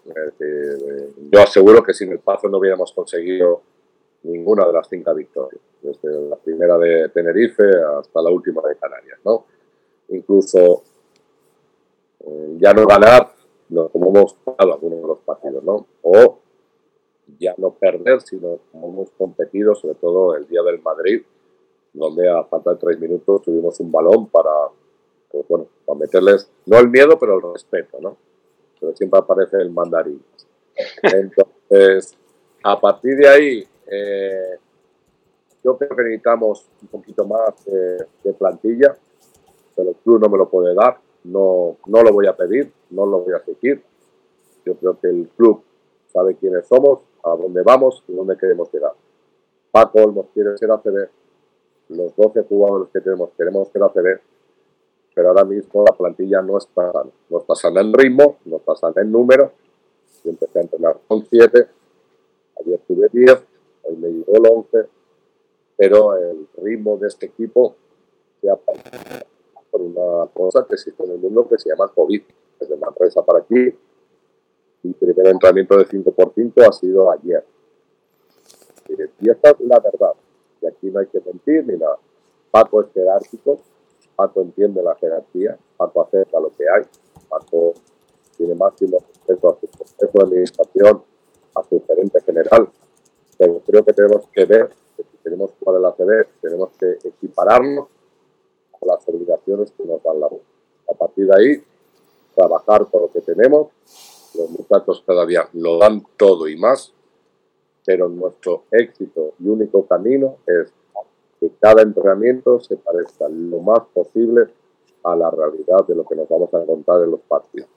Eh, 0.08 1.14
yo 1.32 1.42
aseguro 1.42 1.84
que 1.84 1.94
sin 1.94 2.12
el 2.12 2.20
Pazo 2.20 2.50
no 2.50 2.58
hubiéramos 2.58 2.92
conseguido 2.94 3.62
ninguna 4.24 4.66
de 4.66 4.74
las 4.74 4.88
cinco 4.90 5.14
victorias, 5.14 5.62
desde 5.82 6.28
la 6.28 6.36
primera 6.36 6.78
de 6.78 7.10
Tenerife 7.10 7.64
hasta 8.00 8.22
la 8.22 8.30
última 8.30 8.62
de 8.68 8.76
Canarias, 8.76 9.20
¿no? 9.24 9.46
Incluso 10.10 10.84
eh, 12.26 12.58
ya 12.60 12.74
no 12.74 12.86
ganar, 12.86 13.32
como 13.92 14.10
hemos 14.10 14.36
jugado 14.44 14.74
algunos 14.74 15.02
de 15.02 15.08
los 15.08 15.20
partidos, 15.20 15.64
¿no? 15.64 15.86
O 16.02 16.40
ya 17.38 17.54
no 17.58 17.72
perder, 17.72 18.22
sino 18.22 18.60
como 18.72 18.90
hemos 18.90 19.10
competido, 19.12 19.76
sobre 19.76 19.96
todo 19.96 20.36
el 20.36 20.48
día 20.48 20.62
del 20.64 20.82
Madrid, 20.82 21.22
donde 21.94 22.30
a 22.30 22.44
falta 22.44 22.72
de 22.72 22.78
tres 22.78 23.00
minutos 23.00 23.42
tuvimos 23.44 23.80
un 23.80 23.92
balón 23.92 24.28
para, 24.28 24.50
pues 25.32 25.48
bueno, 25.48 25.68
para 25.86 26.00
meterles, 26.00 26.50
no 26.66 26.78
el 26.80 26.90
miedo, 26.90 27.18
pero 27.20 27.36
el 27.36 27.54
respeto, 27.54 27.98
¿no? 28.00 28.18
Pero 28.80 28.96
siempre 28.96 29.20
aparece 29.20 29.58
el 29.58 29.72
mandarín. 29.72 30.24
Entonces, 31.04 32.18
a 32.64 32.80
partir 32.80 33.18
de 33.18 33.28
ahí, 33.28 33.68
eh, 33.88 34.58
yo 35.64 35.78
creo 35.78 35.90
que 35.90 36.04
necesitamos 36.04 36.68
un 36.82 36.88
poquito 36.88 37.26
más 37.26 37.66
de 37.66 38.34
plantilla, 38.34 38.96
pero 39.76 39.90
el 39.90 39.96
club 39.98 40.22
no 40.22 40.30
me 40.30 40.38
lo 40.38 40.50
puede 40.50 40.74
dar, 40.74 41.00
no, 41.24 41.78
no 41.86 42.04
lo 42.04 42.12
voy 42.12 42.28
a 42.28 42.36
pedir, 42.36 42.72
no 42.90 43.06
lo 43.06 43.22
voy 43.22 43.34
a 43.34 43.44
seguir. 43.44 43.82
Yo 44.66 44.76
creo 44.76 45.00
que 45.00 45.08
el 45.08 45.30
club 45.36 45.64
sabe 46.12 46.36
quiénes 46.36 46.68
somos, 46.68 47.00
a 47.24 47.36
dónde 47.36 47.62
vamos 47.64 48.04
y 48.08 48.14
dónde 48.14 48.38
queremos 48.38 48.72
llegar. 48.72 48.94
Paco 49.72 50.00
Olmos 50.00 50.28
quiere 50.34 50.58
ser 50.58 50.72
ACB, 50.72 51.10
los 51.90 52.16
12 52.16 52.44
jugadores 52.44 52.90
que 52.92 53.02
tenemos 53.02 53.30
queremos 53.38 53.70
ser 53.70 53.84
ACB, 53.84 54.20
pero 55.14 55.30
ahora 55.30 55.44
mismo 55.44 55.84
la 55.88 55.96
plantilla 55.96 56.42
no 56.42 56.58
está, 56.58 56.92
no 57.30 57.38
está 57.38 57.48
pasando 57.48 57.80
en 57.80 57.94
ritmo, 57.94 58.38
no 58.46 58.58
está 58.58 58.74
pasando 58.74 59.02
en 59.02 59.12
número. 59.12 59.52
Yo 60.24 60.32
empecé 60.32 60.60
a 60.60 60.62
entrenar 60.64 60.98
con 61.08 61.26
7, 61.26 61.68
ayer 62.62 62.80
tuve 62.88 63.10
10, 63.12 63.44
hoy 63.84 63.96
me 63.98 64.10
llegó 64.10 64.36
el 64.36 64.52
11, 64.52 64.90
pero 65.78 66.18
el 66.18 66.48
ritmo 66.58 66.98
de 66.98 67.08
este 67.08 67.28
equipo 67.28 67.76
se 68.42 68.50
ha 68.50 68.56
por 69.70 69.82
una 69.82 70.28
cosa 70.34 70.66
que 70.68 70.76
existe 70.76 71.04
en 71.04 71.12
el 71.12 71.20
mundo 71.20 71.48
que 71.48 71.58
se 71.58 71.70
llama 71.70 71.92
COVID. 71.94 72.22
Desde 72.60 72.76
Manresa 72.76 73.24
para 73.24 73.40
aquí, 73.40 73.74
mi 74.84 74.94
primer 74.94 75.28
entrenamiento 75.28 75.78
de 75.78 75.86
5x5 75.86 76.68
ha 76.68 76.72
sido 76.72 77.12
ayer. 77.12 77.44
Y 79.20 79.30
esta 79.30 79.52
es 79.52 79.60
la 79.62 79.80
verdad. 79.80 80.14
Y 80.62 80.68
aquí 80.68 80.88
no 80.88 81.00
hay 81.00 81.08
que 81.08 81.22
mentir 81.22 81.66
ni 81.66 81.78
nada. 81.78 81.98
Paco 82.52 82.82
es 82.82 82.92
jerárquico, 82.94 83.60
Paco 84.16 84.42
entiende 84.42 84.82
la 84.82 84.96
jerarquía, 84.96 85.58
Paco 85.78 86.02
acepta 86.02 86.40
lo 86.40 86.50
que 86.50 86.68
hay, 86.68 86.84
Paco 87.30 87.74
tiene 88.36 88.56
máximo 88.56 88.98
respeto 89.08 89.50
a 89.50 89.60
su 89.60 89.68
proceso 89.68 90.12
de 90.14 90.24
administración, 90.24 91.04
a 91.56 91.64
su 91.64 91.84
gerente 91.86 92.22
general. 92.22 92.70
Pero 93.38 93.60
creo 93.66 93.86
que 93.86 93.94
tenemos 93.94 94.28
que 94.34 94.46
ver 94.46 94.70
que 94.98 95.04
si 95.04 95.18
queremos 95.24 95.52
jugar 95.60 95.80
el 95.80 95.86
ACB, 95.86 96.28
tenemos 96.42 96.70
que 96.80 96.98
equipararnos 97.08 97.88
a 98.82 98.86
las 98.86 99.08
obligaciones 99.08 99.72
que 99.72 99.86
nos 99.86 100.02
dan 100.02 100.20
la 100.20 100.28
voz. 100.28 100.42
A 100.90 100.94
partir 100.94 101.28
de 101.28 101.36
ahí, 101.36 101.64
trabajar 102.36 102.88
con 102.90 103.04
lo 103.04 103.12
que 103.12 103.22
tenemos 103.22 103.68
los 104.36 104.50
muchachos 104.50 105.04
cada 105.06 105.26
día 105.26 105.50
lo 105.54 105.78
dan 105.78 106.04
todo 106.18 106.48
y 106.48 106.58
más, 106.58 106.94
pero 107.86 108.10
nuestro 108.10 108.64
éxito 108.72 109.34
y 109.40 109.48
único 109.48 109.86
camino 109.86 110.38
es 110.46 110.74
que 111.40 111.52
cada 111.60 111.82
entrenamiento 111.82 112.60
se 112.60 112.76
parezca 112.76 113.28
lo 113.30 113.60
más 113.60 113.80
posible 113.94 114.48
a 115.04 115.16
la 115.16 115.32
realidad 115.32 115.86
de 115.88 115.96
lo 115.96 116.04
que 116.06 116.16
nos 116.16 116.28
vamos 116.28 116.54
a 116.54 116.62
encontrar 116.62 117.04
en 117.04 117.12
los 117.12 117.22
partidos. 117.22 117.70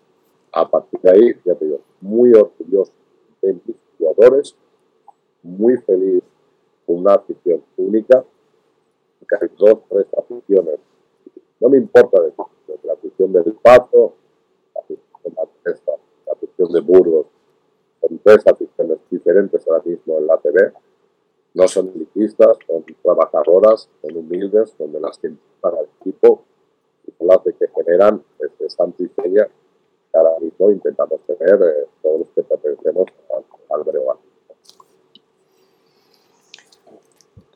A 0.52 0.68
partir 0.68 1.00
de 1.00 1.10
ahí, 1.10 1.34
ya 1.44 1.54
te 1.54 1.64
digo, 1.64 1.80
muy 2.00 2.32
orgulloso 2.32 2.92
de 3.40 3.54
mis 3.54 3.76
jugadores, 3.98 4.56
muy 5.42 5.76
feliz 5.78 6.22
con 6.86 6.98
una 6.98 7.14
afición 7.14 7.62
única, 7.76 8.24
que 9.28 9.36
hay 9.40 9.50
dos, 9.56 9.78
tres 9.88 10.06
aficiones. 10.18 10.78
No 11.60 11.68
me 11.68 11.78
importa 11.78 12.20
decir, 12.20 12.44
la 12.82 12.92
afición 12.94 13.32
del 13.32 13.54
Paso, 13.62 14.14
la 14.74 14.80
afición 14.80 15.22
de 15.24 15.30
Manchester, 15.30 15.91
de 16.70 16.80
Burgos, 16.80 17.26
son 18.00 18.20
tres 18.22 18.46
aficiones 18.46 18.98
diferentes 19.10 19.66
ahora 19.66 19.82
mismo 19.84 20.18
en 20.18 20.26
la 20.26 20.36
TV. 20.38 20.72
No 21.54 21.68
son 21.68 21.88
elitistas, 21.94 22.56
son 22.66 22.84
trabajadoras, 23.02 23.88
son 24.00 24.16
humildes, 24.16 24.74
son 24.76 24.92
de 24.92 25.00
las 25.00 25.18
que 25.18 25.32
para 25.60 25.80
el 25.80 25.86
equipo 26.00 26.42
y 27.06 27.12
son 27.12 27.26
las 27.28 27.40
que 27.42 27.68
generan 27.68 28.22
este 28.38 28.70
Santo 28.70 29.02
y 29.04 29.10
ahora 30.14 30.38
mismo 30.40 30.70
intentamos 30.70 31.20
tener 31.26 31.54
eh, 31.54 31.86
todos 32.02 32.20
los 32.20 32.28
que 32.34 32.42
pertenecemos 32.42 33.06
al, 33.34 33.44
al. 33.70 34.31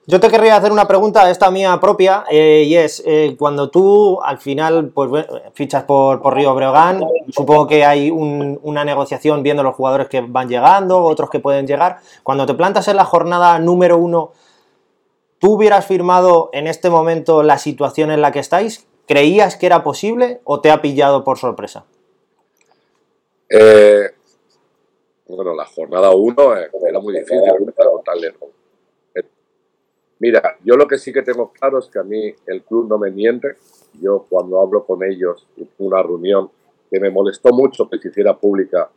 Yo 0.08 0.20
te 0.20 0.28
querría 0.30 0.54
hacer 0.54 0.70
una 0.70 0.86
pregunta, 0.86 1.28
esta 1.28 1.50
mía 1.50 1.80
propia, 1.80 2.24
eh, 2.30 2.62
y 2.64 2.76
es, 2.76 3.02
eh, 3.04 3.34
cuando 3.36 3.70
tú 3.70 4.20
al 4.22 4.38
final 4.38 4.90
pues, 4.90 5.26
fichas 5.52 5.82
por, 5.82 6.22
por 6.22 6.32
Río 6.36 6.54
Breogán, 6.54 7.00
supongo 7.30 7.66
que 7.66 7.84
hay 7.84 8.12
una 8.12 8.84
negociación 8.84 9.42
viendo 9.42 9.64
los 9.64 9.74
jugadores 9.74 10.06
que 10.06 10.20
van 10.20 10.48
llegando, 10.48 11.02
otros 11.02 11.28
que 11.28 11.40
pueden 11.40 11.66
llegar. 11.66 11.98
Cuando 12.22 12.46
te 12.46 12.54
plantas 12.54 12.86
en 12.86 12.94
la 12.94 13.04
jornada 13.04 13.58
número 13.58 13.98
uno, 13.98 14.30
¿tú 15.40 15.54
hubieras 15.54 15.84
firmado 15.84 16.50
en 16.52 16.68
este 16.68 16.88
momento 16.88 17.42
la 17.42 17.58
situación 17.58 18.12
en 18.12 18.22
la 18.22 18.30
que 18.30 18.38
estáis? 18.38 18.86
¿Creías 19.08 19.56
que 19.56 19.66
era 19.66 19.82
posible 19.82 20.40
o 20.44 20.60
te 20.60 20.70
ha 20.70 20.80
pillado 20.82 21.24
por 21.24 21.36
sorpresa? 21.36 21.84
Eh, 23.48 24.08
bueno, 25.26 25.52
la 25.52 25.66
jornada 25.66 26.10
uno 26.10 26.54
era 26.54 27.00
muy 27.00 27.12
difícil 27.12 27.42
empezar 27.58 27.86
con 27.90 28.04
tal 28.04 28.20
Mira, 30.18 30.56
yo 30.64 30.76
lo 30.76 30.86
que 30.86 30.98
sí 30.98 31.12
que 31.12 31.22
tengo 31.22 31.52
claro 31.52 31.78
es 31.78 31.86
que 31.86 31.98
a 31.98 32.02
mí 32.02 32.34
el 32.46 32.62
club 32.62 32.88
no 32.88 32.98
me 32.98 33.10
miente. 33.10 33.56
Yo 34.00 34.24
cuando 34.28 34.60
hablo 34.60 34.84
con 34.84 35.04
ellos, 35.04 35.46
una 35.78 36.02
reunión 36.02 36.50
que 36.90 37.00
me 37.00 37.10
molestó 37.10 37.50
mucho 37.50 37.88
que 37.88 37.98
se 37.98 38.08
hiciera 38.08 38.36
pública 38.36 38.90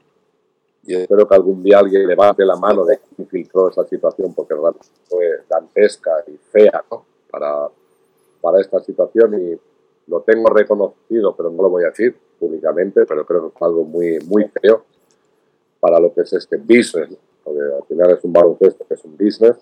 y 0.84 0.96
espero 0.96 1.28
que 1.28 1.36
algún 1.36 1.62
día 1.62 1.80
alguien 1.80 2.08
levante 2.08 2.46
la 2.46 2.56
mano 2.56 2.86
de 2.86 3.00
quién 3.16 3.28
filtró 3.28 3.70
esa 3.70 3.86
situación 3.86 4.34
porque 4.34 4.54
realmente 4.54 4.88
fue 5.10 5.42
dantesca 5.50 6.12
y 6.28 6.38
fea 6.52 6.84
¿no? 6.90 7.06
para, 7.30 7.68
para 8.42 8.62
esta 8.62 8.80
situación 8.80 9.34
y 9.42 9.60
lo 10.10 10.22
tengo 10.22 10.50
reconocido, 10.50 11.36
pero 11.36 11.52
no 11.52 11.64
lo 11.64 11.70
voy 11.70 11.84
a 11.84 11.90
decir 11.90 12.16
públicamente, 12.40 13.06
pero 13.06 13.26
creo 13.26 13.42
que 13.42 13.56
es 13.56 13.62
algo 13.62 13.84
muy, 13.84 14.20
muy 14.26 14.50
feo 14.62 14.86
para 15.80 16.00
lo 16.00 16.14
que 16.14 16.22
es 16.22 16.34
este 16.34 16.58
business, 16.58 17.16
porque 17.44 17.60
al 17.62 17.84
final 17.88 18.12
es 18.12 18.24
un 18.24 18.34
baloncesto 18.34 18.86
que 18.88 18.94
es 18.94 19.04
un 19.04 19.18
business 19.18 19.58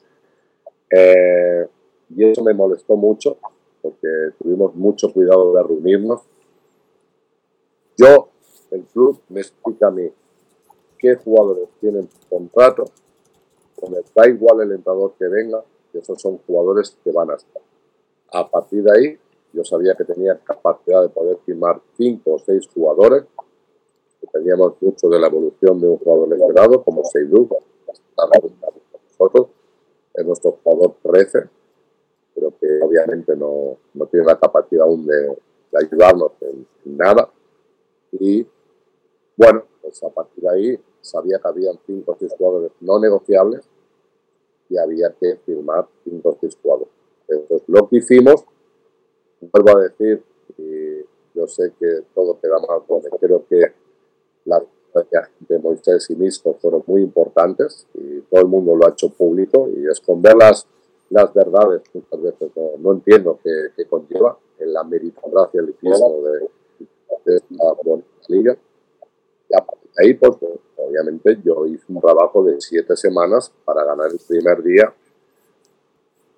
eh, 0.92 1.68
y 2.16 2.26
eso 2.26 2.44
me 2.44 2.54
molestó 2.54 2.96
mucho 2.96 3.38
porque 3.82 4.08
tuvimos 4.42 4.76
mucho 4.76 5.12
cuidado 5.14 5.54
de 5.54 5.64
reunirnos. 5.64 6.22
Yo, 7.98 8.30
el 8.72 8.84
club 8.84 9.22
me 9.30 9.42
explica 9.42 9.88
a 9.88 9.92
mí 9.92 10.10
qué 10.98 11.16
jugadores 11.16 11.70
tienen 11.80 12.10
contrato, 12.30 12.86
me 13.90 14.00
da 14.16 14.28
igual 14.28 14.62
el 14.62 14.72
entrenador 14.72 15.14
que 15.18 15.28
venga, 15.28 15.64
que 15.92 16.00
esos 16.00 16.20
son 16.20 16.40
jugadores 16.40 16.98
que 17.04 17.12
van 17.12 17.32
a 17.32 17.36
estar. 17.36 17.62
A 18.34 18.50
partir 18.50 18.84
de 18.84 18.92
ahí, 18.92 19.20
yo 19.54 19.64
sabía 19.64 19.96
que 19.96 20.04
tenía 20.04 20.38
capacidad 20.40 21.04
de 21.04 21.10
poder 21.10 21.38
firmar 21.46 21.82
cinco 21.96 22.34
o 22.34 22.40
seis 22.40 22.68
jugadores, 22.74 23.24
que 24.20 24.28
teníamos 24.28 24.74
mucho 24.82 25.08
de 25.10 25.20
la 25.20 25.28
evolución 25.28 25.80
de 25.80 25.88
un 25.88 25.98
jugador 25.98 26.30
lesionado, 26.30 26.84
como 26.84 27.04
Seydou, 27.04 27.48
que 27.48 27.92
está 27.92 28.24
nosotros, 29.20 29.48
es 30.18 30.26
nuestro 30.26 30.60
jugador 30.64 30.96
13, 31.04 31.50
pero 32.34 32.52
que 32.60 32.80
obviamente 32.82 33.36
no, 33.36 33.78
no 33.94 34.06
tiene 34.08 34.26
la 34.26 34.40
capacidad 34.40 34.84
aún 34.84 35.06
de, 35.06 35.38
ayudarnos 35.74 36.32
en, 36.42 36.68
nada. 36.86 37.30
Y 38.14 38.46
bueno, 39.36 39.64
pues 39.82 40.02
a 40.04 40.10
partir 40.10 40.44
de 40.44 40.50
ahí 40.50 40.80
sabía 41.02 41.38
que 41.40 41.48
habían 41.48 41.78
cinco 41.86 42.14
o 42.14 42.18
seis 42.20 42.34
jugadores 42.36 42.72
no 42.80 43.00
negociables 43.00 43.70
y 44.70 44.78
había 44.78 45.14
que 45.20 45.36
firmar 45.46 45.88
cinco 46.04 46.30
o 46.30 46.38
seis 46.42 46.58
jugadores. 46.62 46.92
Entonces, 47.28 47.68
lo 47.68 47.88
que 47.88 47.98
hicimos, 47.98 48.44
vuelvo 49.42 49.78
a 49.78 49.84
decir, 49.84 50.24
y 50.58 51.02
yo 51.36 51.48
sé 51.48 51.74
que 51.80 52.02
todo 52.16 52.40
queda 52.42 52.58
mal, 52.60 52.82
porque 52.88 53.10
creo 53.20 53.46
que 53.48 53.72
las 54.46 54.64
de 55.48 55.60
Moisés 55.60 56.10
y 56.10 56.16
Misco 56.16 56.56
fueron 56.62 56.84
muy 56.88 57.02
importantes 57.02 57.88
y 57.94 58.22
todo 58.22 58.42
el 58.42 58.48
mundo 58.48 58.76
lo 58.76 58.86
ha 58.86 58.92
hecho 58.92 59.10
público 59.10 59.70
y 59.70 59.88
esconder 59.88 60.36
las, 60.36 60.68
las 61.10 61.34
verdades 61.34 61.82
muchas 61.94 62.22
veces 62.22 62.52
no, 62.80 62.92
entiendo 62.92 63.40
qué, 63.44 63.86
conlleva 63.86 64.38
en 64.60 64.74
la 64.74 64.84
meritocracia 64.84 65.62
elitismo 65.62 66.22
de, 66.24 66.50
de 67.26 67.36
esta 67.36 67.76
liga. 68.28 68.58
Y 69.50 69.56
a 69.56 69.66
partir 69.66 69.90
de 69.96 70.06
ahí, 70.06 70.14
pues, 70.14 70.38
obviamente 70.76 71.40
yo 71.44 71.66
hice 71.66 71.86
un 71.90 72.02
trabajo 72.02 72.44
de 72.44 72.60
siete 72.60 72.96
semanas 72.96 73.52
para 73.66 73.84
ganar 73.84 74.10
el 74.12 74.20
primer 74.28 74.64
día, 74.64 74.94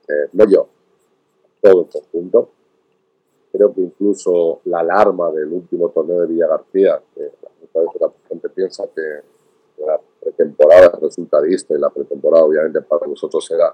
eh, 0.07 0.29
no 0.33 0.45
yo, 0.45 0.67
todo 1.61 1.81
el 1.81 1.87
conjunto. 1.89 2.49
Creo 3.51 3.73
que 3.73 3.81
incluso 3.81 4.61
la 4.65 4.79
alarma 4.79 5.31
del 5.31 5.51
último 5.51 5.89
torneo 5.89 6.21
de 6.21 6.27
Villa 6.27 6.47
García, 6.47 7.01
que 7.15 7.31
muchas 7.73 7.93
veces 7.93 8.01
la 8.01 8.27
gente 8.27 8.49
piensa 8.49 8.87
que 8.95 9.21
la 9.85 9.99
pretemporada 10.19 10.87
es 10.87 10.99
resultadista 10.99 11.73
y 11.73 11.79
la 11.79 11.89
pretemporada 11.89 12.45
obviamente 12.45 12.81
para 12.81 13.07
nosotros 13.07 13.49
era 13.51 13.73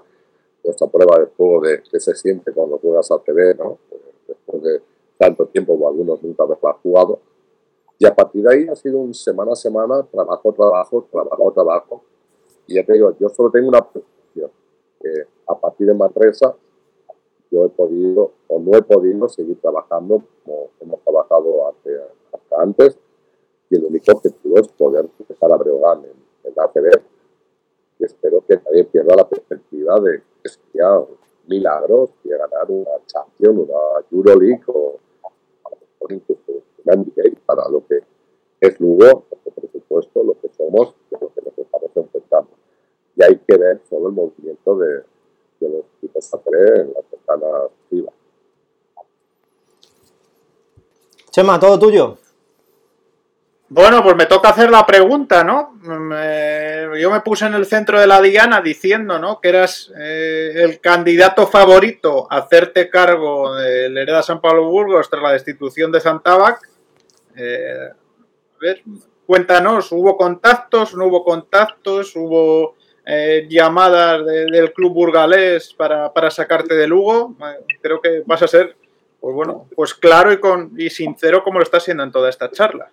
nuestra 0.64 0.86
prueba 0.88 1.18
de 1.20 1.26
fuego 1.26 1.60
de 1.62 1.82
qué 1.90 2.00
se 2.00 2.14
siente 2.14 2.52
cuando 2.52 2.78
juegas 2.78 3.10
a 3.10 3.18
TV, 3.18 3.54
¿no? 3.54 3.78
después 4.26 4.62
de 4.62 4.82
tanto 5.18 5.46
tiempo 5.46 5.74
o 5.74 5.88
algunos 5.88 6.22
nunca 6.22 6.42
haberla 6.44 6.72
jugado. 6.82 7.20
Y 7.98 8.06
a 8.06 8.14
partir 8.14 8.42
de 8.42 8.54
ahí 8.54 8.68
ha 8.68 8.76
sido 8.76 8.98
un 8.98 9.14
semana 9.14 9.52
a 9.52 9.56
semana, 9.56 10.02
trabajo, 10.10 10.52
trabajo, 10.52 11.06
trabajo, 11.10 11.52
trabajo. 11.52 12.02
Y 12.66 12.74
ya 12.74 12.84
te 12.84 12.92
digo, 12.94 13.16
yo 13.18 13.28
solo 13.28 13.50
tengo 13.50 13.68
una 13.68 13.80
preocupación, 13.80 14.50
que 15.00 15.26
a 15.46 15.58
partir 15.58 15.86
de 15.86 15.94
Matresa 15.94 16.54
yo 17.50 17.64
he 17.64 17.68
podido 17.68 18.32
o 18.48 18.58
no 18.58 18.76
he 18.76 18.82
podido 18.82 19.28
seguir 19.28 19.60
trabajando 19.60 20.22
como 20.44 20.70
hemos 20.80 21.00
trabajado 21.02 21.68
hasta 21.68 22.62
antes 22.62 22.98
y 23.70 23.76
el 23.76 23.84
único 23.84 24.12
objetivo 24.12 24.58
es 24.58 24.68
poder 24.68 25.08
dejar 25.28 25.52
a 25.52 25.56
Breogán 25.56 26.04
en, 26.04 26.54
la 26.54 26.64
ACB 26.64 27.02
y 27.98 28.04
espero 28.04 28.42
que 28.46 28.56
nadie 28.64 28.84
pierda 28.84 29.16
la 29.16 29.28
perspectiva 29.28 29.98
de 30.00 30.22
que 30.42 30.48
sería 30.48 31.04
milagros 31.46 32.10
y 32.24 32.28
ganar 32.28 32.64
una 32.68 32.90
Champions, 33.06 33.68
una 33.68 34.06
Euroleague 34.10 34.62
o 34.68 34.98
incluso 36.08 36.62
una 36.84 36.96
NBA 36.96 37.40
para 37.44 37.68
lo 37.68 37.84
que 37.86 38.00
es 38.60 38.80
Lugo, 38.80 39.24
por 39.28 39.70
supuesto, 39.70 40.22
lo 40.22 40.40
que 40.40 40.48
somos 40.56 40.94
y 41.10 41.14
lo 41.20 41.32
que 41.32 41.42
nos 41.42 41.58
estamos 41.58 41.90
enfrentando. 41.96 42.50
Y 43.16 43.24
hay 43.24 43.36
que 43.46 43.56
ver 43.56 43.80
solo 43.88 44.08
el 44.08 44.14
movimiento 44.14 44.78
de, 44.78 45.02
de 45.60 45.68
los 45.68 45.84
equipos 45.98 46.32
ACB 46.32 46.80
en 46.80 46.92
la 46.94 47.02
cercana 47.10 47.46
FIBA. 47.90 48.12
Chema, 51.30 51.60
todo 51.60 51.78
tuyo. 51.78 52.16
Bueno, 53.68 54.00
pues 54.04 54.14
me 54.14 54.26
toca 54.26 54.50
hacer 54.50 54.70
la 54.70 54.86
pregunta, 54.86 55.42
¿no? 55.42 55.74
yo 56.96 57.10
me 57.10 57.20
puse 57.20 57.46
en 57.46 57.54
el 57.54 57.66
centro 57.66 58.00
de 58.00 58.06
la 58.06 58.20
diana 58.20 58.60
diciendo, 58.60 59.18
¿no? 59.18 59.40
Que 59.40 59.48
eras 59.48 59.92
eh, 59.98 60.52
el 60.54 60.80
candidato 60.80 61.48
favorito 61.48 62.28
a 62.30 62.38
hacerte 62.38 62.88
cargo 62.88 63.56
del 63.56 63.98
Hereda 63.98 64.22
San 64.22 64.40
Pablo 64.40 64.70
Burgos 64.70 65.10
tras 65.10 65.22
la 65.22 65.32
destitución 65.32 65.90
de 65.90 66.00
Santabac. 66.00 66.60
Eh, 67.34 67.90
a 67.90 68.58
ver, 68.60 68.82
cuéntanos, 69.26 69.90
¿hubo 69.90 70.16
contactos? 70.16 70.94
¿No 70.94 71.06
hubo 71.06 71.24
contactos? 71.24 72.14
¿Hubo 72.14 72.76
eh, 73.04 73.48
llamadas 73.50 74.24
del 74.24 74.72
club 74.72 74.94
burgalés 74.94 75.74
para, 75.74 76.12
para 76.12 76.30
sacarte 76.30 76.74
de 76.74 76.86
Lugo? 76.86 77.34
creo 77.82 78.00
que 78.00 78.22
vas 78.24 78.42
a 78.42 78.48
ser, 78.48 78.76
pues 79.20 79.34
bueno, 79.34 79.66
pues 79.74 79.92
claro 79.92 80.32
y, 80.32 80.38
con, 80.38 80.72
y 80.78 80.88
sincero 80.88 81.42
como 81.42 81.58
lo 81.58 81.64
estás 81.64 81.82
siendo 81.82 82.04
en 82.04 82.12
toda 82.12 82.30
esta 82.30 82.48
charla. 82.50 82.90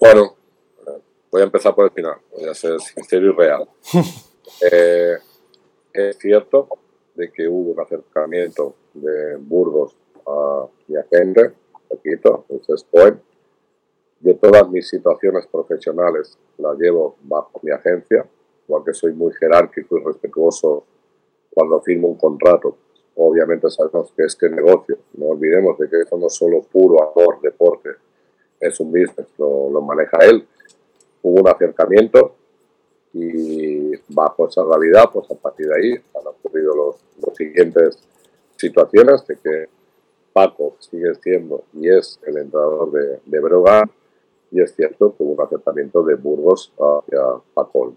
Bueno, 0.00 0.36
voy 1.30 1.40
a 1.40 1.44
empezar 1.44 1.74
por 1.74 1.84
el 1.84 1.90
final, 1.92 2.16
voy 2.32 2.48
a 2.48 2.54
ser 2.54 2.80
sincero 2.80 3.26
y 3.26 3.32
real. 3.32 3.68
Eh, 4.60 5.16
es 5.94 6.18
cierto 6.18 6.68
de 7.14 7.32
que 7.32 7.48
hubo 7.48 7.72
un 7.72 7.80
acercamiento 7.80 8.74
de 8.92 9.36
Burgos 9.36 9.96
a 10.26 10.66
mi 10.86 10.96
agente, 10.96 11.54
repito, 11.88 12.44
es 12.68 12.84
Cohen. 12.84 13.22
De 14.20 14.34
todas 14.34 14.68
mis 14.68 14.86
situaciones 14.86 15.46
profesionales 15.46 16.38
las 16.58 16.78
llevo 16.78 17.16
bajo 17.22 17.58
mi 17.62 17.70
agencia, 17.70 18.26
porque 18.66 18.92
soy 18.92 19.14
muy 19.14 19.32
jerárquico 19.32 19.96
y 19.96 20.04
respetuoso 20.04 20.84
cuando 21.50 21.80
firmo 21.80 22.08
un 22.08 22.18
contrato. 22.18 22.76
Obviamente 23.16 23.70
sabemos 23.70 24.12
que 24.14 24.24
este 24.24 24.50
negocio, 24.50 24.98
no 25.14 25.28
olvidemos 25.28 25.78
de 25.78 25.88
que 25.88 26.02
eso 26.02 26.18
no 26.18 26.26
es 26.26 26.34
solo 26.34 26.62
puro 26.62 27.10
amor, 27.10 27.40
deporte, 27.40 27.90
es 28.66 28.80
un 28.80 28.90
business, 28.90 29.26
lo, 29.38 29.80
maneja 29.80 30.18
él. 30.22 30.46
Hubo 31.22 31.40
un 31.40 31.48
acercamiento 31.48 32.34
y 33.12 33.92
bajo 34.08 34.48
esa 34.48 34.62
realidad, 34.64 35.10
pues 35.12 35.30
a 35.30 35.34
partir 35.34 35.68
de 35.68 35.74
ahí 35.74 35.92
han 35.92 36.26
ocurrido 36.26 36.74
los, 36.74 36.96
los 37.24 37.36
siguientes 37.36 37.98
situaciones 38.56 39.26
de 39.26 39.36
que 39.36 39.68
Paco 40.32 40.76
sigue 40.80 41.14
siendo 41.22 41.64
y 41.74 41.88
es 41.88 42.18
el 42.26 42.38
entrenador 42.38 42.90
de, 42.90 43.20
de 43.24 43.40
Brogan 43.40 43.90
y 44.50 44.60
es 44.60 44.74
cierto 44.74 45.14
que 45.16 45.22
hubo 45.22 45.32
un 45.32 45.42
acercamiento 45.42 46.02
de 46.02 46.14
Burgos 46.14 46.72
hacia 46.78 47.20
Paco. 47.54 47.94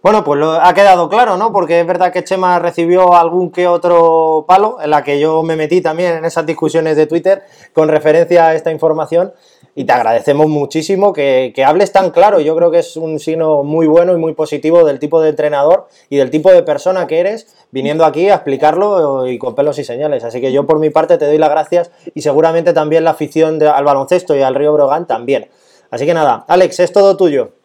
Bueno, 0.00 0.22
pues 0.22 0.38
lo, 0.38 0.52
ha 0.52 0.72
quedado 0.74 1.08
claro, 1.08 1.36
¿no? 1.36 1.52
Porque 1.52 1.80
es 1.80 1.86
verdad 1.86 2.12
que 2.12 2.22
Chema 2.22 2.60
recibió 2.60 3.16
algún 3.16 3.50
que 3.50 3.66
otro 3.66 4.44
palo, 4.46 4.78
en 4.80 4.90
la 4.90 5.02
que 5.02 5.18
yo 5.18 5.42
me 5.42 5.56
metí 5.56 5.80
también 5.80 6.18
en 6.18 6.24
esas 6.24 6.46
discusiones 6.46 6.96
de 6.96 7.06
Twitter 7.06 7.42
con 7.72 7.88
referencia 7.88 8.46
a 8.46 8.54
esta 8.54 8.70
información. 8.70 9.32
Y 9.74 9.84
te 9.84 9.92
agradecemos 9.92 10.46
muchísimo 10.46 11.12
que, 11.12 11.52
hables 11.66 11.90
tan 11.90 12.12
claro. 12.12 12.38
Yo 12.38 12.54
creo 12.54 12.70
que 12.70 12.78
es 12.78 12.96
un 12.96 13.18
signo 13.18 13.64
muy 13.64 13.88
bueno 13.88 14.12
y 14.12 14.18
muy 14.18 14.34
positivo 14.34 14.84
del 14.84 15.00
tipo 15.00 15.20
de 15.20 15.30
entrenador 15.30 15.88
y 16.08 16.16
del 16.16 16.30
tipo 16.30 16.52
de 16.52 16.62
persona 16.62 17.08
que 17.08 17.18
eres, 17.18 17.56
viniendo 17.72 18.04
aquí 18.04 18.28
a 18.28 18.34
explicarlo 18.34 19.26
y 19.26 19.36
con 19.36 19.56
pelos 19.56 19.80
y 19.80 19.84
señales. 19.84 20.22
Así 20.22 20.40
que 20.40 20.52
yo 20.52 20.64
por 20.64 20.78
mi 20.78 20.90
parte 20.90 21.18
te 21.18 21.26
doy 21.26 21.38
las 21.38 21.50
gracias 21.50 21.90
y 22.14 22.22
seguramente 22.22 22.72
también 22.72 23.02
la 23.02 23.10
afición 23.10 23.60
al 23.62 23.84
baloncesto 23.84 24.36
y 24.36 24.42
al 24.42 24.54
Río 24.54 24.72
Brogan 24.72 25.08
también. 25.08 25.48
Así 25.90 26.06
que 26.06 26.14
nada, 26.14 26.44
Alex, 26.46 26.78
es 26.80 26.92
todo 26.92 27.16
tuyo. 27.16 27.57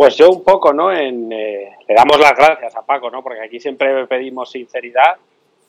Pues 0.00 0.16
yo 0.16 0.30
un 0.30 0.42
poco, 0.42 0.72
¿no? 0.72 0.90
Eh, 0.90 1.12
le 1.12 1.94
damos 1.94 2.18
las 2.18 2.34
gracias 2.34 2.74
a 2.74 2.86
Paco, 2.86 3.10
¿no? 3.10 3.22
Porque 3.22 3.42
aquí 3.42 3.60
siempre 3.60 4.06
pedimos 4.06 4.50
sinceridad 4.50 5.18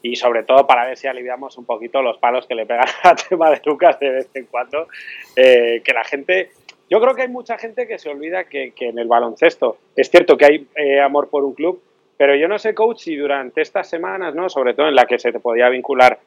y 0.01 0.15
sobre 0.15 0.43
todo 0.43 0.65
para 0.65 0.86
ver 0.86 0.95
si 0.95 1.05
aliviamos 1.05 1.57
un 1.57 1.65
poquito 1.65 2.01
los 2.01 2.17
palos 2.17 2.47
que 2.47 2.55
le 2.55 2.65
pegan 2.65 2.88
a 3.03 3.13
tema 3.13 3.51
de 3.51 3.59
Lucas 3.65 3.99
de 3.99 4.09
vez 4.09 4.29
en 4.34 4.45
cuando. 4.45 4.88
Eh, 5.36 5.82
que 5.84 5.91
la 5.91 6.05
gente, 6.05 6.51
yo 6.89 7.01
creo 7.01 7.13
que 7.13 7.23
hay 7.23 7.27
mucha 7.27 7.57
gente 7.57 7.86
que 7.89 7.99
se 7.99 8.07
olvida 8.07 8.45
que, 8.45 8.71
en 8.79 8.99
el 8.99 9.09
baloncesto 9.09 9.79
es 9.97 10.09
cierto 10.09 10.38
que 10.38 10.45
hay 10.45 10.67
eh, 10.77 11.01
amor 11.01 11.29
por 11.29 11.43
un 11.43 11.53
club, 11.53 11.84
pero 12.15 12.34
yo 12.34 12.47
no 12.47 12.57
sé, 12.57 12.73
coach, 12.73 12.99
si 12.99 13.17
durante 13.17 13.59
estas 13.59 13.89
semanas, 13.89 14.34
¿no? 14.34 14.47
Sobre 14.47 14.73
todo 14.75 14.88
en 14.88 14.95
la 14.95 15.07
que 15.07 15.19
se 15.19 15.34
te 15.34 15.41
podía 15.41 15.67
vincular 15.67 16.19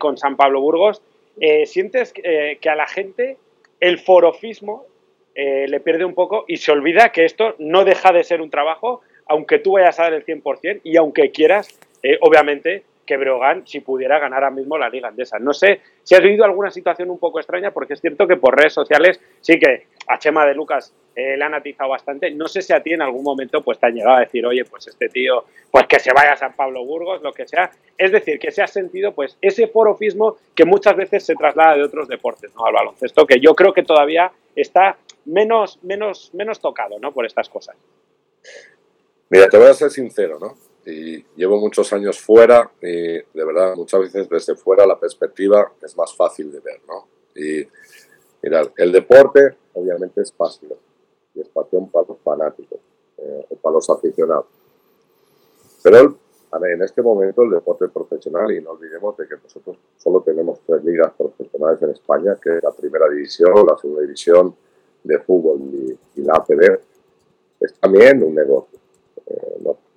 con 0.00 0.16
San 0.16 0.36
Pablo 0.36 0.60
Burgos, 0.60 1.02
sientes 1.66 2.12
que 2.12 2.68
a 2.68 2.74
la 2.74 2.88
gente 2.88 3.36
el 3.78 4.00
forofismo 4.00 4.86
eh, 5.40 5.68
le 5.68 5.78
pierde 5.78 6.04
un 6.04 6.14
poco 6.14 6.44
y 6.48 6.56
se 6.56 6.72
olvida 6.72 7.12
que 7.12 7.24
esto 7.24 7.54
no 7.60 7.84
deja 7.84 8.12
de 8.12 8.24
ser 8.24 8.40
un 8.40 8.50
trabajo, 8.50 9.02
aunque 9.24 9.60
tú 9.60 9.74
vayas 9.74 10.00
a 10.00 10.02
dar 10.02 10.14
el 10.14 10.26
100% 10.26 10.80
y 10.82 10.96
aunque 10.96 11.30
quieras, 11.30 11.78
eh, 12.02 12.18
obviamente, 12.22 12.82
que 13.08 13.16
Brogan, 13.16 13.66
si 13.66 13.80
pudiera, 13.80 14.18
ganar 14.18 14.44
ahora 14.44 14.54
mismo 14.54 14.76
la 14.76 14.90
Liga 14.90 15.08
Andesa. 15.08 15.38
No 15.38 15.54
sé 15.54 15.80
si 16.02 16.14
has 16.14 16.20
vivido 16.20 16.44
alguna 16.44 16.70
situación 16.70 17.08
un 17.08 17.18
poco 17.18 17.40
extraña, 17.40 17.70
porque 17.70 17.94
es 17.94 18.00
cierto 18.02 18.26
que 18.26 18.36
por 18.36 18.54
redes 18.54 18.74
sociales 18.74 19.18
sí 19.40 19.58
que 19.58 19.86
a 20.06 20.18
Chema 20.18 20.44
de 20.44 20.54
Lucas 20.54 20.94
eh, 21.16 21.38
le 21.38 21.42
han 21.42 21.54
atizado 21.54 21.88
bastante. 21.88 22.30
No 22.30 22.46
sé 22.46 22.60
si 22.60 22.74
a 22.74 22.82
ti 22.82 22.92
en 22.92 23.00
algún 23.00 23.22
momento 23.24 23.62
pues, 23.62 23.78
te 23.78 23.86
han 23.86 23.94
llegado 23.94 24.16
a 24.16 24.20
decir, 24.20 24.44
oye, 24.44 24.66
pues 24.66 24.86
este 24.88 25.08
tío, 25.08 25.46
pues 25.70 25.86
que 25.86 25.98
se 25.98 26.12
vaya 26.12 26.34
a 26.34 26.36
San 26.36 26.54
Pablo 26.54 26.84
Burgos, 26.84 27.22
lo 27.22 27.32
que 27.32 27.48
sea. 27.48 27.70
Es 27.96 28.12
decir, 28.12 28.38
que 28.38 28.50
se 28.50 28.62
ha 28.62 28.66
sentido 28.66 29.12
pues 29.12 29.38
ese 29.40 29.68
forofismo 29.68 30.36
que 30.54 30.66
muchas 30.66 30.94
veces 30.94 31.24
se 31.24 31.34
traslada 31.34 31.76
de 31.76 31.84
otros 31.84 32.08
deportes, 32.08 32.54
¿no? 32.54 32.66
Al 32.66 32.74
baloncesto, 32.74 33.26
que 33.26 33.40
yo 33.40 33.54
creo 33.54 33.72
que 33.72 33.84
todavía 33.84 34.30
está 34.54 34.98
menos, 35.24 35.82
menos, 35.82 36.30
menos 36.34 36.60
tocado, 36.60 36.98
¿no? 36.98 37.12
Por 37.12 37.24
estas 37.24 37.48
cosas. 37.48 37.74
Mira, 39.30 39.48
te 39.48 39.56
voy 39.56 39.68
a 39.68 39.74
ser 39.74 39.90
sincero, 39.90 40.38
¿no? 40.38 40.67
Y 40.90 41.24
llevo 41.36 41.58
muchos 41.58 41.92
años 41.92 42.18
fuera 42.18 42.70
y 42.80 42.86
de 42.86 43.44
verdad 43.44 43.76
muchas 43.76 44.00
veces 44.00 44.28
desde 44.28 44.54
fuera 44.56 44.86
la 44.86 44.98
perspectiva 44.98 45.72
es 45.82 45.96
más 45.96 46.14
fácil 46.14 46.50
de 46.50 46.60
ver, 46.60 46.80
¿no? 46.88 47.06
Y 47.34 47.66
el 48.42 48.92
deporte 48.92 49.56
obviamente 49.74 50.22
es 50.22 50.32
fácil 50.32 50.70
y 51.34 51.40
es 51.40 51.48
pasión 51.48 51.90
para 51.90 52.06
los 52.08 52.18
fanáticos 52.20 52.78
eh, 53.18 53.46
o 53.50 53.56
para 53.56 53.74
los 53.74 53.90
aficionados. 53.90 54.46
Pero 55.82 56.16
en 56.52 56.82
este 56.82 57.02
momento 57.02 57.42
el 57.42 57.50
deporte 57.50 57.88
profesional, 57.88 58.50
y 58.50 58.60
no 58.60 58.70
olvidemos 58.70 59.16
de 59.16 59.28
que 59.28 59.34
nosotros 59.42 59.76
solo 59.98 60.22
tenemos 60.22 60.60
tres 60.66 60.82
ligas 60.84 61.12
profesionales 61.16 61.82
en 61.82 61.90
España, 61.90 62.38
que 62.42 62.56
es 62.56 62.62
la 62.62 62.70
primera 62.72 63.08
división, 63.08 63.66
la 63.66 63.76
segunda 63.76 64.02
división 64.02 64.54
de 65.04 65.18
fútbol 65.20 65.60
y, 66.14 66.22
la 66.22 66.34
APB, 66.34 66.80
es 67.60 67.74
también 67.74 68.22
un 68.22 68.34
negocio. 68.34 68.78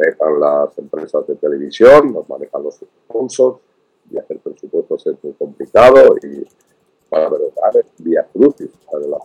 Manejan 0.01 0.39
las 0.39 0.77
empresas 0.79 1.27
de 1.27 1.35
televisión, 1.35 2.13
nos 2.13 2.27
manejan 2.27 2.63
los 2.63 2.75
sponsors, 2.75 3.57
y 4.09 4.17
hacer 4.17 4.39
presupuestos 4.39 5.05
es 5.07 5.23
muy 5.23 5.33
complicado 5.33 6.15
y 6.23 6.45
para 7.09 7.29
verdad 7.29 7.75
es 7.75 7.85
vía 8.03 8.27
crucis 8.33 8.71
para 8.89 9.05
la 9.05 9.17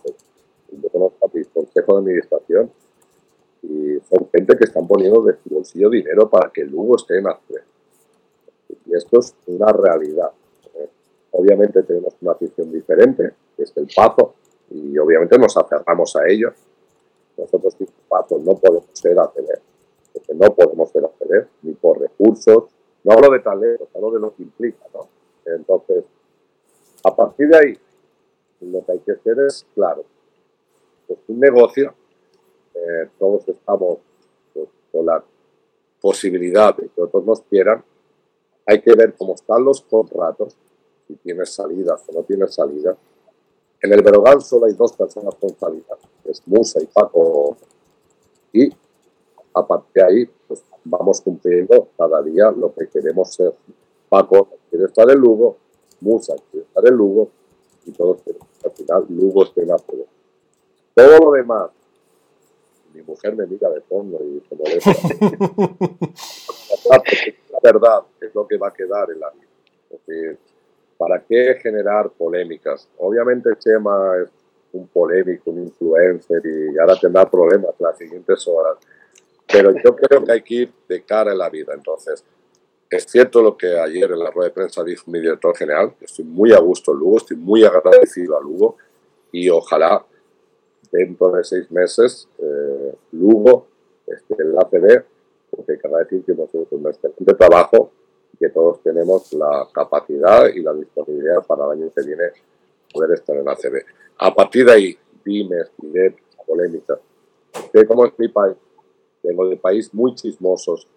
Yo 0.71 0.89
conozco 0.89 1.25
a 1.25 1.29
mi 1.33 1.43
consejo 1.45 1.93
de 1.93 1.99
administración 1.99 2.71
y 3.63 3.99
son 4.07 4.29
gente 4.31 4.55
que 4.55 4.65
están 4.65 4.87
poniendo 4.87 5.23
de 5.23 5.33
su 5.43 5.49
bolsillo 5.49 5.89
dinero 5.89 6.29
para 6.29 6.51
que 6.51 6.63
Lugo 6.63 6.95
esté 6.95 7.17
en 7.17 7.27
ACB. 7.27 7.55
Y 8.85 8.95
esto 8.95 9.19
es 9.19 9.33
una 9.47 9.71
realidad. 9.71 10.29
¿eh? 10.75 10.89
Obviamente 11.31 11.83
tenemos 11.83 12.13
una 12.21 12.33
afición 12.33 12.71
diferente, 12.71 13.33
que 13.55 13.63
es 13.63 13.73
el 13.75 13.87
Pazo, 13.93 14.35
y 14.69 14.97
obviamente 14.97 15.37
nos 15.37 15.57
aferramos 15.57 16.15
a 16.15 16.27
ello. 16.27 16.53
Nosotros, 17.35 17.75
el 17.79 17.87
Pazo, 18.07 18.39
no 18.39 18.55
podemos 18.55 18.85
ser 18.93 19.19
ACB, 19.19 19.49
porque 20.17 20.33
no 20.33 20.53
podemos 20.55 20.89
ser 20.89 21.05
ACB, 21.05 21.47
ni 21.63 21.73
por 21.73 21.99
recursos, 21.99 22.65
no 23.03 23.13
hablo 23.13 23.31
de 23.31 23.39
talento, 23.39 23.87
hablo 23.93 24.11
de 24.11 24.19
lo 24.19 24.35
que 24.35 24.43
implica, 24.43 24.85
¿no? 24.93 25.07
Entonces, 25.45 26.03
a 27.03 27.15
partir 27.15 27.47
de 27.49 27.57
ahí, 27.57 27.77
lo 28.61 28.85
que 28.85 28.91
hay 28.93 28.99
que 28.99 29.11
hacer 29.13 29.37
es, 29.47 29.65
claro, 29.73 30.03
pues 31.07 31.19
un 31.27 31.39
negocio 31.39 31.93
eh, 32.73 33.09
todos 33.17 33.47
estamos 33.47 33.99
pues, 34.53 34.67
con 34.91 35.05
la 35.05 35.23
posibilidad 35.99 36.75
de 36.75 36.89
que 36.89 37.01
otros 37.01 37.25
nos 37.25 37.41
quieran, 37.41 37.83
hay 38.65 38.81
que 38.81 38.93
ver 38.93 39.15
cómo 39.17 39.33
están 39.33 39.63
los 39.63 39.81
contratos, 39.81 40.55
si 41.07 41.15
tienes 41.15 41.53
salidas 41.53 42.03
o 42.07 42.13
no 42.13 42.23
tienes 42.23 42.53
salidas. 42.53 42.97
En 43.81 43.93
el 43.93 44.01
Berogal 44.01 44.41
solo 44.41 44.65
hay 44.65 44.73
dos 44.73 44.93
personas 44.93 45.35
con 45.35 45.57
salida, 45.57 45.97
es 46.25 46.41
Musa 46.45 46.81
y 46.81 46.87
Paco. 46.87 47.57
Y 48.51 48.69
a 49.57 49.67
partir 49.67 49.93
de 49.93 50.03
ahí, 50.03 50.29
pues 50.47 50.63
vamos 50.83 51.21
cumpliendo 51.21 51.89
cada 51.97 52.21
día 52.21 52.51
lo 52.51 52.73
que 52.73 52.87
queremos 52.87 53.33
ser. 53.33 53.53
Paco 54.09 54.49
quiere 54.69 54.85
estar 54.85 55.09
en 55.09 55.19
Lugo, 55.19 55.57
Musa 56.01 56.35
quiere 56.51 56.65
estar 56.65 56.87
en 56.87 56.95
Lugo, 56.95 57.29
y 57.85 57.91
todos 57.91 58.21
queremos 58.21 58.47
al 58.63 58.71
final 58.71 59.05
Lugo 59.09 59.43
esté 59.43 59.61
en 59.61 59.67
Todo 59.67 61.19
lo 61.19 61.31
demás 61.31 61.71
mi 62.97 63.03
mujer 63.03 63.35
me 63.35 63.45
mira 63.45 63.69
de 63.69 63.81
fondo 63.81 64.17
y 64.23 64.41
se 64.47 64.55
molesta. 64.55 64.91
la 67.51 67.59
verdad 67.61 67.99
es 68.19 68.33
lo 68.33 68.47
que 68.47 68.57
va 68.57 68.69
a 68.69 68.73
quedar 68.73 69.11
en 69.11 69.19
la 69.19 69.29
vida. 69.31 69.45
¿Para 70.97 71.23
qué 71.23 71.59
generar 71.61 72.09
polémicas? 72.09 72.89
Obviamente 72.97 73.51
Chema 73.59 74.17
es 74.23 74.31
un 74.73 74.87
polémico, 74.87 75.51
un 75.51 75.61
influencer 75.63 76.41
y 76.43 76.75
ahora 76.79 76.95
tendrá 76.99 77.29
problemas 77.29 77.75
las 77.79 77.95
siguientes 77.97 78.47
horas. 78.47 78.77
Pero 79.57 79.71
yo 79.83 79.95
creo 79.95 80.23
que 80.23 80.31
hay 80.31 80.41
que 80.43 80.53
ir 80.53 80.73
de 80.87 81.01
cara 81.01 81.31
en 81.31 81.39
la 81.39 81.49
vida. 81.49 81.73
Entonces, 81.73 82.23
es 82.91 83.05
cierto 83.05 83.41
lo 83.41 83.57
que 83.57 83.79
ayer 83.79 84.11
en 84.11 84.19
la 84.19 84.29
rueda 84.29 84.49
de 84.49 84.53
prensa 84.53 84.83
dijo 84.83 85.09
mi 85.09 85.19
director 85.19 85.57
general. 85.57 85.95
Estoy 85.99 86.25
muy 86.25 86.53
a 86.53 86.59
gusto 86.59 86.91
en 86.91 86.99
Lugo, 86.99 87.17
estoy 87.17 87.37
muy 87.37 87.63
agradecido 87.63 88.37
a 88.37 88.41
Lugo 88.41 88.77
y 89.31 89.49
ojalá 89.49 90.05
dentro 90.91 91.31
de 91.31 91.43
seis 91.43 91.71
meses, 91.71 92.29
eh, 92.37 92.95
Lugo, 93.13 93.65
este, 94.05 94.35
el 94.37 94.55
ACB, 94.59 95.03
porque 95.49 95.79
cada 95.79 95.99
decir 96.03 96.23
que 96.23 96.33
nosotros 96.33 96.67
un 96.69 96.87
excelente 96.87 97.33
trabajo 97.33 97.91
y 98.33 98.37
que 98.37 98.49
todos 98.49 98.83
tenemos 98.83 99.33
la 99.33 99.67
capacidad 99.73 100.47
y 100.53 100.61
la 100.61 100.73
disponibilidad 100.73 101.43
para 101.47 101.65
el 101.65 101.71
año 101.71 101.91
que 101.95 102.05
viene 102.05 102.25
poder 102.93 103.11
estar 103.13 103.35
en 103.35 103.49
ACB. 103.49 103.83
A 104.19 104.35
partir 104.35 104.67
de 104.67 104.71
ahí, 104.71 104.97
dime, 105.25 105.63
diré, 105.79 106.15
polémica. 106.45 106.99
Sé 107.71 107.87
cómo 107.87 108.05
es 108.05 108.13
mi 108.19 108.27
país. 108.27 108.55
Vengo 109.23 109.47
de 109.47 109.57
país 109.57 109.93
muy 109.93 110.15
chismosos 110.15 110.87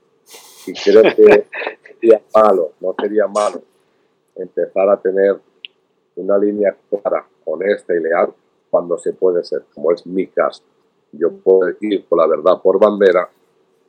y 0.66 0.72
creo 0.72 1.02
que 1.02 1.46
sería 2.00 2.22
malo, 2.34 2.72
no 2.80 2.94
sería 2.98 3.26
malo 3.26 3.62
empezar 4.36 4.88
a 4.88 5.00
tener 5.00 5.38
una 6.16 6.38
línea 6.38 6.76
clara, 6.88 7.26
honesta 7.44 7.94
y 7.94 8.00
leal 8.00 8.32
cuando 8.70 8.98
se 8.98 9.12
puede 9.12 9.42
ser, 9.44 9.64
como 9.74 9.92
es 9.92 10.06
mi 10.06 10.26
caso. 10.26 10.62
Yo 11.12 11.32
puedo 11.32 11.72
ir 11.80 12.06
con 12.06 12.18
la 12.18 12.26
verdad 12.26 12.60
por 12.62 12.78
bandera, 12.78 13.28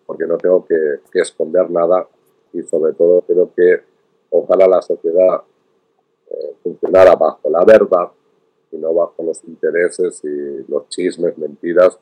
porque 0.06 0.26
no 0.26 0.38
tengo 0.38 0.66
que, 0.66 1.02
esconder 1.14 1.70
nada 1.70 2.08
y 2.54 2.64
sobre 2.64 2.94
todo 2.94 3.22
creo 3.22 3.52
que 3.56 3.82
ojalá 4.32 4.68
la 4.68 4.82
sociedad 4.82 5.44
eh, 6.30 6.56
funcionara 6.64 7.16
bajo 7.16 7.50
la 7.50 7.64
verdad 7.64 8.12
y 8.72 8.78
no 8.78 8.94
bajo 8.94 9.24
los 9.24 9.44
intereses 9.44 10.22
y 10.24 10.66
los 10.70 10.88
chismes, 10.90 11.38
mentiras, 11.38 11.98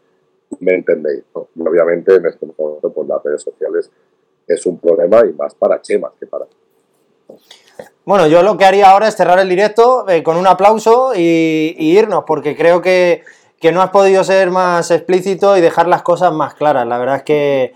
me 0.59 0.75
entendéis. 0.75 1.23
obviamente 1.33 2.15
en 2.15 2.25
este 2.25 2.45
momento 2.57 2.91
pues 2.91 3.07
las 3.07 3.23
redes 3.23 3.41
sociales 3.41 3.91
es 4.47 4.65
un 4.65 4.79
problema 4.79 5.25
y 5.25 5.33
más 5.33 5.53
para 5.55 5.81
Chema 5.81 6.11
que 6.19 6.25
para 6.25 6.45
bueno, 8.05 8.25
yo 8.27 8.41
lo 8.41 8.57
que 8.57 8.65
haría 8.65 8.89
ahora 8.89 9.07
es 9.07 9.15
cerrar 9.15 9.37
el 9.39 9.49
directo 9.49 10.09
eh, 10.09 10.23
con 10.23 10.35
un 10.35 10.47
aplauso 10.47 11.11
y, 11.15 11.75
irnos, 11.77 12.23
porque 12.25 12.55
creo 12.55 12.81
que, 12.81 13.21
no 13.71 13.83
has 13.83 13.91
podido 13.91 14.23
ser 14.23 14.49
más 14.49 14.89
explícito 14.89 15.55
y 15.55 15.61
dejar 15.61 15.87
las 15.87 16.01
cosas 16.01 16.33
más 16.33 16.55
claras. 16.55 16.87
La 16.87 16.97
verdad 16.97 17.17
es 17.17 17.23
que, 17.23 17.75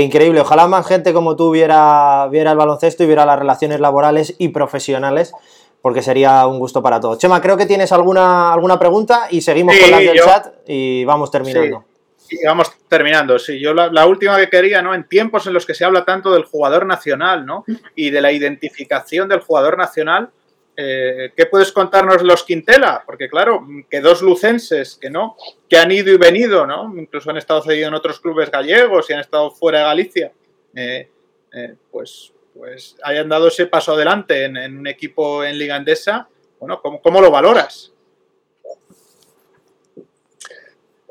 increíble. 0.00 0.40
Ojalá 0.40 0.66
más 0.66 0.86
gente 0.86 1.12
como 1.12 1.36
tú 1.36 1.50
viera, 1.50 2.26
viera 2.30 2.52
el 2.52 2.56
baloncesto 2.56 3.04
y 3.04 3.06
viera 3.06 3.26
las 3.26 3.38
relaciones 3.38 3.80
laborales 3.80 4.34
y 4.38 4.48
profesionales, 4.48 5.34
porque 5.82 6.02
sería 6.02 6.46
un 6.46 6.58
gusto 6.58 6.82
para 6.82 7.00
todos. 7.00 7.18
Chema, 7.18 7.40
creo 7.42 7.58
que 7.58 7.66
tienes 7.66 7.92
alguna, 7.92 8.52
alguna 8.52 8.78
pregunta 8.78 9.28
y 9.30 9.42
seguimos 9.42 9.74
con 9.78 9.90
las 9.90 10.00
del 10.00 10.20
chat 10.20 10.54
y 10.66 11.04
vamos 11.04 11.30
terminando. 11.30 11.84
Y 12.28 12.44
vamos 12.44 12.72
terminando, 12.88 13.38
sí. 13.38 13.60
Yo 13.60 13.74
la, 13.74 14.06
última 14.06 14.36
que 14.36 14.48
quería, 14.48 14.82
¿no? 14.82 14.94
En 14.94 15.04
tiempos 15.04 15.46
en 15.46 15.52
los 15.52 15.66
que 15.66 15.74
se 15.74 15.84
habla 15.84 16.04
tanto 16.04 16.32
del 16.32 16.44
jugador 16.44 16.86
nacional, 16.86 17.46
¿no? 17.46 17.64
Y 17.94 18.10
de 18.10 18.20
la 18.20 18.32
identificación 18.32 19.28
del 19.28 19.40
jugador 19.40 19.76
nacional, 19.76 20.30
eh, 20.76 21.32
¿qué 21.36 21.46
puedes 21.46 21.72
contarnos 21.72 22.22
los 22.22 22.44
Quintela? 22.44 23.02
Porque 23.06 23.28
claro, 23.28 23.66
que 23.88 24.00
dos 24.00 24.22
lucenses 24.22 24.98
que 25.00 25.10
no, 25.10 25.36
que 25.68 25.78
han 25.78 25.90
ido 25.90 26.12
y 26.12 26.18
venido, 26.18 26.66
¿no? 26.66 26.92
Incluso 26.96 27.30
han 27.30 27.38
estado 27.38 27.62
cedidos 27.62 27.88
en 27.88 27.94
otros 27.94 28.20
clubes 28.20 28.50
gallegos 28.50 29.08
y 29.08 29.12
han 29.12 29.20
estado 29.20 29.50
fuera 29.50 29.78
de 29.78 29.84
Galicia, 29.84 30.32
eh, 30.74 31.08
eh, 31.52 31.74
pues, 31.90 32.32
pues 32.54 32.96
hayan 33.02 33.28
dado 33.28 33.48
ese 33.48 33.66
paso 33.66 33.94
adelante 33.94 34.44
en, 34.44 34.78
un 34.78 34.86
equipo 34.86 35.44
en 35.44 35.58
Liga 35.58 35.76
Andesa. 35.76 36.28
Bueno, 36.58 36.80
¿cómo, 36.82 37.00
cómo 37.00 37.20
lo 37.20 37.30
valoras? 37.30 37.92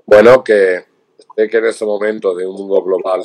Bueno, 0.05 0.43
que 0.43 0.86
Sé 1.36 1.49
que 1.49 1.57
en 1.57 1.65
este 1.65 1.86
momento 1.86 2.33
de 2.33 2.47
un 2.47 2.55
mundo 2.55 2.81
global 2.81 3.23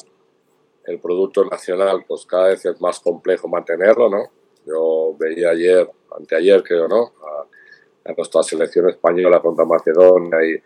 el 0.85 0.99
producto 0.99 1.45
nacional 1.45 2.05
pues 2.07 2.27
cada 2.27 2.49
vez 2.49 2.65
es 2.65 2.81
más 2.81 2.99
complejo 2.99 3.47
mantenerlo, 3.47 4.11
¿no? 4.11 4.25
Yo 4.67 5.15
veía 5.17 5.51
ayer, 5.51 5.89
anteayer 6.17 6.63
creo, 6.63 6.89
¿no? 6.89 7.13
A, 7.23 7.47
nuestra 8.17 8.43
selección 8.43 8.89
española 8.89 9.41
contra 9.41 9.65
Macedonia 9.65 10.45
y 10.45 10.61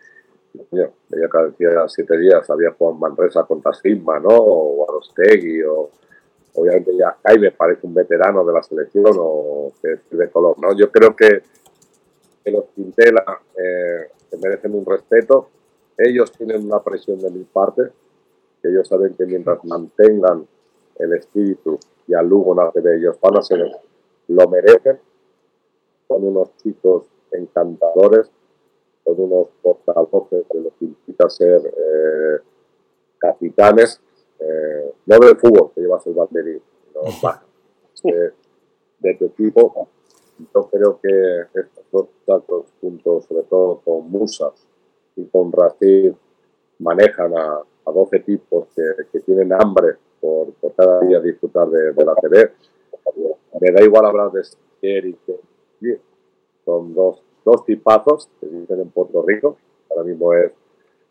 veía 0.71 1.29
cada 1.29 1.49
día, 1.49 1.69
siete 1.87 2.17
días 2.17 2.49
había 2.49 2.71
Juan 2.71 2.97
Manresa 2.99 3.43
contra 3.43 3.71
Sigma, 3.73 4.19
¿no? 4.19 4.29
O 4.29 4.89
Arostegui, 4.89 5.61
o 5.61 5.91
obviamente 6.55 6.97
ya 6.97 7.15
Jaime 7.23 7.51
parece 7.51 7.85
un 7.85 7.93
veterano 7.93 8.43
de 8.43 8.53
la 8.53 8.63
selección 8.63 9.13
o 9.19 9.71
que 9.79 9.93
es 9.93 9.99
de 10.09 10.29
color, 10.31 10.57
¿no? 10.59 10.75
Yo 10.75 10.89
creo 10.89 11.15
que, 11.15 11.43
que 12.43 12.51
los 12.51 12.65
Quintela 12.73 13.23
eh, 13.55 14.09
merecen 14.41 14.73
un 14.73 14.85
respeto 14.85 15.49
ellos 15.97 16.31
tienen 16.31 16.65
una 16.65 16.81
presión 16.81 17.19
de 17.19 17.29
mi 17.29 17.43
parte, 17.43 17.83
que 18.61 18.69
ellos 18.69 18.87
saben 18.87 19.13
que 19.15 19.25
mientras 19.25 19.63
mantengan 19.63 20.47
el 20.97 21.13
espíritu 21.13 21.79
y 22.07 22.13
al 22.13 22.27
Lugo 22.27 22.53
nace 22.55 22.81
de 22.81 22.97
ellos, 22.97 23.17
van 23.21 23.37
a 23.37 23.41
ser, 23.41 23.65
lo 24.27 24.49
merecen. 24.49 24.99
Son 26.07 26.23
unos 26.23 26.55
chicos 26.57 27.05
encantadores, 27.31 28.29
son 29.03 29.19
unos 29.19 29.47
portavoces 29.61 30.45
de 30.51 30.61
lo 30.61 30.69
que 30.77 30.85
implica 30.85 31.29
ser 31.29 31.61
eh, 31.65 32.39
capitanes, 33.17 34.01
eh, 34.39 34.93
no 35.05 35.19
del 35.19 35.37
fútbol 35.37 35.71
que 35.73 35.81
llevas 35.81 36.05
el 36.07 36.13
banderín, 36.13 36.61
sino 36.91 38.13
de, 38.15 38.33
de 38.99 39.15
tu 39.15 39.25
equipo. 39.25 39.87
Yo 40.53 40.69
creo 40.69 40.99
que 41.01 41.59
estos 41.59 42.07
dos 42.25 42.65
juntos, 42.81 43.25
sobre 43.25 43.43
todo 43.43 43.79
con 43.83 44.09
Musa, 44.11 44.51
y 45.15 45.25
con 45.25 45.51
Racing 45.51 46.13
manejan 46.79 47.37
a, 47.37 47.61
a 47.85 47.91
12 47.91 48.19
tipos 48.19 48.67
que, 48.75 49.19
tienen 49.21 49.53
hambre 49.53 49.95
por, 50.19 50.53
cada 50.75 50.99
día 51.01 51.19
disfrutar 51.19 51.69
de, 51.69 51.93
la 52.03 52.15
TV. 52.15 52.51
Me 53.61 53.71
da 53.71 53.83
igual 53.83 54.05
hablar 54.05 54.31
de 54.31 54.43
Sier 54.43 55.05
y 55.05 55.13
que 55.25 55.99
son 56.65 56.93
dos, 56.93 57.21
dos 57.43 57.63
tipazos 57.65 58.29
que 58.39 58.47
viven 58.47 58.81
en 58.81 58.89
Puerto 58.89 59.23
Rico. 59.25 59.57
Ahora 59.89 60.03
mismo 60.03 60.33
es 60.33 60.51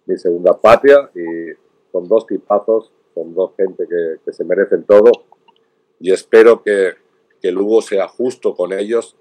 mi 0.07 0.17
segunda 0.19 0.53
patria 0.53 1.11
y 1.15 1.55
son 1.93 2.09
dos 2.09 2.27
tipazos, 2.27 2.93
son 3.15 3.35
dos 3.35 3.53
gente 3.57 3.87
que, 3.89 4.17
que 4.25 4.33
se 4.33 4.45
merecen 4.45 4.85
todo. 4.85 5.11
y 6.01 6.13
espero 6.13 6.63
que, 6.63 6.95
que 7.41 7.53
Lugo 7.53 7.81
sea 7.81 8.09
justo 8.09 8.55
con 8.55 8.73
ellos, 8.73 9.17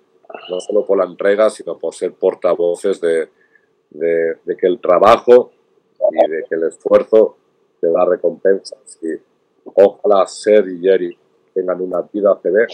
no 0.50 0.60
solo 0.60 0.86
por 0.86 0.98
la 0.98 1.06
entrega, 1.06 1.50
sino 1.50 1.78
por 1.78 1.94
ser 1.94 2.14
portavoces 2.14 3.00
de, 3.00 3.30
de, 3.94 4.38
que 4.58 4.68
el 4.68 4.80
trabajo 4.80 5.52
y 6.12 6.30
de 6.30 6.44
que 6.48 6.56
el 6.56 6.64
esfuerzo 6.64 7.38
te 7.80 7.90
da 7.90 8.06
recompensa. 8.06 8.76
ojalá 9.76 10.26
Ser 10.28 10.68
y 10.68 10.80
Jerry 10.80 11.18
tengan 11.54 11.82
una 11.82 12.02
vida 12.02 12.38
CB 12.42 12.68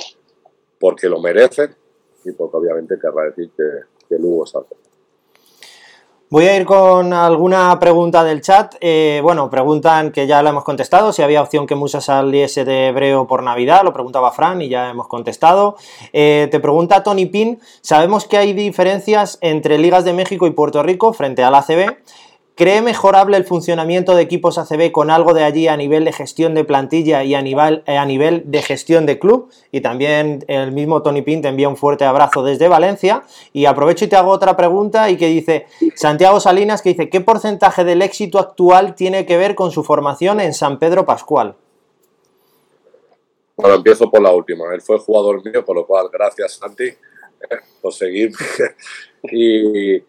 porque 0.80 1.09
lo 1.09 1.20
merecen 1.20 1.76
y 2.24 2.32
porque 2.32 2.57
obviamente 2.57 2.97
querrá 2.99 3.26
decir 3.26 3.51
que, 3.55 3.63
que 4.07 4.17
Lugo 4.17 4.45
es 4.45 4.55
algo. 4.55 4.88
Voy 6.32 6.45
a 6.45 6.55
ir 6.55 6.63
con 6.63 7.11
alguna 7.11 7.80
pregunta 7.80 8.23
del 8.23 8.41
chat. 8.41 8.75
Eh, 8.82 9.19
bueno, 9.23 9.49
preguntan 9.49 10.11
que 10.11 10.27
ya 10.27 10.43
la 10.43 10.51
hemos 10.51 10.63
contestado, 10.63 11.11
si 11.11 11.23
había 11.23 11.41
opción 11.41 11.65
que 11.65 11.73
Musa 11.73 12.01
saliese 12.01 12.65
de 12.65 12.89
Hebreo 12.89 13.25
por 13.25 13.41
Navidad, 13.41 13.82
lo 13.84 13.93
preguntaba 13.93 14.32
Fran 14.32 14.61
y 14.61 14.69
ya 14.69 14.91
hemos 14.91 15.07
contestado. 15.07 15.75
Eh, 16.13 16.47
te 16.51 16.59
pregunta 16.59 17.01
Tony 17.01 17.25
Pin, 17.25 17.59
sabemos 17.82 18.25
que 18.25 18.38
hay 18.38 18.53
diferencias 18.53 19.39
entre 19.41 19.80
Ligas 19.80 20.05
de 20.05 20.13
México 20.13 20.45
y 20.45 20.51
Puerto 20.51 20.84
Rico 20.84 21.13
frente 21.13 21.43
a 21.43 21.49
la 21.49 21.59
ACB. 21.59 21.97
¿Cree 22.60 22.82
mejorable 22.82 23.38
el 23.38 23.45
funcionamiento 23.45 24.18
de 24.18 24.22
equipos 24.22 24.57
ACB 24.57 24.91
con 24.91 25.12
algo 25.12 25.34
de 25.34 25.45
allí 25.45 25.70
a 25.70 25.78
nivel 25.78 26.03
de 26.03 26.12
gestión 26.12 26.55
de 26.55 26.66
plantilla 26.66 27.24
y 27.24 27.34
a 27.34 27.41
nivel, 27.41 27.84
eh, 27.88 27.95
a 27.95 28.03
nivel 28.05 28.43
de 28.47 28.62
gestión 28.62 29.05
de 29.05 29.18
club? 29.18 29.49
Y 29.72 29.80
también 29.80 30.43
el 30.49 30.74
mismo 30.74 31.01
Tony 31.01 31.22
Pin 31.22 31.41
te 31.41 31.47
envía 31.47 31.70
un 31.70 31.78
fuerte 31.78 32.03
abrazo 32.03 32.43
desde 32.43 32.68
Valencia. 32.68 33.24
Y 33.53 33.64
aprovecho 33.64 34.03
y 34.03 34.10
te 34.10 34.18
hago 34.18 34.32
otra 34.32 34.57
pregunta 34.57 35.10
y 35.10 35.16
que 35.16 35.28
dice 35.28 35.68
Santiago 35.95 36.41
Salinas, 36.41 36.82
que 36.82 36.89
dice, 36.89 37.10
¿qué 37.10 37.22
porcentaje 37.22 37.86
del 37.86 38.01
éxito 38.01 38.39
actual 38.39 38.93
tiene 38.93 39.26
que 39.26 39.38
ver 39.38 39.55
con 39.55 39.72
su 39.72 39.86
formación 39.86 40.41
en 40.41 40.53
San 40.53 40.80
Pedro 40.80 41.05
Pascual? 41.05 41.55
Bueno, 43.55 43.76
empiezo 43.76 44.12
por 44.12 44.22
la 44.22 44.34
última. 44.34 44.66
Él 44.74 44.82
fue 44.82 44.99
jugador 44.99 45.41
mío, 45.45 45.64
con 45.64 45.78
lo 45.78 45.88
cual, 45.88 46.10
gracias 46.12 46.55
Santi 46.55 46.84
eh, 46.84 46.97
por 47.82 47.93
seguir. 47.93 48.34
y 49.32 50.03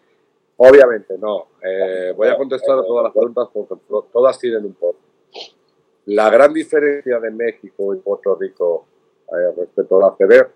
Obviamente, 0.63 1.17
no. 1.17 1.47
Eh, 1.63 2.13
voy 2.15 2.27
a 2.27 2.37
contestar 2.37 2.77
a 2.77 2.83
todas 2.83 3.05
las 3.05 3.13
preguntas 3.13 3.49
porque 3.51 3.75
todas 4.13 4.37
tienen 4.37 4.65
un 4.65 4.73
poco. 4.73 4.99
La 6.05 6.29
gran 6.29 6.53
diferencia 6.53 7.19
de 7.19 7.31
México 7.31 7.95
y 7.95 7.97
Puerto 7.97 8.35
Rico 8.35 8.85
eh, 9.31 9.53
respecto 9.57 9.97
a 9.97 10.09
la 10.09 10.15
CB 10.15 10.47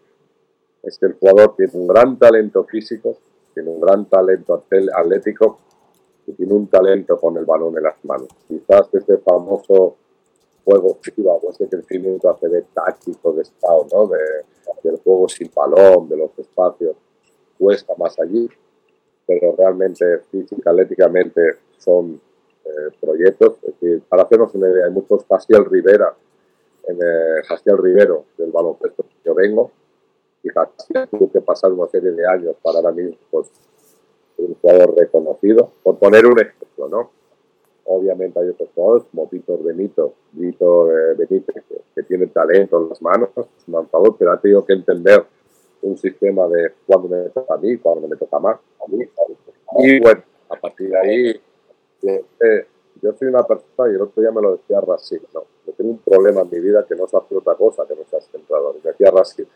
es 0.84 1.00
que 1.00 1.08
el 1.08 1.14
jugador 1.14 1.56
tiene 1.56 1.72
un 1.74 1.88
gran 1.88 2.20
talento 2.20 2.66
físico, 2.66 3.18
tiene 3.52 3.72
un 3.72 3.82
gran 3.82 4.06
talento 4.06 4.64
atlético 4.94 5.58
y 6.28 6.34
tiene 6.34 6.54
un 6.54 6.68
talento 6.68 7.18
con 7.18 7.38
el 7.38 7.46
balón 7.46 7.76
en 7.76 7.84
las 7.84 8.06
manos. 8.06 8.28
Quizás 8.48 8.88
este 8.94 9.18
famoso 9.18 9.96
juego 10.64 11.00
FIBA 11.02 11.34
o 11.34 11.50
este 11.50 11.68
crecimiento 11.68 12.30
ACB 12.30 12.64
táctico 12.76 13.34
de 13.34 13.42
estado, 13.42 13.88
¿no? 13.92 14.06
de, 14.06 14.20
del 14.84 15.00
juego 15.00 15.28
sin 15.28 15.50
balón, 15.56 16.08
de 16.10 16.18
los 16.18 16.38
espacios, 16.38 16.96
cuesta 17.58 17.96
más 17.98 18.20
allí 18.20 18.48
pero 19.26 19.56
realmente 19.58 20.20
física, 20.32 20.72
atléticamente 20.72 21.42
son 21.78 22.20
eh, 22.66 22.96
proyectos. 23.00 23.58
Es 23.64 23.80
decir, 23.80 24.02
para 24.08 24.24
hacernos 24.24 24.54
una 24.56 24.70
idea, 24.70 24.86
hay 24.86 24.92
muchos 24.92 25.26
Jaciel 25.30 25.66
Rivera, 25.66 26.14
en 26.88 26.98
eh, 26.98 27.76
Rivero 27.78 28.26
del 28.38 28.52
baloncesto 28.52 29.04
que 29.04 29.16
yo 29.24 29.34
vengo, 29.34 29.72
y 30.44 30.50
Jaciel 30.50 31.08
tuvo 31.10 31.32
que 31.32 31.42
pasar 31.42 31.72
una 31.72 31.88
serie 31.88 32.12
de 32.12 32.28
años 32.28 32.56
para 32.62 32.78
ahora 32.80 32.92
mismo 32.92 33.18
pues, 33.32 33.50
un 34.38 34.56
jugador 34.56 34.96
reconocido. 34.96 35.72
Por 35.82 35.98
poner 35.98 36.26
un 36.26 36.40
ejemplo, 36.40 36.88
¿no? 36.88 37.12
Obviamente 37.86 38.40
hay 38.40 38.50
otros 38.50 38.70
jugadores 38.74 39.08
como 39.12 39.28
Víctor 39.28 39.64
Benito, 39.64 40.14
Víctor 40.32 40.92
eh, 40.92 41.16
Benítez, 41.18 41.64
que, 41.94 42.04
tiene 42.04 42.28
talento 42.28 42.82
en 42.82 42.90
las 42.90 43.02
manos, 43.02 43.30
es 43.38 43.46
un 43.68 43.74
lanzador, 43.74 44.16
pero 44.18 44.32
ha 44.32 44.40
tenido 44.40 44.66
que 44.66 44.74
entender 44.74 45.26
un 45.86 45.98
sistema 45.98 46.48
de 46.48 46.74
cuando 46.86 47.08
me 47.08 47.30
toca 47.30 47.54
a 47.54 47.58
mí, 47.58 47.78
cuando 47.78 48.08
me 48.08 48.16
toca 48.16 48.40
más 48.40 48.56
a 48.56 48.92
mí. 48.92 49.06
Y 49.80 50.00
bueno, 50.00 50.24
a 50.50 50.56
partir 50.56 50.90
de 50.90 50.98
ahí, 50.98 51.42
eh, 52.04 52.68
yo 53.02 53.14
soy 53.14 53.28
una 53.28 53.44
persona, 53.44 53.92
y 53.92 53.96
el 53.96 54.02
otro 54.02 54.22
día 54.22 54.32
me 54.32 54.42
lo 54.42 54.54
decía 54.54 54.82
Rasil, 54.82 55.22
¿no? 55.34 55.44
Yo 55.66 55.74
tengo 55.74 55.92
un 55.92 56.00
problema 56.00 56.42
en 56.42 56.50
mi 56.50 56.60
vida 56.60 56.86
que 56.88 56.96
no 56.96 57.08
se 57.08 57.18
hace 57.18 57.36
otra 57.36 57.56
cosa 57.56 57.86
que 57.88 57.96
no 57.96 58.04
se 58.10 58.18
ha 58.18 58.22
centrado. 58.22 58.74
Me 58.74 58.92
decía 58.92 59.12
Rasil, 59.12 59.48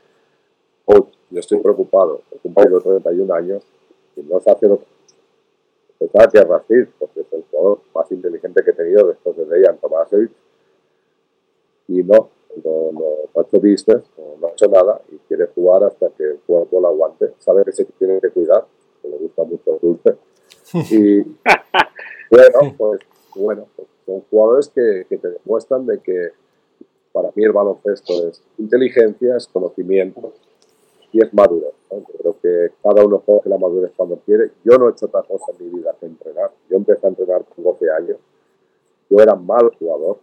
oh, 0.86 1.08
yo 1.30 1.40
estoy 1.40 1.60
preocupado, 1.60 2.22
he 2.32 2.38
cumplido 2.38 2.80
31 2.80 3.34
años 3.34 3.64
y 4.16 4.22
no 4.22 4.40
se 4.40 4.52
hace 4.52 4.68
otra 4.68 4.86
cosa. 4.86 5.16
Pensaba 5.98 6.28
que 6.28 6.42
Rasil, 6.42 6.90
porque 7.00 7.22
es 7.22 7.34
el 7.34 7.44
jugador 7.50 7.80
más 7.94 8.12
inteligente 8.12 8.64
que 8.64 8.72
he 8.72 8.74
tenido 8.74 9.08
después 9.08 9.36
de 9.36 9.46
Dejan 9.46 9.78
Tomasevich, 9.78 10.32
y 11.88 12.04
no, 12.04 12.30
no, 12.64 12.92
no, 12.92 13.06
ha 13.36 13.42
hecho 13.42 13.60
business, 13.60 14.04
no, 14.18 14.48
ha 14.48 14.52
hecho 14.52 14.68
nada 14.68 15.02
y 15.12 15.18
quiere 15.28 15.48
jugar 15.48 15.84
hasta 15.84 16.10
que 16.10 16.24
el 16.24 16.40
cuerpo 16.40 16.80
lo 16.80 16.88
aguante. 16.88 17.34
Sabe 17.40 17.64
que 17.66 17.72
se 17.72 17.86
tiene 17.86 18.20
que 18.20 18.30
cuidar, 18.30 18.66
que 19.02 19.10
le 19.10 19.18
gusta 19.18 19.44
mucho 19.44 19.76
el 19.76 19.80
dulce. 19.82 20.16
Y 20.92 21.22
bueno, 22.30 22.76
pues, 22.78 23.02
bueno, 23.36 23.66
pues 23.76 23.88
son 24.06 24.22
jugadores 24.30 24.70
que, 24.70 25.06
que, 25.10 25.18
te 25.18 25.30
demuestran 25.30 25.88
de 25.88 26.00
que 26.00 26.30
para 27.12 27.30
mí 27.34 27.44
el 27.44 27.52
baloncesto 27.52 28.28
es 28.28 28.44
inteligencia, 28.60 29.36
es 29.36 29.48
conocimiento 29.48 30.32
y 31.12 31.24
es 31.24 31.34
madurez. 31.34 31.74
creo 32.20 32.36
que 32.42 32.72
cada 32.84 33.04
uno 33.04 33.20
coge 33.20 33.50
la 33.50 33.58
madurez 33.58 33.92
cuando 33.96 34.18
quiere. 34.18 34.52
Yo 34.64 34.78
no 34.78 34.88
he 34.88 34.92
hecho 34.92 35.08
otra 35.08 35.24
cosa 35.24 35.52
en 35.58 35.66
mi 35.66 35.80
vida 35.80 35.96
que 36.00 36.06
entrenar. 36.06 36.52
Yo 36.70 36.78
empecé 36.78 37.06
a 37.06 37.10
entrenar 37.10 37.44
con 37.46 37.64
12 37.64 37.92
años. 37.92 38.18
Yo 39.10 39.18
era 39.18 39.36
mal 39.36 39.72
jugador, 39.78 40.20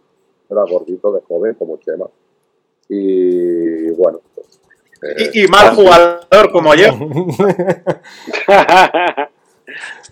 era 0.49 0.63
gordito 0.63 1.11
de 1.11 1.21
joven 1.21 1.55
como 1.55 1.77
Chema. 1.77 2.07
Y 2.89 3.89
bueno. 3.91 4.21
Pues, 4.33 4.59
y, 5.33 5.43
eh, 5.43 5.47
mal 5.47 5.75
jugador 5.75 6.51
como 6.51 6.73
yo. 6.75 6.87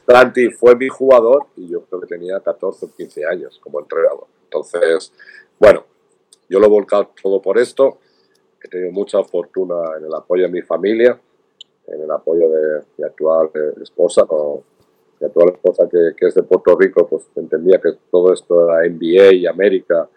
Santi 0.08 0.50
fue 0.52 0.76
mi 0.76 0.88
jugador 0.88 1.48
y 1.56 1.70
yo 1.70 1.82
creo 1.86 2.02
que 2.02 2.08
tenía 2.08 2.40
14 2.40 2.86
o 2.86 2.90
15 2.96 3.26
años 3.26 3.60
como 3.62 3.80
entrenador. 3.80 4.28
Entonces, 4.44 5.12
bueno, 5.60 5.84
yo 6.50 6.60
lo 6.60 6.68
he 6.68 6.70
volcado 6.70 7.12
todo 7.22 7.42
por 7.42 7.58
esto. 7.58 7.98
He 8.64 8.68
tenido 8.68 8.92
mucha 8.92 9.24
fortuna 9.24 9.76
en 9.98 10.06
el 10.06 10.14
apoyo 10.14 10.44
de 10.44 10.50
mi 10.50 10.62
familia, 10.62 11.20
en 11.88 12.02
el 12.02 12.12
apoyo 12.12 12.50
de 12.50 12.82
mi 12.98 13.06
actual 13.06 13.50
eh, 13.54 13.74
esposa, 13.82 14.24
o 14.28 14.64
mi 15.20 15.26
actual 15.28 15.50
esposa 15.50 15.88
que, 15.90 16.14
que, 16.18 16.28
es 16.28 16.36
de 16.36 16.44
Puerto 16.44 16.76
Rico, 16.76 17.08
pues 17.08 17.24
entendía 17.36 17.80
que 17.80 17.94
todo 18.12 18.34
esto 18.34 18.70
era 18.70 18.88
NBA 18.88 19.34
y 19.34 19.48
América 19.48 20.08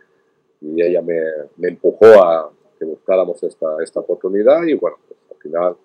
y 0.60 0.82
ella 0.82 1.02
me, 1.02 1.20
me 1.56 1.68
empujó 1.68 2.06
a 2.22 2.50
que 2.78 2.84
buscáramos 2.84 3.42
esta, 3.42 3.82
esta 3.82 4.00
oportunidad 4.00 4.62
y 4.64 4.74
bueno, 4.74 4.96
pues, 5.06 5.18
al 5.30 5.36
final, 5.38 5.76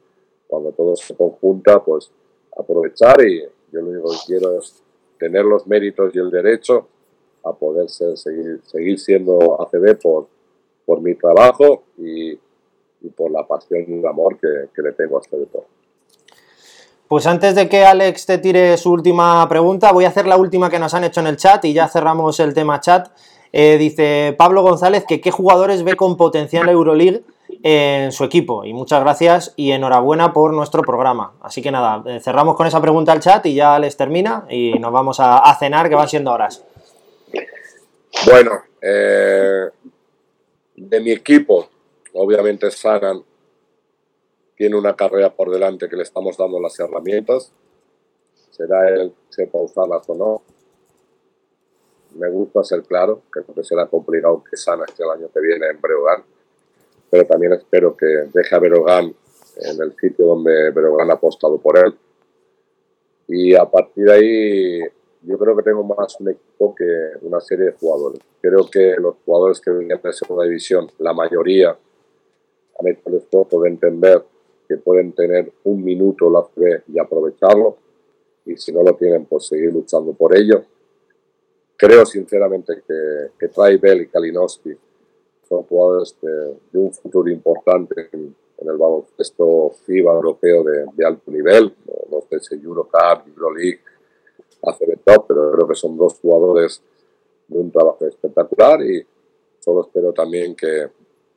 cuando 0.48 0.72
todo 0.72 0.96
se 0.96 1.16
conjunta, 1.16 1.84
pues 1.84 2.12
aprovechar 2.56 3.22
y 3.26 3.42
yo 3.72 3.82
lo 3.82 3.90
único 3.90 4.10
que 4.12 4.18
quiero 4.28 4.60
es 4.60 4.82
tener 5.18 5.46
los 5.46 5.66
méritos 5.66 6.14
y 6.16 6.20
el 6.20 6.30
derecho 6.30 6.88
a 7.44 7.54
poder 7.54 7.90
ser, 7.90 8.18
seguir, 8.18 8.62
seguir 8.64 9.00
siendo 9.00 9.62
ACB 9.62 10.00
por, 10.02 10.28
por 10.86 11.02
mi 11.02 11.16
trabajo 11.16 11.84
y, 11.98 12.32
y 12.32 13.10
por 13.16 13.32
la 13.32 13.46
pasión 13.46 13.84
y 13.88 14.00
el 14.00 14.06
amor 14.06 14.38
que, 14.38 14.70
que 14.74 14.82
le 14.82 14.94
tengo 14.94 15.18
a 15.18 15.22
este 15.22 15.38
deporte. 15.38 15.70
Pues 17.08 17.28
antes 17.28 17.54
de 17.54 17.70
que 17.70 17.84
Alex 17.86 18.26
te 18.26 18.38
tire 18.38 18.78
su 18.78 18.92
última 18.92 19.48
pregunta, 19.48 19.92
voy 19.92 20.06
a 20.06 20.08
hacer 20.08 20.26
la 20.26 20.38
última 20.38 20.70
que 20.70 20.80
nos 20.80 20.94
han 20.94 21.04
hecho 21.04 21.20
en 21.20 21.28
el 21.28 21.38
chat 21.38 21.64
y 21.66 21.74
ya 21.74 21.88
cerramos 21.88 22.40
el 22.40 22.54
tema 22.54 22.80
chat. 22.80 23.10
Eh, 23.56 23.78
dice 23.78 24.34
Pablo 24.36 24.64
González 24.64 25.06
que 25.08 25.22
qué 25.22 25.30
jugadores 25.30 25.84
ve 25.84 25.96
con 25.96 26.18
potencial 26.18 26.68
Euroleague 26.70 27.24
en 27.62 28.12
su 28.12 28.24
equipo. 28.24 28.66
Y 28.66 28.74
muchas 28.74 29.02
gracias 29.02 29.54
y 29.56 29.72
enhorabuena 29.72 30.34
por 30.34 30.54
nuestro 30.54 30.82
programa. 30.82 31.36
Así 31.40 31.62
que 31.62 31.72
nada, 31.72 32.04
eh, 32.08 32.20
cerramos 32.20 32.56
con 32.56 32.66
esa 32.66 32.82
pregunta 32.82 33.12
al 33.12 33.20
chat 33.20 33.46
y 33.46 33.54
ya 33.54 33.78
les 33.78 33.96
termina 33.96 34.48
y 34.50 34.74
nos 34.80 34.92
vamos 34.92 35.18
a, 35.20 35.56
cenar, 35.60 35.88
que 35.88 35.96
van 35.96 36.10
siendo 36.10 36.32
horas. 36.32 36.64
Bueno, 38.26 38.64
eh, 38.82 39.70
de 40.76 41.00
mi 41.00 41.12
equipo, 41.12 41.70
obviamente 42.14 42.72
Sanan 42.72 43.24
tiene 44.56 44.76
una 44.76 44.96
carrera 44.96 45.30
por 45.32 45.52
delante 45.52 45.88
que 45.88 45.96
le 45.96 46.04
estamos 46.04 46.38
dando 46.38 46.60
las 46.60 46.80
herramientas. 46.80 47.52
Será 48.50 48.90
él 48.90 49.14
sepa 49.30 49.60
usarlas 49.60 50.10
o 50.10 50.16
no 50.16 50.53
me 52.16 52.30
gusta 52.30 52.64
ser 52.64 52.84
claro, 52.84 53.22
que 53.34 53.42
no 53.56 53.64
será 53.64 53.88
complicado 53.88 54.44
que 54.44 54.58
Sana 54.58 54.86
este 54.88 55.04
el 55.04 55.10
año 55.10 55.30
que 55.34 55.40
viene 55.40 55.68
en 55.68 55.82
Breogán, 55.82 56.24
pero 57.10 57.26
también 57.26 57.54
espero 57.54 57.96
que 57.96 58.06
deje 58.34 58.56
a 58.56 58.60
Breogán 58.60 59.14
en 59.58 59.82
el 59.82 59.96
sitio 59.96 60.26
donde 60.26 60.72
Breogán 60.72 61.12
ha 61.12 61.14
apostado 61.14 61.58
por 61.58 61.78
él. 61.78 61.94
Y 63.28 63.56
a 63.56 63.66
partir 63.66 64.06
de 64.06 64.14
ahí, 64.14 64.80
yo 65.22 65.38
creo 65.38 65.56
que 65.56 65.64
tengo 65.64 65.84
más 65.84 66.20
un 66.20 66.30
equipo 66.30 66.76
que 66.76 66.86
una 67.22 67.40
serie 67.40 67.66
de 67.66 67.72
jugadores. 67.74 68.20
Creo 68.42 68.70
que 68.70 68.96
los 69.00 69.16
jugadores 69.26 69.62
que 69.62 69.72
vienen 69.72 70.00
de 70.02 70.14
segunda 70.14 70.44
división, 70.44 70.90
la 71.00 71.14
mayoría, 71.14 71.70
han 71.70 72.88
hecho 72.88 73.02
el 73.06 73.16
esfuerzo 73.16 73.62
de 73.62 73.70
entender 73.70 74.24
que 74.68 74.78
pueden 74.78 75.14
tener 75.14 75.52
un 75.64 75.84
minuto 75.84 76.30
la 76.30 76.44
fe 76.44 76.84
y 76.88 77.00
aprovecharlo. 77.00 77.78
Y 78.46 78.58
si 78.58 78.72
no 78.74 78.84
lo 78.84 78.96
tienen, 78.96 79.26
pues 79.26 79.48
seguir 79.48 79.72
luchando 79.72 80.14
por 80.14 80.36
ello 80.36 80.66
Creo 81.84 82.06
sinceramente 82.06 82.82
que, 82.88 83.32
que 83.38 83.78
Bell 83.78 84.04
y 84.04 84.08
Kalinowski 84.08 84.74
son 85.50 85.64
jugadores 85.64 86.16
de, 86.22 86.80
un 86.80 86.94
futuro 86.94 87.30
importante 87.30 88.08
en, 88.14 88.34
el 88.58 88.78
baloncesto 88.78 89.72
FIBA 89.86 90.14
europeo 90.14 90.64
de, 90.64 91.06
alto 91.06 91.30
nivel, 91.30 91.76
no, 92.10 92.24
sé 92.30 92.40
si 92.40 92.56
Eurocup, 92.56 93.28
Euroleague, 93.28 93.82
ACB 94.62 95.00
Top, 95.04 95.26
pero 95.28 95.52
creo 95.52 95.68
que 95.68 95.76
son 95.76 95.98
dos 95.98 96.18
jugadores 96.22 96.82
de 97.50 97.60
un 97.60 97.70
trabajo 97.70 98.06
espectacular 98.06 98.82
y 98.82 99.06
solo 99.60 99.82
espero 99.82 100.14
también 100.14 100.56
que, 100.56 100.88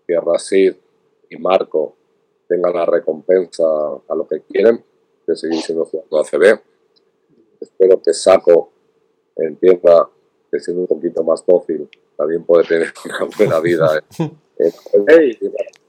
que 0.07 0.14
Rashid 0.20 0.76
y 1.28 1.36
Marco 1.38 1.97
tengan 2.47 2.72
la 2.72 2.86
recompensa 2.86 3.64
a 3.64 4.14
lo 4.14 4.28
que 4.28 4.42
quieren, 4.42 4.80
de 5.26 5.34
seguir 5.34 5.61
siendo 5.61 5.86
jugador 5.86 6.24
ACB. 6.24 6.61
Espero 7.61 8.01
que 8.01 8.12
Saco 8.12 8.70
entienda 9.34 10.09
que 10.57 10.65
siendo 10.65 10.83
un 10.83 10.87
poquito 10.87 11.23
más 11.23 11.45
dócil 11.47 11.89
también 12.17 12.45
puede 12.45 12.65
tener 12.65 12.93
una 13.05 13.31
buena 13.37 13.61
vida. 13.61 14.03
En 14.59 15.05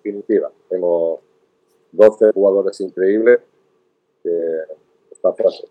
definitiva, 0.04 0.52
tengo 0.68 1.22
12 1.94 2.34
jugadores 2.34 2.82
increíbles 2.82 3.40
que 4.22 4.30
esta 5.10 5.32
frase, 5.32 5.66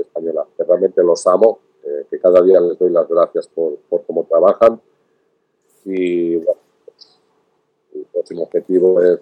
española, 0.00 0.48
que 0.56 0.64
realmente 0.64 1.00
los 1.04 1.24
amo, 1.28 1.60
eh, 1.84 2.06
que 2.10 2.18
cada 2.18 2.42
día 2.42 2.60
les 2.60 2.76
doy 2.76 2.90
las 2.90 3.08
gracias 3.08 3.46
por, 3.46 3.76
por 3.88 4.04
cómo 4.04 4.24
trabajan. 4.24 4.80
Y 5.84 6.34
bueno, 6.34 6.60
el 7.94 8.04
próximo 8.12 8.42
objetivo 8.42 9.00
es 9.00 9.20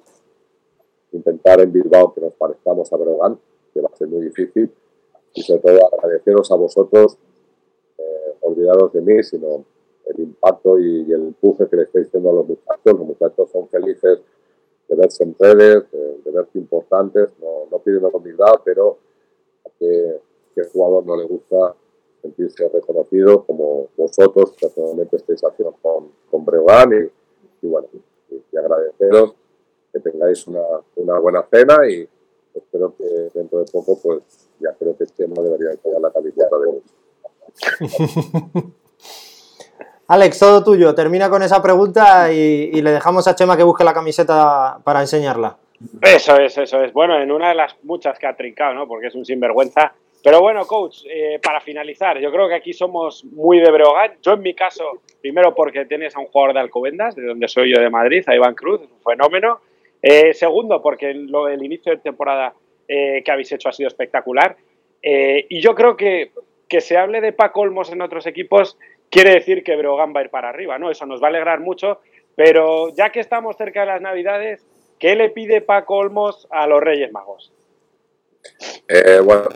intentar 1.13 1.61
en 1.61 1.71
Bilbao 1.71 2.15
que 2.15 2.23
nos 2.23 2.33
parezcamos 2.33 2.91
a 2.91 2.97
Breogán, 2.97 3.39
que 3.75 3.83
va 3.83 3.91
a 3.93 3.97
ser 3.97 4.09
muy 4.09 4.23
difícil, 4.23 4.73
y 5.35 5.43
sobre 5.43 5.61
todo 5.61 5.87
agradeceros 5.93 6.51
a 6.51 6.55
vosotros, 6.55 7.19
olvidaros 8.41 8.93
de 8.93 9.01
mí, 9.01 9.23
sino 9.23 9.65
el 10.07 10.21
impacto 10.21 10.79
y, 10.79 11.13
el 11.13 11.29
empuje 11.29 11.69
que 11.69 11.77
le 11.77 11.83
estáis 11.83 12.11
dando 12.13 12.31
a 12.31 12.35
los 12.35 12.49
muchachos. 12.49 12.85
Los 12.85 13.07
muchachos 13.07 13.51
son 13.51 13.69
felices 13.69 14.21
de 14.89 14.97
verse 14.97 15.25
en 15.25 15.37
redes, 15.39 15.85
de, 15.93 16.31
verse 16.31 16.59
importantes, 16.59 17.31
no, 17.41 17.67
no 17.71 17.79
piden 17.79 18.03
la 18.03 18.09
humildad, 18.09 18.53
pero 18.65 18.99
a 19.67 19.71
que, 19.79 20.21
que 20.55 20.65
jugador 20.65 21.05
no 21.07 21.17
le 21.17 21.25
gusta 21.25 21.75
sentirse 22.23 22.69
reconocido 22.69 23.45
como 23.45 23.89
vosotros 23.97 24.55
personalmente 24.61 25.17
estáis 25.17 25.41
haciendo 25.45 25.77
con, 25.81 26.11
con 26.31 26.45
Breogán 26.45 26.93
y, 26.93 27.67
y 27.67 27.69
bueno, 27.69 27.89
y 28.31 28.57
agradeceros 28.57 29.35
que 29.93 30.01
tengáis 30.01 30.47
una, 30.47 30.63
una, 30.97 31.19
buena 31.19 31.47
cena 31.51 31.77
y 31.89 32.09
espero 32.55 32.95
que 32.97 33.05
dentro 33.35 33.61
de 33.61 33.65
poco, 33.71 33.99
pues 34.03 34.23
ya 34.61 34.73
creo 34.75 34.97
que 34.97 35.05
este 35.05 35.27
no 35.29 35.43
debería 35.43 35.79
llegar 35.83 36.01
la 36.01 36.11
camiseta 36.11 36.59
de 36.59 36.67
hoy. 36.67 36.83
Alex, 40.09 40.39
todo 40.39 40.65
tuyo. 40.65 40.95
Termina 40.95 41.29
con 41.29 41.43
esa 41.43 41.63
pregunta 41.63 42.33
y, 42.33 42.81
le 42.81 42.93
dejamos 42.93 43.29
a 43.29 43.35
Chema 43.35 43.59
que 43.59 43.63
busque 43.63 43.85
la 43.85 43.93
camiseta 43.93 44.79
para 44.83 45.03
enseñarla. 45.03 45.59
Eso 46.01 46.39
es, 46.39 46.57
eso 46.57 46.83
es. 46.83 46.95
Bueno, 46.95 47.21
en 47.21 47.31
una 47.31 47.51
de 47.51 47.55
las 47.55 47.77
muchas 47.83 48.19
que 48.19 48.27
ha 48.27 48.35
trincado, 48.35 48.73
¿no? 48.73 48.89
Porque 48.89 49.09
es 49.09 49.15
un 49.15 49.27
sinvergüenza. 49.27 49.93
Pero 50.25 50.41
bueno, 50.41 50.67
coach, 50.67 51.05
eh, 51.09 51.39
para 51.43 51.61
finalizar, 51.61 52.19
yo 52.19 52.33
creo 52.33 52.49
que 52.49 52.55
aquí 52.55 52.73
somos 52.73 53.23
muy 53.25 53.61
de 53.61 53.71
Breogán. 53.71 54.13
Yo 54.23 54.33
en 54.33 54.41
mi 54.41 54.55
caso, 54.55 55.03
primero 55.21 55.55
porque 55.55 55.85
tienes 55.85 56.17
a 56.17 56.21
un 56.21 56.27
jugador 56.27 56.55
de 56.55 56.61
Alcobendas, 56.61 57.15
de 57.15 57.27
donde 57.27 57.47
soy 57.47 57.71
yo 57.73 57.79
de 57.79 57.91
Madrid, 57.91 58.25
a 58.27 58.35
Iván 58.35 58.55
Cruz, 58.55 58.81
es 58.81 58.91
un 58.91 59.03
fenómeno. 59.03 59.61
Eh, 60.01 60.33
segundo, 60.33 60.81
porque 60.81 61.13
lo, 61.13 61.49
el 61.49 61.63
inicio 61.63 61.93
de 61.93 61.99
temporada 61.99 62.55
eh, 62.89 63.23
que 63.23 63.31
habéis 63.31 63.53
hecho 63.53 63.69
ha 63.69 63.73
sido 63.73 63.89
espectacular. 63.89 64.57
Y 65.01 65.61
yo 65.61 65.75
creo 65.75 65.97
que 65.97 66.33
que 66.69 66.81
se 66.81 66.97
hable 66.97 67.21
de 67.21 67.33
Paco 67.33 67.61
Olmos 67.61 67.91
en 67.91 68.03
otros 68.03 68.27
equipos 68.27 68.79
quiere 69.11 69.35
decir 69.35 69.63
que 69.65 69.77
Breogán 69.77 70.13
va 70.15 70.21
a 70.21 70.25
ir 70.25 70.31
para 70.31 70.51
arriba, 70.51 70.79
¿no? 70.79 70.91
Eso 70.91 71.07
nos 71.07 71.23
va 71.23 71.27
a 71.27 71.31
alegrar 71.31 71.61
mucho. 71.61 72.01
Pero 72.37 72.91
ya 72.95 73.11
que 73.11 73.21
estamos 73.21 73.57
cerca 73.57 73.81
de 73.81 73.87
las 73.87 74.01
Navidades, 74.01 74.65
¿qué 74.99 75.17
le 75.17 75.31
pide 75.31 75.61
Paco 75.61 75.97
Olmos 75.97 76.47
a 76.51 76.67
los 76.67 76.81
Reyes 76.81 77.11
Magos? 77.13 77.53
bueno, 79.25 79.49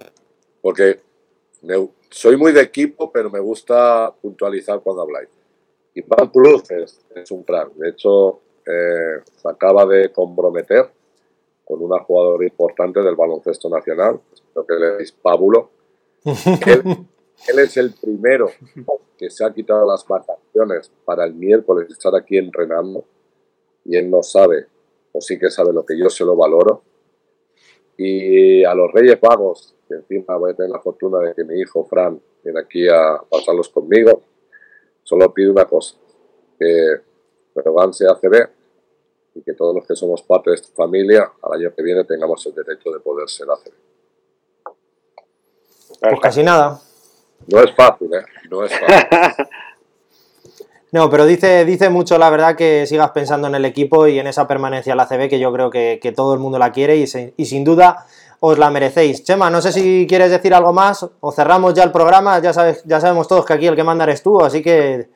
porque 0.60 0.98
soy 2.10 2.36
muy 2.36 2.52
de 2.52 2.60
equipo, 2.60 3.10
pero 3.10 3.30
me 3.30 3.40
gusta 3.40 4.12
puntualizar 4.20 4.80
cuando 4.80 5.02
habláis. 5.02 5.28
Iván 5.94 6.28
Cruz 6.28 6.70
es, 6.70 7.00
es 7.14 7.30
un 7.30 7.42
crack. 7.42 7.72
De 7.74 7.90
hecho, 7.90 8.40
eh, 8.66 9.20
se 9.34 9.48
acaba 9.48 9.84
de 9.86 10.12
comprometer 10.12 10.88
con 11.64 11.82
una 11.82 11.98
jugadora 12.00 12.44
importante 12.44 13.00
del 13.02 13.16
baloncesto 13.16 13.68
nacional, 13.68 14.20
creo 14.52 14.66
que 14.66 14.74
él 14.74 15.00
es 15.00 15.12
Pábulo. 15.12 15.70
Él, 16.24 17.58
es 17.58 17.76
el 17.76 17.92
primero 18.00 18.48
que 19.18 19.30
se 19.30 19.44
ha 19.44 19.52
quitado 19.52 19.86
las 19.86 20.06
vacaciones 20.06 20.90
para 21.04 21.24
el 21.24 21.34
miércoles 21.34 21.90
estar 21.90 22.14
aquí 22.14 22.38
entrenando 22.38 23.04
y 23.84 23.96
él 23.96 24.08
no 24.08 24.22
sabe, 24.22 24.66
o 25.12 25.20
sí 25.20 25.38
que 25.38 25.50
sabe 25.50 25.72
lo 25.72 25.84
que 25.84 25.98
yo 25.98 26.08
se 26.08 26.24
lo 26.24 26.36
valoro. 26.36 26.82
Y 27.96 28.64
a 28.64 28.74
los 28.74 28.92
Reyes 28.92 29.18
Magos, 29.20 29.74
que 29.88 29.94
encima 29.94 30.36
voy 30.36 30.52
a 30.52 30.54
tener 30.54 30.70
la 30.70 30.80
fortuna 30.80 31.18
de 31.18 31.34
que 31.34 31.44
mi 31.44 31.60
hijo 31.60 31.84
Fran 31.84 32.20
viene 32.42 32.60
aquí 32.60 32.88
a 32.88 33.20
pasarlos 33.28 33.68
conmigo, 33.68 34.22
solo 35.02 35.32
pido 35.34 35.52
una 35.52 35.64
cosa, 35.64 35.96
que 36.58 37.00
pero 37.54 37.72
van 37.74 37.92
se 37.92 38.06
ACB 38.06 38.48
y 39.34 39.42
que 39.42 39.52
todos 39.54 39.74
los 39.74 39.86
que 39.86 39.94
somos 39.94 40.22
parte 40.22 40.50
de 40.50 40.56
esta 40.56 40.74
familia 40.74 41.32
al 41.42 41.60
año 41.60 41.74
que 41.74 41.82
viene 41.82 42.04
tengamos 42.04 42.44
el 42.46 42.54
derecho 42.54 42.90
de 42.90 43.00
poder 43.00 43.28
ser 43.28 43.48
ACB. 43.50 43.81
Pues 46.02 46.20
casi 46.20 46.42
nada. 46.42 46.80
No 47.46 47.60
es 47.60 47.74
fácil, 47.74 48.12
¿eh? 48.12 48.24
No 48.50 48.64
es 48.64 48.72
fácil. 48.72 49.46
No, 50.92 51.08
pero 51.08 51.24
dice, 51.24 51.64
dice 51.64 51.88
mucho 51.88 52.18
la 52.18 52.28
verdad 52.28 52.54
que 52.54 52.86
sigas 52.86 53.12
pensando 53.12 53.48
en 53.48 53.54
el 53.54 53.64
equipo 53.64 54.06
y 54.06 54.18
en 54.18 54.26
esa 54.26 54.46
permanencia 54.46 54.90
en 54.90 54.98
la 54.98 55.06
CB 55.06 55.30
que 55.30 55.40
yo 55.40 55.50
creo 55.50 55.70
que, 55.70 56.12
todo 56.14 56.34
el 56.34 56.38
mundo 56.38 56.58
la 56.58 56.70
quiere 56.70 56.98
y, 56.98 57.04
y, 57.34 57.46
sin 57.46 57.64
duda 57.64 58.04
os 58.40 58.58
la 58.58 58.70
merecéis. 58.70 59.24
Chema, 59.24 59.48
no 59.48 59.62
sé 59.62 59.72
si 59.72 60.06
quieres 60.06 60.30
decir 60.30 60.52
algo 60.52 60.74
más 60.74 61.08
o 61.20 61.32
cerramos 61.32 61.72
ya 61.72 61.84
el 61.84 61.92
programa, 61.92 62.40
ya, 62.40 62.52
sabes, 62.52 62.84
ya 62.84 63.00
sabemos 63.00 63.26
todos 63.26 63.46
que 63.46 63.54
aquí 63.54 63.66
el 63.66 63.74
que 63.74 63.84
manda 63.84 64.04
eres 64.04 64.22
tú, 64.22 64.44
así 64.44 64.60
que 64.60 65.08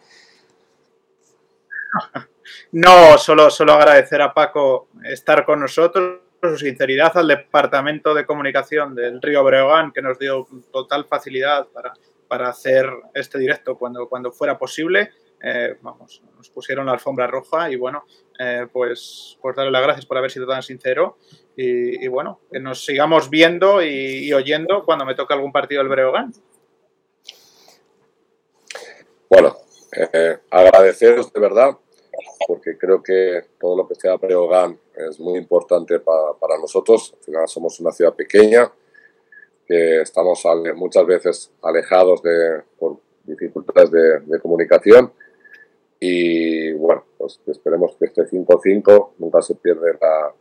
no, 2.73 3.19
solo, 3.19 3.51
solo 3.51 3.75
agradecer 3.75 4.23
a 4.23 4.33
Paco 4.33 4.89
estar 5.05 5.45
con 5.45 5.61
nosotros, 5.61 6.21
su 6.51 6.59
sinceridad 6.59 7.17
al 7.17 7.29
Departamento 7.29 8.15
de 8.15 8.27
Comunicación 8.27 8.95
del 8.95 9.21
Río 9.21 9.45
Breogán, 9.45 9.93
que 9.93 10.03
nos 10.03 10.19
dio 10.19 10.47
total 10.73 11.05
facilidad 11.05 11.67
para, 11.69 11.93
para 12.29 12.49
hacer 12.49 12.89
este 13.15 13.39
directo 13.39 13.77
cuando, 13.77 14.09
cuando 14.09 14.33
fuera 14.33 14.59
posible. 14.59 15.11
Eh, 15.43 15.77
vamos, 15.83 16.23
nos 16.37 16.49
pusieron 16.51 16.87
la 16.87 16.93
alfombra 16.93 17.27
roja 17.27 17.71
y 17.71 17.77
bueno, 17.77 18.05
eh, 18.39 18.67
pues, 18.73 19.39
pues 19.41 19.55
darle 19.55 19.71
las 19.71 19.83
gracias 19.83 20.07
por 20.07 20.17
haber 20.17 20.31
sido 20.31 20.47
tan 20.47 20.63
sincero 20.63 21.19
y, 21.59 22.07
bueno, 22.09 22.41
que 22.51 22.61
nos 22.61 22.85
sigamos 22.85 23.31
viendo 23.31 23.83
y, 23.83 24.31
oyendo 24.33 24.85
cuando 24.85 25.07
me 25.07 25.15
toque 25.15 25.33
algún 25.33 25.53
partido 25.53 25.83
del 25.83 25.89
Breogán. 25.89 26.33
Bueno, 29.31 29.57
eh, 30.13 30.39
agradeceros 30.51 31.33
de 31.33 31.41
verdad 31.41 31.77
porque 32.47 32.77
creo 32.77 33.03
que 33.03 33.43
todo 33.59 33.77
lo 33.77 33.89
que 33.89 33.95
sea 33.95 34.17
Breogán 34.17 34.79
es 34.97 35.21
muy 35.21 35.39
importante 35.39 36.01
para, 36.01 36.33
para 36.41 36.59
nosotros. 36.59 37.15
Al 37.19 37.25
final 37.25 37.49
somos 37.49 37.79
una 37.81 37.93
ciudad 37.93 38.15
pequeña, 38.15 38.71
que 39.67 40.01
estamos 40.01 40.43
muchas 40.75 41.07
veces 41.07 41.53
alejados 41.63 42.23
de, 42.23 42.63
por 42.79 42.99
dificultades 43.25 43.91
de, 43.91 44.21
de 44.21 44.41
comunicación. 44.41 45.13
Y 45.99 46.73
bueno, 46.75 47.05
pues 47.19 47.41
esperemos 47.47 47.97
que 47.97 48.07
este 48.07 48.23
5-5 48.25 49.11
nunca 49.19 49.43
se 49.43 49.55
pierde 49.55 49.97
la, 50.01 50.33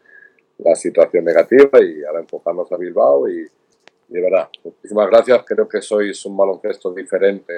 la, 0.60 0.76
situación 0.76 1.24
negativa 1.26 1.82
y 1.82 2.03
ahora 2.03 2.20
enfocarnos 2.20 2.72
a 2.72 2.78
Bilbao. 2.78 3.28
Y, 3.30 3.45
de 4.08 4.22
verdad, 4.22 4.49
muchísimas 4.64 5.10
gracias. 5.10 5.43
Creo 5.45 5.68
que 5.68 5.82
sois 5.82 6.26
un 6.26 6.38
baloncesto 6.38 6.93
diferente 6.93 7.53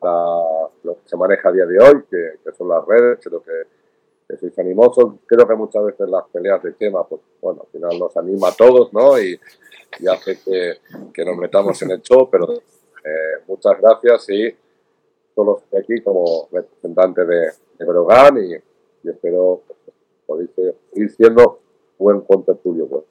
a 0.00 0.68
lo 0.82 0.94
que 0.94 1.08
se 1.08 1.16
maneja 1.16 1.50
a 1.50 1.52
día 1.52 1.66
de 1.66 1.78
hoy, 1.78 2.02
que, 2.10 2.38
que 2.42 2.52
son 2.56 2.68
las 2.68 2.84
redes. 2.86 3.18
Creo 3.22 3.42
que 3.42 3.81
que 4.32 4.38
sois 4.38 4.58
animosos. 4.58 5.14
Creo 5.26 5.46
que 5.46 5.54
muchas 5.54 5.84
veces 5.84 6.08
las 6.08 6.24
peleas 6.32 6.62
de 6.62 6.72
tema, 6.72 7.06
pues 7.06 7.20
bueno, 7.40 7.62
al 7.62 7.68
final 7.68 7.98
nos 7.98 8.16
anima 8.16 8.48
a 8.48 8.52
todos, 8.52 8.92
¿no? 8.92 9.20
Y, 9.20 9.38
hace 10.10 10.38
que, 10.42 10.78
que, 11.12 11.22
nos 11.22 11.36
metamos 11.36 11.80
en 11.82 11.90
el 11.90 12.00
show, 12.00 12.26
pero 12.30 12.50
eh, 12.50 13.42
muchas 13.46 13.78
gracias 13.78 14.30
y 14.30 14.56
solo 15.34 15.58
estoy 15.58 15.80
aquí 15.80 16.02
como 16.02 16.48
representante 16.50 17.26
de, 17.26 17.52
de 17.78 17.84
Brogan 17.84 18.38
y, 18.38 18.54
espero 19.06 19.60
podéis 20.24 20.50
ir 20.94 21.10
siendo 21.10 21.58
buen 21.98 22.22
contertulio. 22.22 22.88
Pues. 22.88 23.04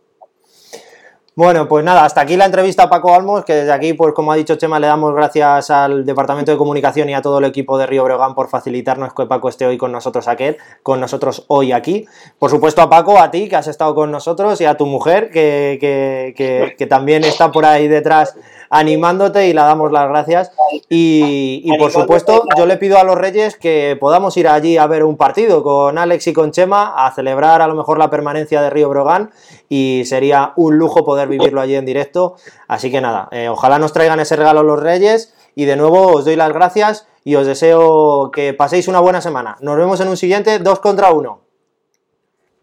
Bueno, 1.34 1.70
pues 1.70 1.86
nada, 1.86 2.04
hasta 2.04 2.20
aquí 2.20 2.36
la 2.36 2.44
entrevista 2.44 2.84
a 2.84 2.90
Paco 2.90 3.16
Almos, 3.16 3.46
que 3.46 3.54
desde 3.54 3.72
aquí, 3.72 3.94
pues 3.94 4.14
como 4.14 4.34
ha 4.34 4.36
dicho 4.36 4.58
Chema, 4.58 4.82
le 4.82 4.88
damos 4.88 5.16
gracias 5.16 5.70
al 5.70 6.06
Departamento 6.06 6.52
de 6.52 6.58
Comunicación 6.58 7.10
y 7.10 7.14
a 7.14 7.22
todo 7.22 7.40
el 7.40 7.46
equipo 7.46 7.78
de 7.78 7.86
Río 7.86 8.04
Breogán 8.04 8.36
por 8.36 8.50
facilitarnos 8.50 9.14
que 9.14 9.26
Paco 9.28 9.48
esté 9.48 9.66
hoy 9.66 9.78
con 9.78 9.94
nosotros 9.94 10.28
aquel, 10.28 10.58
con 10.84 11.00
nosotros 11.00 11.46
hoy 11.48 11.72
aquí. 11.72 12.06
Por 12.38 12.50
supuesto 12.50 12.82
a 12.82 12.90
Paco, 12.90 13.18
a 13.18 13.32
ti 13.32 13.48
que 13.48 13.56
has 13.56 13.68
estado 13.68 13.96
con 13.96 14.12
nosotros 14.12 14.60
y 14.60 14.66
a 14.66 14.76
tu 14.76 14.86
mujer 14.86 15.30
que, 15.30 15.78
que, 15.80 16.34
que, 16.36 16.76
que 16.78 16.86
también 16.86 17.24
está 17.24 17.50
por 17.50 17.64
ahí 17.64 17.88
detrás 17.88 18.36
animándote 18.70 19.48
y 19.48 19.54
le 19.54 19.62
damos 19.62 19.92
las 19.92 20.10
gracias. 20.10 20.52
Y, 20.90 21.62
y, 21.64 21.78
por 21.78 21.92
supuesto, 21.92 22.44
yo 22.58 22.66
le 22.66 22.76
pido 22.78 22.98
a 22.98 23.04
los 23.04 23.18
Reyes 23.18 23.56
que 23.56 23.98
podamos 24.00 24.36
ir 24.38 24.48
allí 24.48 24.78
a 24.78 24.88
ver 24.88 25.06
un 25.06 25.16
partido 25.18 25.64
con 25.64 25.98
Alex 25.98 26.28
y 26.28 26.34
con 26.34 26.52
Chema, 26.52 27.06
a 27.06 27.12
celebrar 27.12 27.62
a 27.62 27.68
lo 27.68 27.76
mejor 27.76 27.98
la 27.98 28.10
permanencia 28.10 28.62
de 28.62 28.70
Río 28.70 28.90
Brogan 28.90 29.32
y 29.74 30.04
sería 30.04 30.52
un 30.58 30.78
lujo 30.78 31.06
poder 31.06 31.30
vivirlo 31.30 31.62
allí 31.62 31.76
en 31.76 31.86
directo. 31.86 32.36
Así 32.68 32.92
que 32.92 33.00
nada, 33.00 33.30
eh, 33.32 33.48
ojalá 33.48 33.80
nos 33.80 33.94
traigan 33.94 34.20
ese 34.20 34.36
regalo 34.36 34.64
los 34.64 34.78
Reyes 34.78 35.34
y 35.56 35.64
de 35.64 35.78
nuevo 35.78 36.08
os 36.08 36.26
doy 36.26 36.36
las 36.36 36.52
gracias 36.52 37.08
y 37.24 37.36
os 37.36 37.48
deseo 37.48 38.32
que 38.32 38.54
paséis 38.54 38.90
una 38.90 39.00
buena 39.00 39.22
semana. 39.22 39.56
Nos 39.62 39.78
vemos 39.78 40.02
en 40.02 40.10
un 40.10 40.18
siguiente 40.18 40.60
2 40.60 40.80
contra 40.82 41.14
1. 41.14 41.42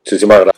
Muchísimas 0.05 0.41
gracias. 0.41 0.58